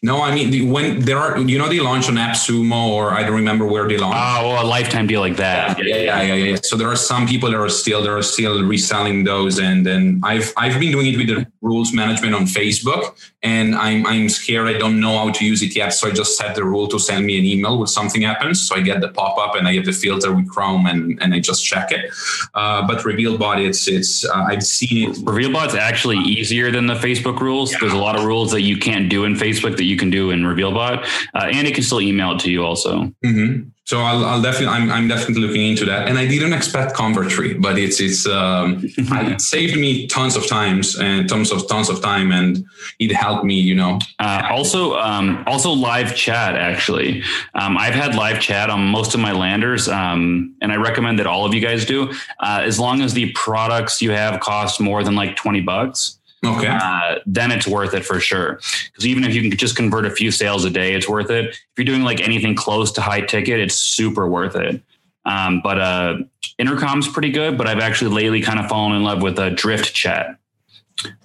No, 0.08 0.22
I 0.22 0.34
mean 0.34 0.72
when 0.72 1.02
there 1.02 1.18
are, 1.18 1.38
you 1.38 1.58
know, 1.58 1.68
they 1.68 1.82
launch 1.82 2.08
on 2.08 2.16
AppSumo 2.16 2.88
or 2.98 3.12
I 3.12 3.24
don't 3.24 3.36
remember 3.36 3.66
where 3.66 3.86
they 3.90 3.98
launch. 3.98 4.16
Oh, 4.18 4.48
well, 4.48 4.66
a 4.66 4.70
lifetime 4.78 5.06
deal 5.06 5.20
like 5.20 5.36
that. 5.36 5.78
Yeah, 5.78 5.96
yeah, 5.96 6.22
yeah, 6.22 6.22
yeah, 6.22 6.52
yeah. 6.52 6.58
So 6.64 6.78
there 6.78 6.88
are 6.88 6.96
some 6.96 7.28
people 7.28 7.52
that 7.52 7.58
are 7.58 7.68
still 7.68 8.02
there 8.02 8.18
are 8.18 8.24
still 8.24 8.64
reselling 8.64 9.26
those, 9.26 9.60
and 9.60 9.86
then 9.86 10.22
I've 10.24 10.54
I've 10.56 10.80
been 10.80 10.94
doing 10.94 11.08
it 11.08 11.18
with 11.18 11.28
the 11.28 11.46
rules 11.62 11.92
management 11.92 12.34
on 12.36 12.44
Facebook, 12.46 13.04
and 13.44 13.76
I'm 13.76 14.08
I'm 14.08 14.30
scared 14.30 14.68
I 14.74 14.78
don't 14.78 15.02
know 15.02 15.18
how 15.18 15.30
to 15.32 15.46
use 15.46 15.62
it 15.62 15.76
yet, 15.76 15.90
so 15.90 16.08
I 16.08 16.12
just 16.12 16.38
set 16.38 16.56
the 16.56 16.64
rule 16.64 16.88
to 16.88 17.00
send 17.00 17.26
me 17.26 17.38
an 17.38 17.44
email 17.44 17.78
when 17.78 17.88
something 17.88 18.22
happens, 18.22 18.66
so 18.66 18.78
I 18.78 18.82
get 18.82 19.02
the 19.02 19.10
pop 19.10 19.38
up 19.38 19.56
and 19.56 19.68
I 19.68 19.74
have 19.74 19.86
the 19.86 19.92
filter 19.92 20.32
with 20.34 20.50
Chrome 20.50 20.86
and 20.86 21.22
and 21.22 21.34
I 21.34 21.40
just 21.40 21.66
check 21.66 21.92
it. 21.92 22.14
Uh, 22.54 22.88
but 22.88 23.00
RevealBot, 23.00 23.58
it's 23.68 23.90
it's 23.90 24.24
uh, 24.24 24.52
I've 24.52 24.64
seen 24.64 25.10
it. 25.10 25.18
RevealBot's 25.18 25.76
actually 25.76 26.20
easier 26.20 26.72
than 26.72 26.88
the 26.88 26.96
Facebook 27.08 27.42
rules. 27.42 27.74
Yeah. 27.74 27.80
There's 27.82 27.98
a 28.02 28.04
lot 28.08 28.16
of 28.16 28.24
rules 28.24 28.52
that 28.52 28.62
you 28.62 28.78
can't 28.78 29.10
do 29.10 29.26
in 29.26 29.34
Facebook 29.36 29.76
that 29.76 29.84
you 29.84 29.97
can 29.98 30.10
do 30.10 30.32
in 30.32 30.44
RevealBot, 30.44 31.06
uh, 31.36 31.50
and 31.52 31.68
it 31.68 31.74
can 31.74 31.84
still 31.84 32.02
email 32.02 32.34
it 32.34 32.40
to 32.40 32.52
you 32.52 32.64
also. 32.64 33.12
Mm-hmm. 33.26 33.70
So 33.88 34.02
I'll, 34.02 34.26
I'll, 34.26 34.42
definitely, 34.42 34.76
I'm, 34.76 34.92
I'm 34.92 35.08
definitely 35.08 35.48
looking 35.48 35.66
into 35.66 35.86
that. 35.86 36.10
And 36.10 36.18
I 36.18 36.28
didn't 36.28 36.52
expect 36.52 36.94
Convertri, 36.94 37.62
but 37.62 37.78
it's, 37.80 38.02
it's, 38.02 38.28
um, 38.28 38.82
it 38.84 39.40
saved 39.40 39.78
me 39.78 40.08
tons 40.08 40.36
of 40.36 40.46
times 40.46 41.00
and 41.00 41.30
tons 41.30 41.54
of, 41.54 41.70
tons 41.70 41.88
of 41.88 42.02
time 42.02 42.34
and 42.34 42.66
it 43.00 43.14
helped 43.14 43.46
me, 43.46 43.54
you 43.54 43.74
know. 43.74 43.98
Uh, 44.20 44.46
also, 44.52 44.98
um, 44.98 45.42
also 45.48 45.72
live 45.72 46.14
chat, 46.18 46.58
actually. 46.58 47.24
Um, 47.54 47.78
I've 47.78 47.94
had 47.94 48.14
live 48.14 48.42
chat 48.42 48.70
on 48.70 48.82
most 48.82 49.14
of 49.14 49.22
my 49.22 49.32
landers. 49.32 49.88
Um, 49.88 50.54
and 50.62 50.74
I 50.74 50.76
recommend 50.76 51.18
that 51.20 51.28
all 51.28 51.46
of 51.46 51.54
you 51.54 51.62
guys 51.62 51.86
do, 51.86 52.12
uh, 52.42 52.64
as 52.66 52.78
long 52.78 53.02
as 53.02 53.14
the 53.14 53.32
products 53.36 54.02
you 54.02 54.12
have 54.12 54.42
cost 54.42 54.82
more 54.82 55.02
than 55.02 55.16
like 55.16 55.38
20 55.38 55.62
bucks. 55.62 56.17
Okay. 56.46 56.68
Uh, 56.68 57.16
then 57.26 57.52
it's 57.52 57.68
worth 57.68 57.94
it 57.94 58.06
for 58.06 58.20
sure. 58.20 58.60
Because 58.86 59.08
even 59.08 59.24
if 59.24 59.34
you 59.34 59.42
can 59.42 59.58
just 59.58 59.76
convert 59.76 60.06
a 60.06 60.12
few 60.12 60.32
sales 60.32 60.66
a 60.66 60.70
day, 60.70 60.94
it's 60.94 61.10
worth 61.10 61.30
it. 61.32 61.46
If 61.46 61.60
you're 61.78 61.86
doing 61.86 62.04
like 62.04 62.22
anything 62.22 62.56
close 62.56 62.92
to 62.94 63.02
high 63.02 63.22
ticket, 63.22 63.60
it's 63.60 63.76
super 63.76 64.28
worth 64.28 64.56
it. 64.56 64.82
Um, 65.26 65.62
but 65.64 65.80
uh, 65.80 66.18
Intercom's 66.60 67.08
pretty 67.08 67.32
good. 67.32 67.58
But 67.58 67.68
I've 67.68 67.80
actually 67.80 68.12
lately 68.14 68.42
kind 68.42 68.60
of 68.60 68.68
fallen 68.68 68.96
in 68.96 69.04
love 69.04 69.22
with 69.22 69.40
a 69.40 69.50
Drift 69.50 69.94
Chat. 69.94 70.38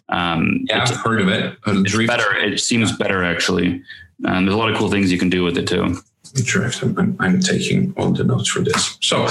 Um, 0.08 0.64
yeah, 0.68 0.82
I've 0.82 0.96
heard 0.96 1.20
of 1.20 1.28
it. 1.28 1.56
It's 1.66 2.06
better. 2.06 2.34
It 2.36 2.60
seems 2.60 2.96
better 2.96 3.24
actually. 3.24 3.82
Um, 4.24 4.44
there's 4.44 4.54
a 4.54 4.58
lot 4.58 4.70
of 4.70 4.76
cool 4.76 4.90
things 4.90 5.10
you 5.10 5.18
can 5.18 5.30
do 5.30 5.42
with 5.42 5.56
it 5.56 5.66
too. 5.66 5.96
Drift. 6.34 6.82
I'm, 6.82 7.16
I'm 7.18 7.40
taking 7.40 7.92
all 7.96 8.12
the 8.12 8.24
notes 8.24 8.48
for 8.48 8.60
this. 8.60 8.98
So 9.00 9.26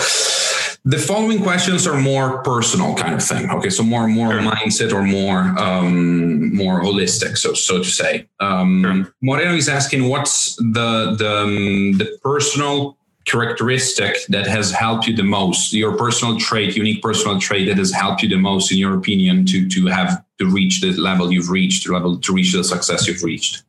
the 0.84 0.98
following 0.98 1.44
questions 1.44 1.86
are 1.86 2.00
more 2.00 2.42
personal 2.44 2.96
kind 2.96 3.14
of 3.14 3.24
thing. 3.24 3.50
Okay, 3.52 3.70
so 3.70 3.84
more 3.84 4.08
more 4.08 4.32
sure. 4.32 4.42
mindset 4.42 4.92
or 4.92 5.04
more 5.04 5.40
um, 5.60 6.56
more 6.56 6.82
holistic, 6.82 7.38
so 7.38 7.54
so 7.54 7.78
to 7.78 7.84
say. 7.84 8.28
Um, 8.40 8.84
sure. 8.84 9.14
Moreno 9.22 9.54
is 9.54 9.70
asking, 9.70 10.10
what's 10.10 10.56
the 10.56 11.16
the 11.18 11.38
um, 11.44 11.98
the 11.98 12.18
personal 12.24 12.98
characteristic 13.26 14.18
that 14.30 14.48
has 14.48 14.72
helped 14.72 15.06
you 15.06 15.16
the 15.16 15.24
most 15.24 15.74
your 15.74 15.96
personal 15.96 16.40
trait 16.40 16.76
unique 16.76 17.04
personal 17.04 17.40
trait 17.40 17.68
that 17.68 17.78
has 17.78 17.92
helped 17.92 18.24
you 18.24 18.28
the 18.28 18.36
most 18.36 18.72
in 18.72 18.80
your 18.80 18.98
opinion 18.98 19.46
to 19.46 19.70
to 19.70 19.86
have 19.86 20.24
to 20.42 20.50
reach 20.50 20.82
the 20.82 20.92
level 20.94 21.32
you've 21.32 21.50
reached, 21.50 21.84
to 21.84 21.94
level 21.94 22.18
to 22.18 22.34
reach 22.34 22.52
the 22.52 22.64
success 22.64 23.08
you've 23.08 23.24
reached? 23.24 23.64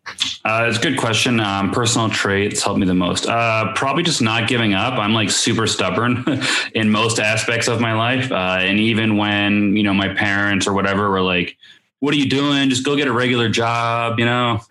Uh, 0.44 0.66
it's 0.68 0.78
a 0.78 0.82
good 0.82 0.98
question. 0.98 1.38
Um, 1.38 1.70
personal 1.70 2.08
traits 2.08 2.62
help 2.62 2.78
me 2.78 2.86
the 2.86 2.94
most. 2.94 3.26
Uh, 3.26 3.72
probably 3.74 4.02
just 4.02 4.22
not 4.22 4.48
giving 4.48 4.72
up. 4.72 4.94
I'm 4.94 5.12
like 5.12 5.30
super 5.30 5.66
stubborn 5.66 6.24
in 6.74 6.90
most 6.90 7.18
aspects 7.20 7.68
of 7.68 7.80
my 7.80 7.92
life, 7.92 8.32
uh, 8.32 8.58
and 8.60 8.80
even 8.80 9.16
when 9.18 9.76
you 9.76 9.82
know 9.82 9.94
my 9.94 10.08
parents 10.14 10.66
or 10.66 10.72
whatever 10.72 11.10
were 11.10 11.20
like, 11.20 11.56
"What 12.00 12.14
are 12.14 12.16
you 12.16 12.28
doing? 12.28 12.70
Just 12.70 12.84
go 12.84 12.96
get 12.96 13.06
a 13.06 13.12
regular 13.12 13.48
job," 13.48 14.18
you 14.18 14.24
know. 14.24 14.60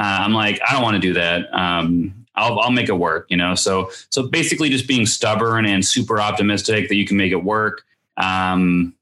Uh, 0.00 0.22
I'm 0.22 0.32
like, 0.32 0.60
I 0.62 0.74
don't 0.74 0.84
want 0.84 0.94
to 0.94 1.00
do 1.00 1.14
that. 1.14 1.52
Um, 1.52 2.14
I'll, 2.36 2.60
I'll 2.60 2.70
make 2.70 2.88
it 2.88 2.92
work, 2.92 3.26
you 3.30 3.36
know? 3.36 3.56
So, 3.56 3.90
so 4.10 4.28
basically 4.28 4.68
just 4.68 4.86
being 4.86 5.06
stubborn 5.06 5.66
and 5.66 5.84
super 5.84 6.20
optimistic 6.20 6.88
that 6.88 6.94
you 6.94 7.04
can 7.04 7.16
make 7.16 7.32
it 7.32 7.42
work. 7.42 7.82
Um, 8.16 8.94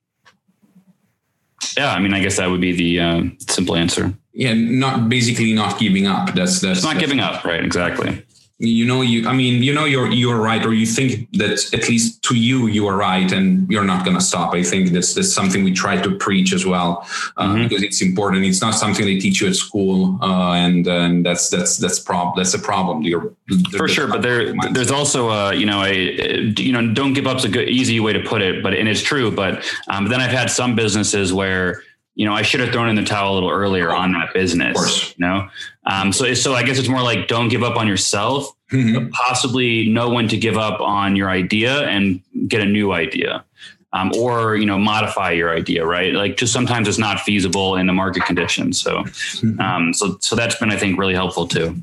yeah, 1.76 1.92
I 1.92 1.98
mean, 1.98 2.14
I 2.14 2.20
guess 2.20 2.36
that 2.38 2.48
would 2.48 2.60
be 2.60 2.72
the 2.72 3.00
uh, 3.00 3.22
simple 3.48 3.76
answer. 3.76 4.14
Yeah, 4.32 4.54
not 4.54 5.08
basically 5.08 5.54
not 5.54 5.78
giving 5.78 6.06
up. 6.06 6.34
That's 6.34 6.60
that's 6.60 6.78
it's 6.78 6.84
not 6.84 6.94
that's, 6.94 7.06
giving 7.06 7.20
up, 7.20 7.44
right? 7.44 7.64
Exactly 7.64 8.25
you 8.58 8.86
know 8.86 9.02
you 9.02 9.28
i 9.28 9.34
mean 9.34 9.62
you 9.62 9.72
know 9.74 9.84
you're 9.84 10.10
you're 10.10 10.40
right 10.40 10.64
or 10.64 10.72
you 10.72 10.86
think 10.86 11.28
that 11.32 11.74
at 11.74 11.90
least 11.90 12.22
to 12.22 12.34
you 12.34 12.68
you 12.68 12.86
are 12.86 12.96
right 12.96 13.30
and 13.32 13.70
you're 13.70 13.84
not 13.84 14.04
going 14.04 14.16
to 14.16 14.22
stop. 14.22 14.54
I 14.54 14.62
think 14.62 14.90
that's 14.90 15.14
that's 15.14 15.32
something 15.32 15.62
we 15.62 15.72
try 15.72 16.00
to 16.00 16.10
preach 16.16 16.52
as 16.52 16.64
well 16.64 17.06
uh, 17.36 17.48
mm-hmm. 17.48 17.64
because 17.64 17.82
it's 17.82 18.00
important. 18.00 18.44
It's 18.44 18.60
not 18.60 18.74
something 18.74 19.04
they 19.04 19.18
teach 19.18 19.40
you 19.40 19.48
at 19.48 19.56
school 19.56 20.18
uh, 20.22 20.52
and 20.54 20.86
and 20.86 21.24
that's 21.24 21.50
that's 21.50 21.76
that's 21.76 21.98
prob 21.98 22.36
that's 22.36 22.54
a 22.54 22.58
problem. 22.58 23.02
You're, 23.02 23.34
for 23.76 23.88
sure 23.88 24.08
but 24.08 24.22
there 24.22 24.54
there's 24.72 24.90
also 24.90 25.30
a 25.30 25.54
you 25.54 25.66
know 25.66 25.82
a 25.84 26.52
you 26.58 26.72
know 26.72 26.92
don't 26.94 27.12
give 27.12 27.26
up's 27.26 27.44
a 27.44 27.48
good 27.48 27.68
easy 27.68 28.00
way 28.00 28.12
to 28.12 28.20
put 28.20 28.42
it 28.42 28.62
but 28.62 28.74
and 28.74 28.88
it's 28.88 29.02
true 29.02 29.30
but 29.30 29.64
um, 29.88 30.08
then 30.08 30.20
i've 30.20 30.32
had 30.32 30.50
some 30.50 30.74
businesses 30.74 31.32
where 31.32 31.82
you 32.16 32.24
know, 32.24 32.32
I 32.32 32.42
should 32.42 32.60
have 32.60 32.72
thrown 32.72 32.88
in 32.88 32.96
the 32.96 33.04
towel 33.04 33.32
a 33.32 33.34
little 33.34 33.50
earlier 33.50 33.94
on 33.94 34.12
that 34.12 34.32
business. 34.32 35.10
You 35.10 35.26
know, 35.26 35.48
um, 35.84 36.12
so 36.12 36.32
so 36.32 36.54
I 36.54 36.62
guess 36.62 36.78
it's 36.78 36.88
more 36.88 37.02
like 37.02 37.28
don't 37.28 37.48
give 37.48 37.62
up 37.62 37.76
on 37.76 37.86
yourself, 37.86 38.50
mm-hmm. 38.72 39.10
possibly 39.10 39.88
know 39.90 40.08
when 40.08 40.26
to 40.28 40.36
give 40.38 40.56
up 40.56 40.80
on 40.80 41.14
your 41.14 41.28
idea 41.28 41.86
and 41.86 42.22
get 42.48 42.62
a 42.62 42.64
new 42.64 42.92
idea, 42.92 43.44
um, 43.92 44.12
or 44.16 44.56
you 44.56 44.64
know 44.64 44.78
modify 44.78 45.30
your 45.30 45.54
idea. 45.54 45.84
Right, 45.84 46.14
like 46.14 46.38
just 46.38 46.54
sometimes 46.54 46.88
it's 46.88 46.98
not 46.98 47.20
feasible 47.20 47.76
in 47.76 47.86
the 47.86 47.92
market 47.92 48.24
conditions. 48.24 48.80
So, 48.80 49.02
mm-hmm. 49.02 49.60
um, 49.60 49.92
so 49.92 50.16
so 50.22 50.34
that's 50.34 50.56
been 50.56 50.72
I 50.72 50.78
think 50.78 50.98
really 50.98 51.14
helpful 51.14 51.46
too. 51.46 51.76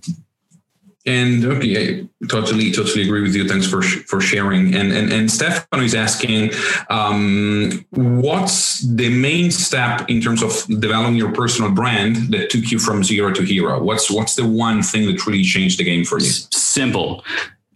And 1.06 1.44
okay, 1.44 2.00
I 2.00 2.26
totally, 2.28 2.72
totally 2.72 3.04
agree 3.04 3.22
with 3.22 3.36
you. 3.36 3.48
Thanks 3.48 3.68
for 3.68 3.82
for 3.82 4.22
sharing. 4.22 4.74
And 4.74 4.94
and 4.94 5.12
and 5.12 5.30
Stefano 5.30 5.84
is 5.84 5.94
asking, 5.94 6.52
um, 6.90 7.86
what's 7.90 8.80
the 8.80 9.10
main 9.10 9.52
step 9.52 10.10
in 10.10 10.22
terms 10.22 10.42
of 10.42 10.66
developing 10.80 11.16
your 11.16 11.34
personal 11.34 11.72
brand 11.72 12.32
that 12.34 12.50
took 12.50 12.72
you 12.72 12.80
from 12.80 13.04
zero 13.04 13.34
to 13.34 13.44
hero? 13.44 13.84
What's 13.84 14.10
what's 14.10 14.36
the 14.36 14.48
one 14.48 14.82
thing 14.82 15.08
that 15.08 15.26
really 15.28 15.44
changed 15.44 15.78
the 15.78 15.84
game 15.84 16.06
for 16.06 16.20
you? 16.20 16.30
Simple. 16.52 17.26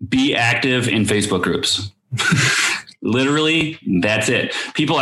Be 0.08 0.34
active 0.34 0.88
in 0.88 1.04
Facebook 1.04 1.44
groups. 1.44 1.92
Literally, 3.02 3.78
that's 4.02 4.30
it. 4.30 4.54
People 4.74 5.02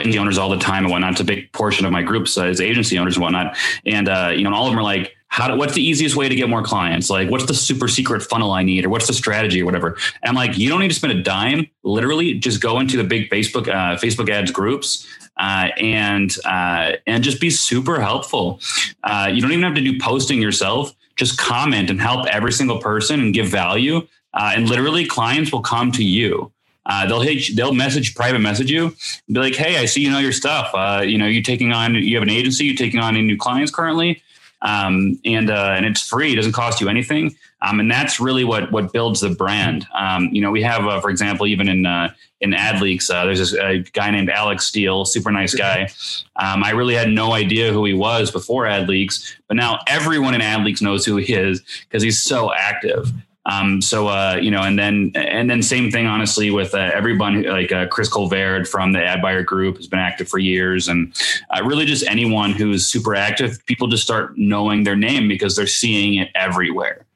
agency 0.00 0.18
owners 0.18 0.38
all 0.38 0.50
the 0.50 0.58
time 0.58 0.84
and 0.84 0.90
whatnot. 0.90 1.12
It's 1.12 1.20
a 1.20 1.24
big 1.24 1.52
portion 1.52 1.86
of 1.86 1.92
my 1.92 2.02
groups 2.02 2.36
uh, 2.36 2.46
is 2.46 2.60
agency 2.60 2.98
owners 2.98 3.16
and 3.16 3.22
whatnot. 3.22 3.56
And, 3.86 4.08
uh, 4.08 4.32
you 4.34 4.44
know, 4.44 4.54
all 4.54 4.66
of 4.66 4.72
them 4.72 4.78
are 4.78 4.82
like, 4.82 5.16
how 5.28 5.46
do, 5.46 5.56
what's 5.56 5.74
the 5.74 5.82
easiest 5.82 6.16
way 6.16 6.28
to 6.28 6.34
get 6.34 6.48
more 6.48 6.62
clients? 6.62 7.08
Like, 7.08 7.30
what's 7.30 7.46
the 7.46 7.54
super 7.54 7.86
secret 7.86 8.20
funnel 8.20 8.50
I 8.50 8.64
need, 8.64 8.84
or 8.84 8.88
what's 8.88 9.06
the 9.06 9.12
strategy, 9.12 9.62
or 9.62 9.64
whatever? 9.64 9.96
And 10.22 10.30
I'm 10.30 10.34
like, 10.34 10.58
you 10.58 10.68
don't 10.68 10.80
need 10.80 10.88
to 10.88 10.94
spend 10.94 11.12
a 11.12 11.22
dime. 11.22 11.68
Literally, 11.84 12.34
just 12.34 12.60
go 12.60 12.80
into 12.80 12.96
the 12.96 13.04
big 13.04 13.30
Facebook 13.30 13.68
uh, 13.68 13.96
Facebook 13.96 14.28
ads 14.28 14.50
groups 14.50 15.06
uh, 15.36 15.68
and 15.78 16.36
uh, 16.44 16.94
and 17.06 17.22
just 17.22 17.40
be 17.40 17.48
super 17.48 18.00
helpful. 18.00 18.60
Uh, 19.04 19.30
you 19.32 19.40
don't 19.40 19.52
even 19.52 19.62
have 19.62 19.76
to 19.76 19.80
do 19.80 20.00
posting 20.00 20.42
yourself. 20.42 20.92
Just 21.14 21.38
comment 21.38 21.90
and 21.90 22.00
help 22.00 22.26
every 22.26 22.52
single 22.52 22.80
person 22.80 23.20
and 23.20 23.32
give 23.32 23.46
value. 23.46 23.98
Uh, 24.34 24.52
and 24.56 24.68
literally, 24.68 25.06
clients 25.06 25.52
will 25.52 25.62
come 25.62 25.92
to 25.92 26.02
you. 26.02 26.50
Uh, 26.90 27.06
they'll 27.06 27.20
hit, 27.20 27.54
they'll 27.54 27.72
message 27.72 28.16
private 28.16 28.40
message 28.40 28.68
you 28.68 28.90
be 29.28 29.38
like 29.38 29.54
hey 29.54 29.78
i 29.78 29.84
see 29.84 30.00
you 30.00 30.10
know 30.10 30.18
your 30.18 30.32
stuff. 30.32 30.70
Uh, 30.74 31.02
you 31.06 31.16
know 31.16 31.26
you 31.26 31.40
taking 31.40 31.72
on 31.72 31.94
you 31.94 32.16
have 32.16 32.22
an 32.22 32.30
agency 32.30 32.64
you're 32.64 32.74
taking 32.74 32.98
on 32.98 33.14
any 33.14 33.24
new 33.24 33.36
clients 33.36 33.70
currently. 33.70 34.22
Um, 34.62 35.18
and 35.24 35.50
uh, 35.50 35.74
and 35.76 35.86
it's 35.86 36.06
free 36.06 36.32
it 36.32 36.36
doesn't 36.36 36.52
cost 36.52 36.80
you 36.80 36.88
anything. 36.88 37.34
Um, 37.62 37.80
and 37.80 37.90
that's 37.90 38.20
really 38.20 38.44
what 38.44 38.72
what 38.72 38.92
builds 38.92 39.20
the 39.20 39.30
brand. 39.30 39.86
Um, 39.94 40.28
you 40.32 40.42
know 40.42 40.50
we 40.50 40.62
have 40.62 40.84
uh, 40.86 41.00
for 41.00 41.10
example 41.10 41.46
even 41.46 41.68
in 41.68 41.86
uh, 41.86 42.12
in 42.40 42.54
ad 42.54 42.80
leaks 42.80 43.08
uh, 43.08 43.24
there's 43.24 43.38
this 43.38 43.54
a 43.54 43.78
guy 43.92 44.10
named 44.10 44.30
alex 44.30 44.66
steele 44.66 45.04
super 45.04 45.30
nice 45.30 45.54
guy. 45.54 45.88
Um, 46.36 46.64
i 46.64 46.70
really 46.70 46.94
had 46.94 47.10
no 47.10 47.32
idea 47.32 47.72
who 47.72 47.84
he 47.84 47.92
was 47.92 48.30
before 48.30 48.66
ad 48.66 48.88
leaks 48.88 49.36
but 49.46 49.56
now 49.56 49.78
everyone 49.86 50.34
in 50.34 50.40
ad 50.40 50.64
leaks 50.64 50.80
knows 50.80 51.04
who 51.04 51.16
he 51.16 51.34
is 51.34 51.62
because 51.84 52.02
he's 52.02 52.22
so 52.22 52.52
active 52.52 53.12
um, 53.50 53.82
so 53.82 54.06
uh, 54.06 54.38
you 54.40 54.50
know, 54.50 54.62
and 54.62 54.78
then 54.78 55.10
and 55.16 55.50
then 55.50 55.60
same 55.62 55.90
thing, 55.90 56.06
honestly, 56.06 56.52
with 56.52 56.72
uh, 56.72 56.90
everyone 56.94 57.42
like 57.42 57.72
uh, 57.72 57.88
Chris 57.88 58.08
Colvard 58.08 58.68
from 58.68 58.92
the 58.92 59.04
Ad 59.04 59.20
Buyer 59.20 59.42
Group 59.42 59.76
has 59.76 59.88
been 59.88 59.98
active 59.98 60.28
for 60.28 60.38
years, 60.38 60.86
and 60.86 61.12
uh, 61.50 61.62
really 61.64 61.84
just 61.84 62.06
anyone 62.06 62.52
who's 62.52 62.86
super 62.86 63.16
active, 63.16 63.64
people 63.66 63.88
just 63.88 64.04
start 64.04 64.38
knowing 64.38 64.84
their 64.84 64.94
name 64.94 65.26
because 65.26 65.56
they're 65.56 65.66
seeing 65.66 66.14
it 66.14 66.28
everywhere. 66.36 67.06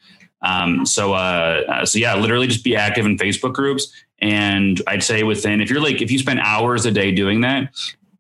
Um, 0.43 0.85
so 0.85 1.13
uh, 1.13 1.63
uh, 1.69 1.87
so 1.87 2.01
yeah, 2.01 2.17
literally 2.17 2.49
just 2.49 2.65
be 2.65 2.75
active 2.75 3.07
in 3.07 3.17
Facebook 3.17 3.53
groups, 3.53 3.93
and 4.19 4.83
I'd 4.89 5.05
say 5.05 5.23
within 5.23 5.61
if 5.61 5.71
you're 5.71 5.81
like 5.81 6.03
if 6.03 6.11
you 6.11 6.19
spend 6.19 6.41
hours 6.41 6.85
a 6.85 6.91
day 6.91 7.13
doing 7.13 7.43
that, 7.43 7.73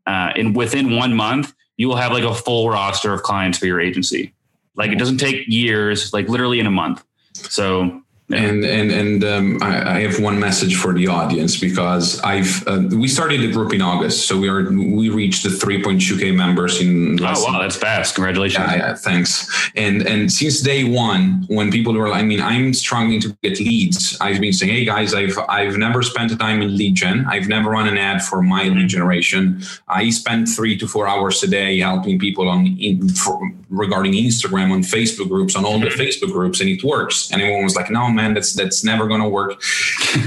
and 0.06 0.54
within 0.54 0.94
one 0.94 1.14
month 1.14 1.52
you 1.78 1.88
will 1.88 1.96
have 1.96 2.12
like 2.12 2.22
a 2.22 2.34
full 2.34 2.70
roster 2.70 3.12
of 3.12 3.24
clients 3.24 3.58
for 3.58 3.66
your 3.66 3.80
agency. 3.80 4.32
Like 4.76 4.92
it 4.92 4.98
doesn't 5.00 5.18
take 5.18 5.48
years, 5.48 6.12
like 6.12 6.28
literally 6.28 6.60
in 6.60 6.66
a 6.66 6.70
month. 6.70 7.04
So. 7.32 8.02
And 8.32 8.64
and 8.64 8.90
and 8.90 9.22
um, 9.22 9.62
I, 9.62 9.96
I, 9.96 10.00
have 10.00 10.18
one 10.18 10.40
message 10.40 10.76
for 10.76 10.94
the 10.94 11.08
audience 11.08 11.60
because 11.60 12.18
I've 12.22 12.66
uh, 12.66 12.84
we 12.90 13.06
started 13.06 13.42
the 13.42 13.52
group 13.52 13.74
in 13.74 13.82
August, 13.82 14.26
so 14.26 14.38
we 14.38 14.48
are 14.48 14.62
we 14.70 15.10
reached 15.10 15.42
the 15.42 15.50
3.2k 15.50 16.34
members 16.34 16.80
in. 16.80 17.22
oh 17.22 17.44
wow, 17.44 17.60
that's 17.60 17.76
fast! 17.76 18.14
Congratulations. 18.14 18.64
Yeah, 18.66 18.76
yeah, 18.76 18.94
thanks. 18.94 19.70
And 19.76 20.06
and 20.06 20.32
since 20.32 20.62
day 20.62 20.84
one, 20.84 21.44
when 21.48 21.70
people 21.70 21.92
were, 21.92 22.10
I 22.10 22.22
mean, 22.22 22.40
I'm 22.40 22.72
struggling 22.72 23.20
to 23.20 23.36
get 23.42 23.60
leads. 23.60 24.16
I've 24.22 24.40
been 24.40 24.54
saying, 24.54 24.72
hey 24.72 24.86
guys, 24.86 25.12
I've 25.12 25.38
I've 25.50 25.76
never 25.76 26.00
spent 26.00 26.32
a 26.32 26.36
time 26.38 26.62
in 26.62 26.78
lead 26.78 26.94
gen. 26.94 27.26
I've 27.28 27.46
never 27.46 27.68
run 27.68 27.88
an 27.88 27.98
ad 27.98 28.22
for 28.22 28.40
my 28.40 28.68
lead 28.68 28.88
generation. 28.88 29.60
I 29.86 30.08
spend 30.08 30.48
three 30.48 30.78
to 30.78 30.88
four 30.88 31.06
hours 31.06 31.42
a 31.42 31.46
day 31.46 31.80
helping 31.80 32.18
people 32.18 32.48
on 32.48 32.68
in, 32.80 33.06
for, 33.10 33.38
regarding 33.68 34.12
Instagram, 34.12 34.72
on 34.72 34.80
Facebook 34.80 35.28
groups, 35.28 35.56
on 35.56 35.64
all 35.64 35.78
the 35.78 35.86
mm-hmm. 35.86 36.00
Facebook 36.00 36.32
groups, 36.32 36.60
and 36.60 36.70
it 36.70 36.82
works. 36.82 37.30
And 37.30 37.42
everyone 37.42 37.64
was 37.64 37.76
like, 37.76 37.90
no 37.90 38.13
man, 38.14 38.34
that's 38.34 38.54
that's 38.54 38.84
never 38.84 39.06
going 39.06 39.20
to 39.20 39.28
work. 39.28 39.62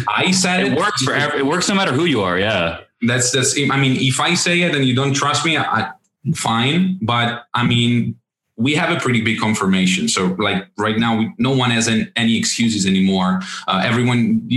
I 0.08 0.32
said 0.32 0.62
it, 0.62 0.72
it 0.74 0.78
works 0.78 1.04
for 1.04 1.14
every, 1.14 1.40
it 1.40 1.46
works 1.46 1.70
no 1.70 1.76
matter 1.76 1.94
who 1.94 2.06
you 2.06 2.22
are. 2.22 2.38
Yeah, 2.38 2.82
that's 3.02 3.32
that's. 3.32 3.58
I 3.58 3.78
mean, 3.80 3.98
if 4.00 4.20
I 4.20 4.34
say 4.34 4.62
it 4.62 4.76
and 4.76 4.86
you 4.86 4.96
don't 4.96 5.14
trust 5.14 5.46
me, 5.46 5.58
I, 5.58 5.92
fine. 6.36 7.00
But 7.02 7.46
I 7.54 7.66
mean, 7.66 8.20
we 8.58 8.74
have 8.74 8.90
a 8.96 9.00
pretty 9.00 9.22
big 9.22 9.40
confirmation. 9.40 10.08
So 10.10 10.36
like 10.40 10.68
right 10.78 10.98
now, 10.98 11.18
we, 11.18 11.32
no 11.38 11.52
one 11.52 11.70
has 11.70 11.88
an, 11.88 12.12
any 12.16 12.38
excuses 12.38 12.88
anymore. 12.88 13.42
Uh, 13.68 13.84
everyone, 13.86 14.50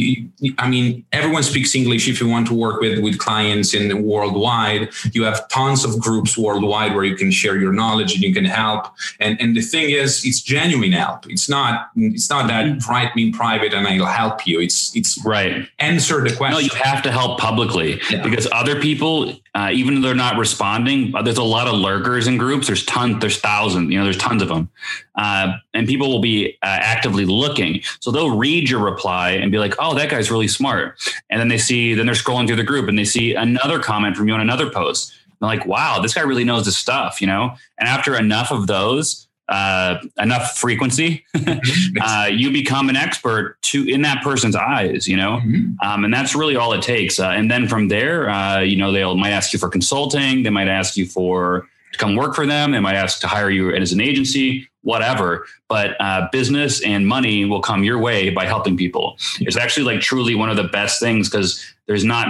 I 0.58 0.68
mean, 0.68 1.04
everyone 1.12 1.42
speaks 1.42 1.74
English. 1.74 2.08
If 2.08 2.18
you 2.20 2.26
want 2.26 2.46
to 2.48 2.54
work 2.54 2.80
with 2.80 3.00
with 3.00 3.18
clients 3.18 3.74
in 3.74 4.02
worldwide, 4.02 4.88
you 5.12 5.24
have 5.24 5.46
tons 5.48 5.84
of 5.84 6.00
groups 6.00 6.38
worldwide 6.38 6.94
where 6.94 7.04
you 7.04 7.14
can 7.14 7.30
share 7.30 7.58
your 7.58 7.72
knowledge 7.72 8.14
and 8.14 8.22
you 8.22 8.32
can 8.32 8.46
help. 8.46 8.86
And 9.20 9.38
and 9.40 9.54
the 9.54 9.60
thing 9.60 9.90
is, 9.90 10.24
it's 10.24 10.40
genuine 10.40 10.92
help. 10.92 11.26
It's 11.28 11.48
not 11.48 11.90
it's 11.94 12.30
not 12.30 12.48
that 12.48 12.64
mm-hmm. 12.64 12.90
write 12.90 13.14
me 13.14 13.26
in 13.28 13.32
private 13.32 13.74
and 13.74 13.86
I'll 13.86 14.06
help 14.06 14.46
you. 14.46 14.60
It's 14.60 14.96
it's 14.96 15.22
right. 15.26 15.68
Answer 15.78 16.22
the 16.22 16.34
question. 16.34 16.54
No, 16.54 16.58
you 16.58 16.70
have 16.82 17.02
to 17.02 17.12
help 17.12 17.38
publicly 17.38 18.00
yeah. 18.10 18.22
because 18.22 18.48
other 18.52 18.80
people, 18.80 19.34
uh, 19.54 19.70
even 19.72 19.94
though 19.94 20.08
they're 20.08 20.14
not 20.14 20.36
responding, 20.36 21.14
uh, 21.14 21.22
there's 21.22 21.38
a 21.38 21.42
lot 21.42 21.66
of 21.66 21.74
lurkers 21.74 22.28
in 22.28 22.36
groups. 22.36 22.68
There's 22.68 22.84
tons. 22.84 23.20
There's 23.20 23.38
thousands 23.38 23.90
you 23.90 23.98
know, 23.98 24.04
there's 24.04 24.16
tons 24.16 24.42
of 24.42 24.48
them, 24.48 24.70
uh, 25.16 25.54
and 25.74 25.88
people 25.88 26.08
will 26.08 26.20
be 26.20 26.56
uh, 26.62 26.78
actively 26.80 27.24
looking. 27.24 27.80
So 27.98 28.10
they'll 28.10 28.36
read 28.36 28.70
your 28.70 28.80
reply 28.80 29.30
and 29.30 29.50
be 29.50 29.58
like, 29.58 29.74
"Oh, 29.78 29.94
that 29.94 30.10
guy's 30.10 30.30
really 30.30 30.48
smart," 30.48 31.00
and 31.30 31.40
then 31.40 31.48
they 31.48 31.58
see, 31.58 31.94
then 31.94 32.06
they're 32.06 32.14
scrolling 32.14 32.46
through 32.46 32.56
the 32.56 32.64
group 32.64 32.88
and 32.88 32.98
they 32.98 33.04
see 33.04 33.34
another 33.34 33.80
comment 33.80 34.16
from 34.16 34.28
you 34.28 34.34
on 34.34 34.40
another 34.40 34.70
post. 34.70 35.12
They're 35.40 35.48
like, 35.48 35.66
"Wow, 35.66 36.00
this 36.00 36.14
guy 36.14 36.22
really 36.22 36.44
knows 36.44 36.66
his 36.66 36.76
stuff," 36.76 37.20
you 37.20 37.26
know. 37.26 37.54
And 37.78 37.88
after 37.88 38.16
enough 38.16 38.52
of 38.52 38.68
those, 38.68 39.26
uh, 39.50 39.98
enough 40.18 40.56
frequency, 40.56 41.24
mm-hmm. 41.36 41.98
uh, 42.00 42.26
you 42.26 42.52
become 42.52 42.88
an 42.88 42.96
expert 42.96 43.56
to 43.62 43.86
in 43.88 44.02
that 44.02 44.22
person's 44.22 44.56
eyes, 44.56 45.08
you 45.08 45.16
know, 45.16 45.40
mm-hmm. 45.44 45.72
um, 45.86 46.04
and 46.04 46.14
that's 46.14 46.34
really 46.34 46.56
all 46.56 46.72
it 46.72 46.82
takes. 46.82 47.18
Uh, 47.18 47.28
and 47.28 47.50
then 47.50 47.66
from 47.66 47.88
there, 47.88 48.30
uh, 48.30 48.60
you 48.60 48.76
know, 48.76 48.92
they'll 48.92 49.16
might 49.16 49.30
ask 49.30 49.52
you 49.52 49.58
for 49.58 49.68
consulting, 49.68 50.44
they 50.44 50.50
might 50.50 50.68
ask 50.68 50.96
you 50.96 51.04
for 51.04 51.68
to 51.92 51.98
come 51.98 52.14
work 52.14 52.34
for 52.34 52.46
them. 52.46 52.70
They 52.70 52.80
might 52.80 52.94
ask 52.94 53.20
to 53.20 53.26
hire 53.26 53.50
you 53.50 53.74
as 53.74 53.92
an 53.92 54.00
agency, 54.00 54.68
whatever. 54.82 55.46
But 55.68 56.00
uh, 56.00 56.28
business 56.30 56.82
and 56.84 57.06
money 57.06 57.44
will 57.44 57.60
come 57.60 57.84
your 57.84 57.98
way 57.98 58.30
by 58.30 58.46
helping 58.46 58.76
people. 58.76 59.16
It's 59.40 59.56
actually 59.56 59.84
like 59.84 60.00
truly 60.00 60.34
one 60.34 60.50
of 60.50 60.56
the 60.56 60.64
best 60.64 61.00
things 61.00 61.28
because 61.28 61.62
there's 61.86 62.04
not 62.04 62.28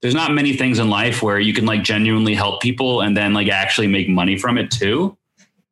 there's 0.00 0.14
not 0.14 0.32
many 0.32 0.56
things 0.56 0.78
in 0.78 0.88
life 0.88 1.22
where 1.22 1.38
you 1.38 1.52
can 1.52 1.66
like 1.66 1.82
genuinely 1.82 2.34
help 2.34 2.62
people 2.62 3.00
and 3.00 3.16
then 3.16 3.34
like 3.34 3.48
actually 3.48 3.86
make 3.86 4.08
money 4.08 4.38
from 4.38 4.56
it 4.56 4.70
too. 4.70 5.16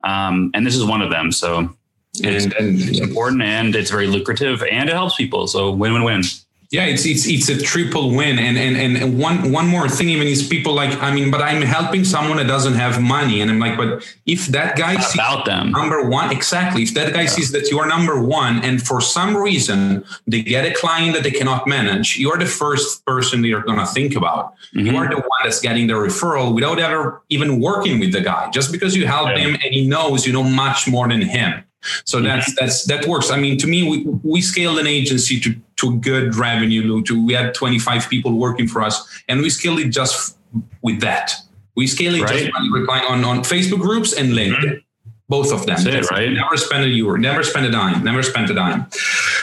Um, 0.05 0.51
and 0.55 0.67
this 0.67 0.77
is 0.77 0.85
one 0.85 1.03
of 1.03 1.11
them. 1.11 1.33
So 1.33 1.75
and, 2.23 2.53
and 2.55 2.81
it's 2.81 3.01
important 3.01 3.43
and 3.43 3.75
it's 3.75 3.91
very 3.91 4.07
lucrative 4.07 4.63
and 4.63 4.89
it 4.89 4.93
helps 4.93 5.17
people. 5.17 5.47
So 5.47 5.71
win 5.71 5.95
win 5.95 6.05
win. 6.05 6.23
Yeah, 6.73 6.87
it's 6.87 7.05
it's 7.05 7.29
it's 7.29 7.51
a 7.51 7.59
triple 7.61 8.15
win, 8.15 8.39
and 8.39 8.57
and 8.57 8.79
and 8.79 9.19
one 9.19 9.53
one 9.53 9.69
more 9.69 9.91
thing 9.91 10.09
even 10.09 10.27
is 10.27 10.49
people 10.49 10.73
like 10.73 11.03
I 11.03 11.13
mean, 11.13 11.31
but 11.31 11.43
I'm 11.43 11.61
helping 11.61 12.03
someone 12.03 12.39
that 12.39 12.47
doesn't 12.47 12.73
have 12.73 12.99
money, 12.99 13.43
and 13.43 13.51
I'm 13.51 13.59
like, 13.59 13.77
but 13.77 14.11
if 14.25 14.47
that 14.47 14.79
guy 14.79 14.97
sees 14.97 15.15
about 15.15 15.45
them 15.45 15.71
number 15.73 16.09
one, 16.09 16.33
exactly, 16.33 16.83
if 16.83 16.95
that 16.95 17.13
guy 17.13 17.23
yeah. 17.23 17.29
sees 17.29 17.53
that 17.53 17.71
you 17.71 17.79
are 17.79 17.87
number 17.87 18.23
one, 18.23 18.65
and 18.65 18.81
for 18.81 19.03
some 19.03 19.37
reason 19.37 20.03
they 20.27 20.41
get 20.41 20.65
a 20.65 20.73
client 20.73 21.13
that 21.15 21.25
they 21.25 21.31
cannot 21.31 21.67
manage, 21.67 22.17
you 22.17 22.31
are 22.33 22.39
the 22.39 22.47
first 22.47 23.05
person 23.05 23.43
they're 23.43 23.61
gonna 23.61 23.85
think 23.85 24.17
about. 24.17 24.55
Mm-hmm. 24.75 24.87
You 24.87 24.97
are 24.97 25.09
the 25.11 25.17
one 25.17 25.41
that's 25.45 25.61
getting 25.61 25.89
the 25.89 25.93
referral 25.93 26.55
without 26.55 26.79
ever 26.79 27.23
even 27.29 27.61
working 27.61 28.01
with 28.01 28.13
the 28.13 28.23
guy, 28.23 28.49
just 28.49 28.73
because 28.73 28.97
you 28.97 29.07
help 29.07 29.29
yeah. 29.29 29.41
him 29.41 29.59
and 29.63 29.75
he 29.75 29.87
knows 29.87 30.27
you 30.27 30.33
know 30.33 30.43
much 30.43 30.89
more 30.89 31.07
than 31.07 31.21
him. 31.21 31.65
So 32.05 32.19
mm-hmm. 32.19 32.27
that's 32.27 32.55
that's 32.59 32.85
that 32.85 33.07
works. 33.07 33.31
I 33.31 33.39
mean, 33.39 33.59
to 33.59 33.67
me, 33.67 33.89
we 33.89 34.05
we 34.23 34.41
scaled 34.41 34.79
an 34.79 34.87
agency 34.87 35.41
to 35.41 35.55
to 35.77 35.99
good 35.99 36.35
revenue. 36.37 37.03
To 37.03 37.27
we 37.27 37.35
had 37.35 37.55
25 37.55 38.09
people 38.09 38.33
working 38.33 38.69
for 38.69 38.83
us, 38.83 39.23
and 39.29 39.41
we 39.41 39.51
scaled 39.51 39.81
it 39.81 39.89
just 39.89 40.39
with 40.83 41.01
that. 41.01 41.35
We 41.75 41.87
scaled 41.87 42.17
it 42.17 42.23
right. 42.23 42.39
just 42.39 42.53
by 42.53 42.69
replying 42.73 43.05
on 43.07 43.25
on 43.25 43.39
Facebook 43.41 43.81
groups 43.81 44.13
and 44.13 44.33
LinkedIn. 44.33 44.63
Mm-hmm. 44.63 44.79
Both 45.29 45.51
of 45.51 45.61
them. 45.61 45.77
That's, 45.77 45.85
that's 45.85 46.09
it, 46.09 46.11
right? 46.11 46.31
Never 46.31 46.59
spent 46.59 46.85
a 46.85 46.89
euro, 46.89 47.17
never 47.17 47.43
spent 47.43 47.65
a 47.65 47.71
dime, 47.71 48.05
never 48.05 48.23
spent 48.23 48.51
a 48.51 48.55
dime. 48.55 48.87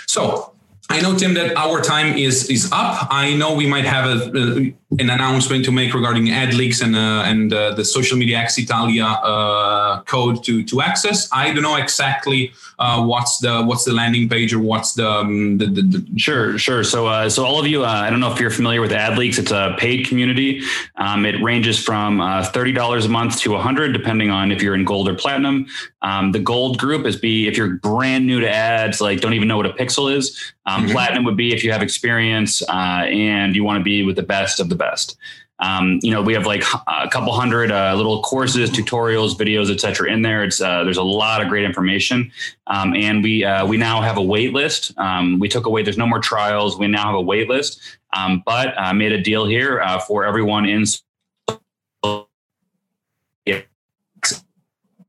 So 0.05 0.49
I 0.91 1.01
know, 1.01 1.15
Tim, 1.15 1.35
that 1.35 1.55
our 1.55 1.81
time 1.81 2.17
is 2.17 2.49
is 2.49 2.71
up. 2.71 3.07
I 3.11 3.35
know 3.35 3.53
we 3.53 3.67
might 3.67 3.85
have 3.85 4.05
a, 4.05 4.31
a 4.35 4.73
an 4.97 5.11
announcement 5.11 5.63
to 5.65 5.71
make 5.71 5.93
regarding 5.93 6.25
AdLeaks 6.25 6.81
and 6.81 6.95
uh, 6.95 7.23
and 7.27 7.53
uh, 7.53 7.75
the 7.75 7.85
social 7.85 8.17
media 8.17 8.39
X 8.39 8.57
Italia 8.57 9.05
uh, 9.05 10.01
code 10.03 10.43
to 10.45 10.63
to 10.63 10.81
access. 10.81 11.29
I 11.31 11.53
don't 11.53 11.61
know 11.61 11.75
exactly 11.75 12.53
uh, 12.79 13.05
what's 13.05 13.37
the 13.37 13.61
what's 13.61 13.85
the 13.85 13.93
landing 13.93 14.27
page 14.27 14.51
or 14.51 14.59
what's 14.59 14.93
the, 14.93 15.07
um, 15.07 15.59
the, 15.59 15.67
the, 15.67 15.81
the, 15.83 16.19
sure 16.19 16.57
sure. 16.57 16.83
So 16.83 17.05
uh, 17.05 17.29
so 17.29 17.45
all 17.45 17.59
of 17.59 17.67
you, 17.67 17.85
uh, 17.85 17.87
I 17.87 18.09
don't 18.09 18.19
know 18.19 18.31
if 18.31 18.39
you're 18.39 18.49
familiar 18.49 18.81
with 18.81 18.91
ad 18.91 19.15
leaks. 19.15 19.37
It's 19.37 19.51
a 19.51 19.75
paid 19.77 20.07
community. 20.07 20.61
Um, 20.95 21.23
it 21.23 21.39
ranges 21.43 21.77
from 21.77 22.19
thirty 22.45 22.71
dollars 22.71 23.05
a 23.05 23.09
month 23.09 23.39
to 23.41 23.53
a 23.53 23.61
hundred, 23.61 23.93
depending 23.93 24.31
on 24.31 24.51
if 24.51 24.63
you're 24.63 24.73
in 24.73 24.85
gold 24.85 25.07
or 25.07 25.13
platinum. 25.13 25.67
Um, 26.01 26.31
the 26.31 26.39
gold 26.39 26.79
group 26.79 27.05
is 27.05 27.15
be 27.15 27.47
if 27.47 27.57
you're 27.57 27.75
brand 27.75 28.25
new 28.25 28.39
to 28.39 28.49
ads, 28.49 29.01
like 29.01 29.21
don't 29.21 29.33
even 29.35 29.47
know 29.47 29.57
what 29.57 29.67
a 29.67 29.73
pixel 29.73 30.11
is. 30.11 30.53
Um, 30.70 30.84
mm-hmm. 30.84 30.91
Platinum 30.91 31.24
would 31.26 31.38
be 31.38 31.53
if 31.53 31.63
you 31.63 31.72
have 31.72 31.82
experience 31.82 32.61
and 32.70 33.55
you 33.55 33.63
want 33.63 33.80
to 33.80 33.84
be 33.84 34.03
with 34.03 34.15
the 34.15 34.24
best 34.24 34.59
of 34.59 34.70
the 34.70 34.76
best. 34.76 35.17
Um, 35.59 35.99
you 36.01 36.11
know, 36.11 36.22
we 36.22 36.34
have 36.34 36.45
like 36.45 36.63
a 36.88 37.09
couple 37.09 37.34
hundred 37.34 37.72
uh, 37.72 37.93
little 37.95 38.22
courses, 38.22 38.70
tutorials, 38.72 39.36
videos, 39.36 39.70
etc. 39.70 40.11
in 40.11 40.22
there. 40.22 40.43
It's 40.43 40.61
uh, 40.61 40.84
there's 40.84 40.97
a 40.97 41.03
lot 41.03 41.41
of 41.41 41.49
great 41.49 41.65
information, 41.65 42.32
um, 42.67 42.95
and 42.95 43.22
we 43.22 43.43
uh, 43.43 43.65
we 43.65 43.76
now 43.76 44.01
have 44.01 44.17
a 44.17 44.22
wait 44.22 44.53
list. 44.53 44.97
Um, 44.97 45.38
we 45.38 45.49
took 45.49 45.65
away. 45.65 45.84
There's 45.84 45.97
no 45.97 46.07
more 46.07 46.20
trials. 46.20 46.80
We 46.80 46.88
now 46.88 47.07
have 47.07 47.15
a 47.15 47.22
wait 47.22 47.49
list, 47.49 47.82
um, 48.13 48.41
but 48.45 48.74
I 48.80 48.93
made 48.93 49.11
a 49.11 49.22
deal 49.22 49.45
here 49.45 49.82
uh, 49.82 49.99
for 49.99 50.24
everyone 50.24 50.65
in 50.65 50.86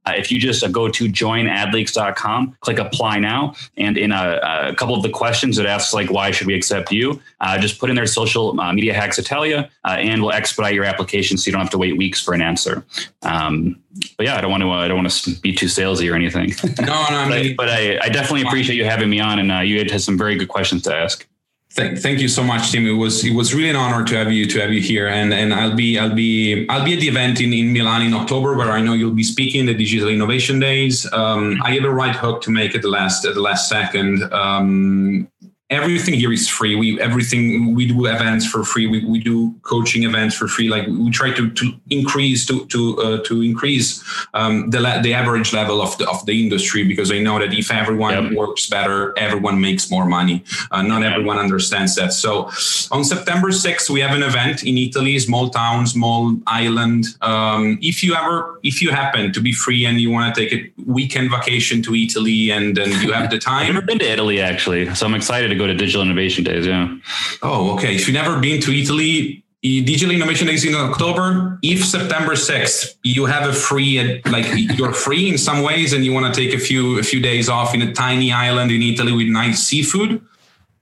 Uh, 0.06 0.14
if 0.16 0.32
you 0.32 0.40
just 0.40 0.64
uh, 0.64 0.68
go 0.68 0.88
to 0.88 1.06
joinadleaks.com, 1.06 2.56
click 2.60 2.78
apply 2.78 3.18
now, 3.18 3.54
and 3.76 3.98
in 3.98 4.12
a, 4.12 4.40
a, 4.70 4.74
couple 4.74 4.94
of 4.94 5.02
the 5.02 5.10
questions 5.10 5.58
it 5.58 5.66
asks 5.66 5.92
like 5.92 6.10
why 6.10 6.30
should 6.30 6.46
we 6.46 6.54
accept 6.54 6.90
you, 6.90 7.20
uh, 7.40 7.58
just 7.58 7.78
put 7.78 7.90
in 7.90 7.96
their 7.96 8.06
social 8.06 8.58
uh, 8.58 8.72
media 8.72 8.94
hacks 8.94 9.18
Italia, 9.18 9.70
uh, 9.84 9.96
and 9.98 10.22
we'll 10.22 10.32
expedite 10.32 10.74
your 10.74 10.84
application 10.84 11.36
so 11.36 11.46
you 11.46 11.52
don't 11.52 11.60
have 11.60 11.70
to 11.70 11.78
wait 11.78 11.96
weeks 11.98 12.22
for 12.22 12.32
an 12.32 12.40
answer. 12.40 12.84
Um, 13.22 13.78
but 14.16 14.24
yeah, 14.24 14.36
I 14.36 14.40
don't 14.40 14.50
want 14.50 14.62
to 14.62 14.70
I 14.70 14.88
don't 14.88 14.96
want 14.96 15.10
to 15.10 15.40
be 15.40 15.52
too 15.52 15.66
salesy 15.66 16.10
or 16.10 16.14
anything. 16.14 16.54
No, 16.80 17.04
no, 17.10 17.28
but, 17.28 17.32
I, 17.32 17.54
but 17.56 17.68
I, 17.68 17.98
I, 18.02 18.08
definitely 18.08 18.42
appreciate 18.42 18.76
you 18.76 18.84
having 18.84 19.10
me 19.10 19.20
on, 19.20 19.38
and 19.38 19.68
you 19.68 19.78
had 19.78 20.00
some 20.00 20.16
very 20.16 20.36
good 20.36 20.48
questions 20.48 20.82
to 20.82 20.94
ask. 20.94 21.26
Thank, 21.72 21.98
thank 21.98 22.18
you 22.18 22.26
so 22.26 22.42
much, 22.42 22.72
Tim. 22.72 22.84
It 22.84 22.92
was 22.92 23.24
it 23.24 23.32
was 23.32 23.54
really 23.54 23.70
an 23.70 23.76
honor 23.76 24.04
to 24.04 24.16
have 24.16 24.32
you 24.32 24.44
to 24.46 24.60
have 24.60 24.72
you 24.72 24.80
here, 24.80 25.06
and 25.06 25.32
and 25.32 25.54
I'll 25.54 25.74
be 25.74 25.98
I'll 26.00 26.12
be 26.14 26.68
I'll 26.68 26.84
be 26.84 26.94
at 26.94 27.00
the 27.00 27.06
event 27.06 27.40
in, 27.40 27.52
in 27.52 27.72
Milan 27.72 28.02
in 28.02 28.12
October, 28.12 28.56
where 28.56 28.72
I 28.72 28.80
know 28.80 28.92
you'll 28.92 29.14
be 29.14 29.22
speaking 29.22 29.66
the 29.66 29.74
Digital 29.74 30.08
Innovation 30.08 30.58
Days. 30.58 31.10
Um, 31.12 31.62
I 31.62 31.74
have 31.74 31.84
a 31.84 31.90
right 31.90 32.14
hook 32.14 32.42
to 32.42 32.50
make 32.50 32.74
it 32.74 32.82
the 32.82 32.88
last 32.88 33.24
at 33.24 33.34
the 33.34 33.40
last 33.40 33.68
second. 33.68 34.24
Um, 34.32 35.28
everything 35.70 36.14
here 36.14 36.32
is 36.32 36.48
free. 36.48 36.74
We 36.74 37.00
everything 37.00 37.74
we 37.74 37.86
do 37.86 38.06
events 38.06 38.46
for 38.46 38.64
free. 38.64 38.86
We, 38.86 39.04
we 39.04 39.20
do 39.20 39.54
coaching 39.62 40.02
events 40.02 40.34
for 40.34 40.48
free. 40.48 40.68
Like 40.68 40.86
we 40.86 41.10
try 41.10 41.32
to, 41.32 41.50
to 41.50 41.72
increase 41.90 42.44
to 42.46 42.66
to 42.66 42.98
uh, 42.98 43.22
to 43.24 43.42
increase 43.42 44.02
um, 44.34 44.70
the 44.70 44.80
the 45.02 45.14
average 45.14 45.52
level 45.52 45.80
of 45.80 45.96
the 45.98 46.08
of 46.10 46.26
the 46.26 46.42
industry 46.42 46.84
because 46.84 47.12
I 47.12 47.20
know 47.20 47.38
that 47.38 47.52
if 47.54 47.70
everyone 47.70 48.12
yep. 48.12 48.32
works 48.32 48.68
better, 48.68 49.16
everyone 49.16 49.60
makes 49.60 49.90
more 49.90 50.06
money. 50.06 50.44
Uh, 50.70 50.82
not 50.82 51.02
yep. 51.02 51.12
everyone 51.12 51.38
understands 51.38 51.94
that. 51.96 52.12
So 52.12 52.50
on 52.90 53.04
September 53.04 53.50
6th, 53.50 53.88
we 53.90 54.00
have 54.00 54.16
an 54.16 54.22
event 54.22 54.64
in 54.64 54.76
Italy, 54.76 55.18
small 55.18 55.50
town, 55.50 55.86
small 55.86 56.36
island. 56.46 57.06
Um, 57.20 57.78
if 57.80 58.02
you 58.02 58.14
ever 58.14 58.58
if 58.62 58.82
you 58.82 58.90
happen 58.90 59.32
to 59.32 59.40
be 59.40 59.52
free 59.52 59.86
and 59.86 60.00
you 60.00 60.10
want 60.10 60.34
to 60.34 60.40
take 60.40 60.52
a 60.52 60.82
weekend 60.86 61.30
vacation 61.30 61.80
to 61.82 61.94
Italy 61.94 62.50
and 62.50 62.76
and 62.76 62.92
you 63.02 63.12
have 63.12 63.30
the 63.30 63.38
time, 63.38 63.66
I've 63.66 63.74
never 63.74 63.86
been 63.86 64.00
to 64.00 64.10
Italy 64.10 64.40
actually, 64.40 64.92
so 64.94 65.06
I'm 65.06 65.14
excited 65.14 65.48
to 65.48 65.59
go 65.60 65.66
to 65.66 65.74
Digital 65.74 66.02
Innovation 66.02 66.44
Days. 66.44 66.66
Yeah. 66.66 66.96
Oh, 67.42 67.74
okay. 67.74 67.94
If 67.94 68.06
you've 68.06 68.14
never 68.14 68.40
been 68.40 68.60
to 68.62 68.72
Italy, 68.72 69.44
Digital 69.62 70.14
Innovation 70.14 70.46
Days 70.46 70.64
in 70.64 70.74
October. 70.74 71.58
If 71.62 71.84
September 71.84 72.32
6th, 72.32 72.96
you 73.02 73.26
have 73.26 73.48
a 73.48 73.52
free, 73.52 73.98
uh, 73.98 74.30
like 74.30 74.46
you're 74.78 74.94
free 74.94 75.28
in 75.28 75.36
some 75.36 75.62
ways, 75.62 75.92
and 75.92 76.04
you 76.04 76.12
want 76.12 76.32
to 76.32 76.40
take 76.40 76.54
a 76.54 76.58
few 76.58 76.98
a 76.98 77.02
few 77.02 77.20
days 77.20 77.48
off 77.48 77.74
in 77.74 77.82
a 77.82 77.92
tiny 77.92 78.32
island 78.32 78.70
in 78.70 78.82
Italy 78.82 79.12
with 79.12 79.26
nice 79.26 79.62
seafood, 79.62 80.22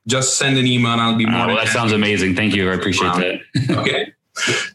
just 0.07 0.39
send 0.39 0.57
an 0.59 0.66
email 0.66 0.93
and 0.93 1.01
I'll 1.01 1.16
be 1.16 1.26
more. 1.26 1.43
Oh, 1.43 1.47
well, 1.49 1.57
that 1.57 1.68
sounds 1.68 1.93
amazing. 1.93 2.37
Thank 2.37 2.55
you. 2.55 2.70
I 2.70 2.74
appreciate 2.74 3.09
wow. 3.09 3.18
that. 3.18 3.79
okay. 3.79 4.12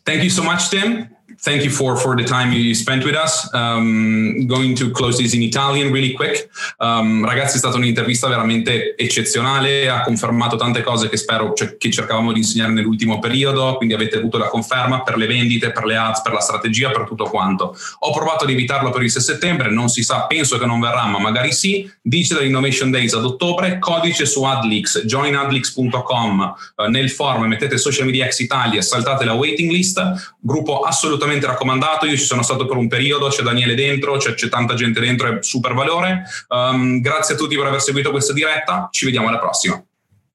Thank 0.05 0.23
you 0.23 0.29
so 0.29 0.43
much, 0.43 0.69
Tim. 0.69 1.12
Thank 1.43 1.63
you 1.63 1.69
for 1.69 1.97
for 1.97 2.15
the 2.15 2.23
time 2.23 2.51
you 2.51 2.73
spent 2.73 3.03
with 3.03 3.15
us. 3.15 3.53
Um, 3.53 4.47
going 4.47 4.75
to 4.75 4.91
close 4.91 5.17
this 5.17 5.33
in 5.33 5.41
Italian 5.41 5.91
really 5.91 6.13
quick. 6.13 6.49
Um, 6.79 7.25
ragazzi, 7.25 7.55
è 7.55 7.59
stata 7.59 7.77
un'intervista 7.77 8.27
veramente 8.27 8.95
eccezionale, 8.95 9.89
ha 9.89 10.01
confermato 10.01 10.55
tante 10.55 10.81
cose 10.81 11.09
che 11.09 11.17
spero 11.17 11.53
cioè, 11.53 11.77
che 11.77 11.91
cercavamo 11.91 12.31
di 12.31 12.39
insegnare 12.39 12.71
nell'ultimo 12.71 13.19
periodo, 13.19 13.75
quindi 13.75 13.93
avete 13.93 14.17
avuto 14.17 14.37
la 14.37 14.47
conferma 14.47 15.03
per 15.03 15.17
le 15.17 15.27
vendite, 15.27 15.71
per 15.71 15.85
le 15.85 15.97
ads, 15.97 16.21
per 16.21 16.33
la 16.33 16.39
strategia, 16.39 16.91
per 16.91 17.05
tutto 17.05 17.25
quanto. 17.25 17.75
Ho 17.99 18.11
provato 18.13 18.45
ad 18.45 18.49
evitarlo 18.49 18.89
per 18.89 19.03
il 19.03 19.11
6 19.11 19.21
settembre, 19.21 19.69
non 19.69 19.89
si 19.89 20.03
sa, 20.03 20.25
penso 20.25 20.57
che 20.57 20.65
non 20.65 20.79
verrà, 20.79 21.05
ma 21.05 21.19
magari 21.19 21.51
sì. 21.51 21.91
Digital 22.01 22.45
Innovation 22.45 22.89
Days 22.89 23.13
ad 23.13 23.25
ottobre, 23.25 23.79
codice 23.79 24.25
su 24.25 24.43
AdLeaks, 24.43 25.03
joinadleaks.com, 25.05 26.55
eh, 26.77 26.87
nel 26.87 27.09
forum 27.09 27.45
mettete 27.45 27.77
Social 27.77 28.05
Media 28.05 28.29
X 28.29 28.39
Italia, 28.39 28.81
saltate 28.81 29.25
la 29.25 29.33
waiting 29.33 29.69
list, 29.71 30.35
gruppo 30.39 30.81
assolutamente 30.81 31.32
assolutamente 31.33 31.47
raccomandato. 31.47 32.05
Io 32.05 32.17
ci 32.17 32.25
sono 32.25 32.43
stato 32.43 32.65
per 32.65 32.77
un 32.77 32.87
periodo, 32.87 33.27
c'è 33.27 33.41
Daniele 33.41 33.75
dentro, 33.75 34.17
c'è, 34.17 34.33
c'è 34.33 34.49
tanta 34.49 34.73
gente 34.75 34.99
dentro, 34.99 35.27
è 35.27 35.43
super 35.43 35.73
valore. 35.73 36.23
Um, 36.49 37.01
grazie 37.01 37.35
a 37.35 37.37
tutti 37.37 37.55
per 37.55 37.65
aver 37.65 37.81
seguito 37.81 38.11
questa 38.11 38.33
diretta. 38.33 38.87
Ci 38.91 39.05
vediamo 39.05 39.27
alla 39.27 39.39
prossima. 39.39 39.83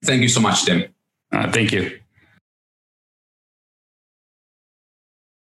Thank 0.00 0.20
you 0.20 0.28
so 0.28 0.40
much, 0.40 0.64
Tim. 0.64 0.88
Uh, 1.30 1.48
thank 1.50 1.72
you. 1.72 1.97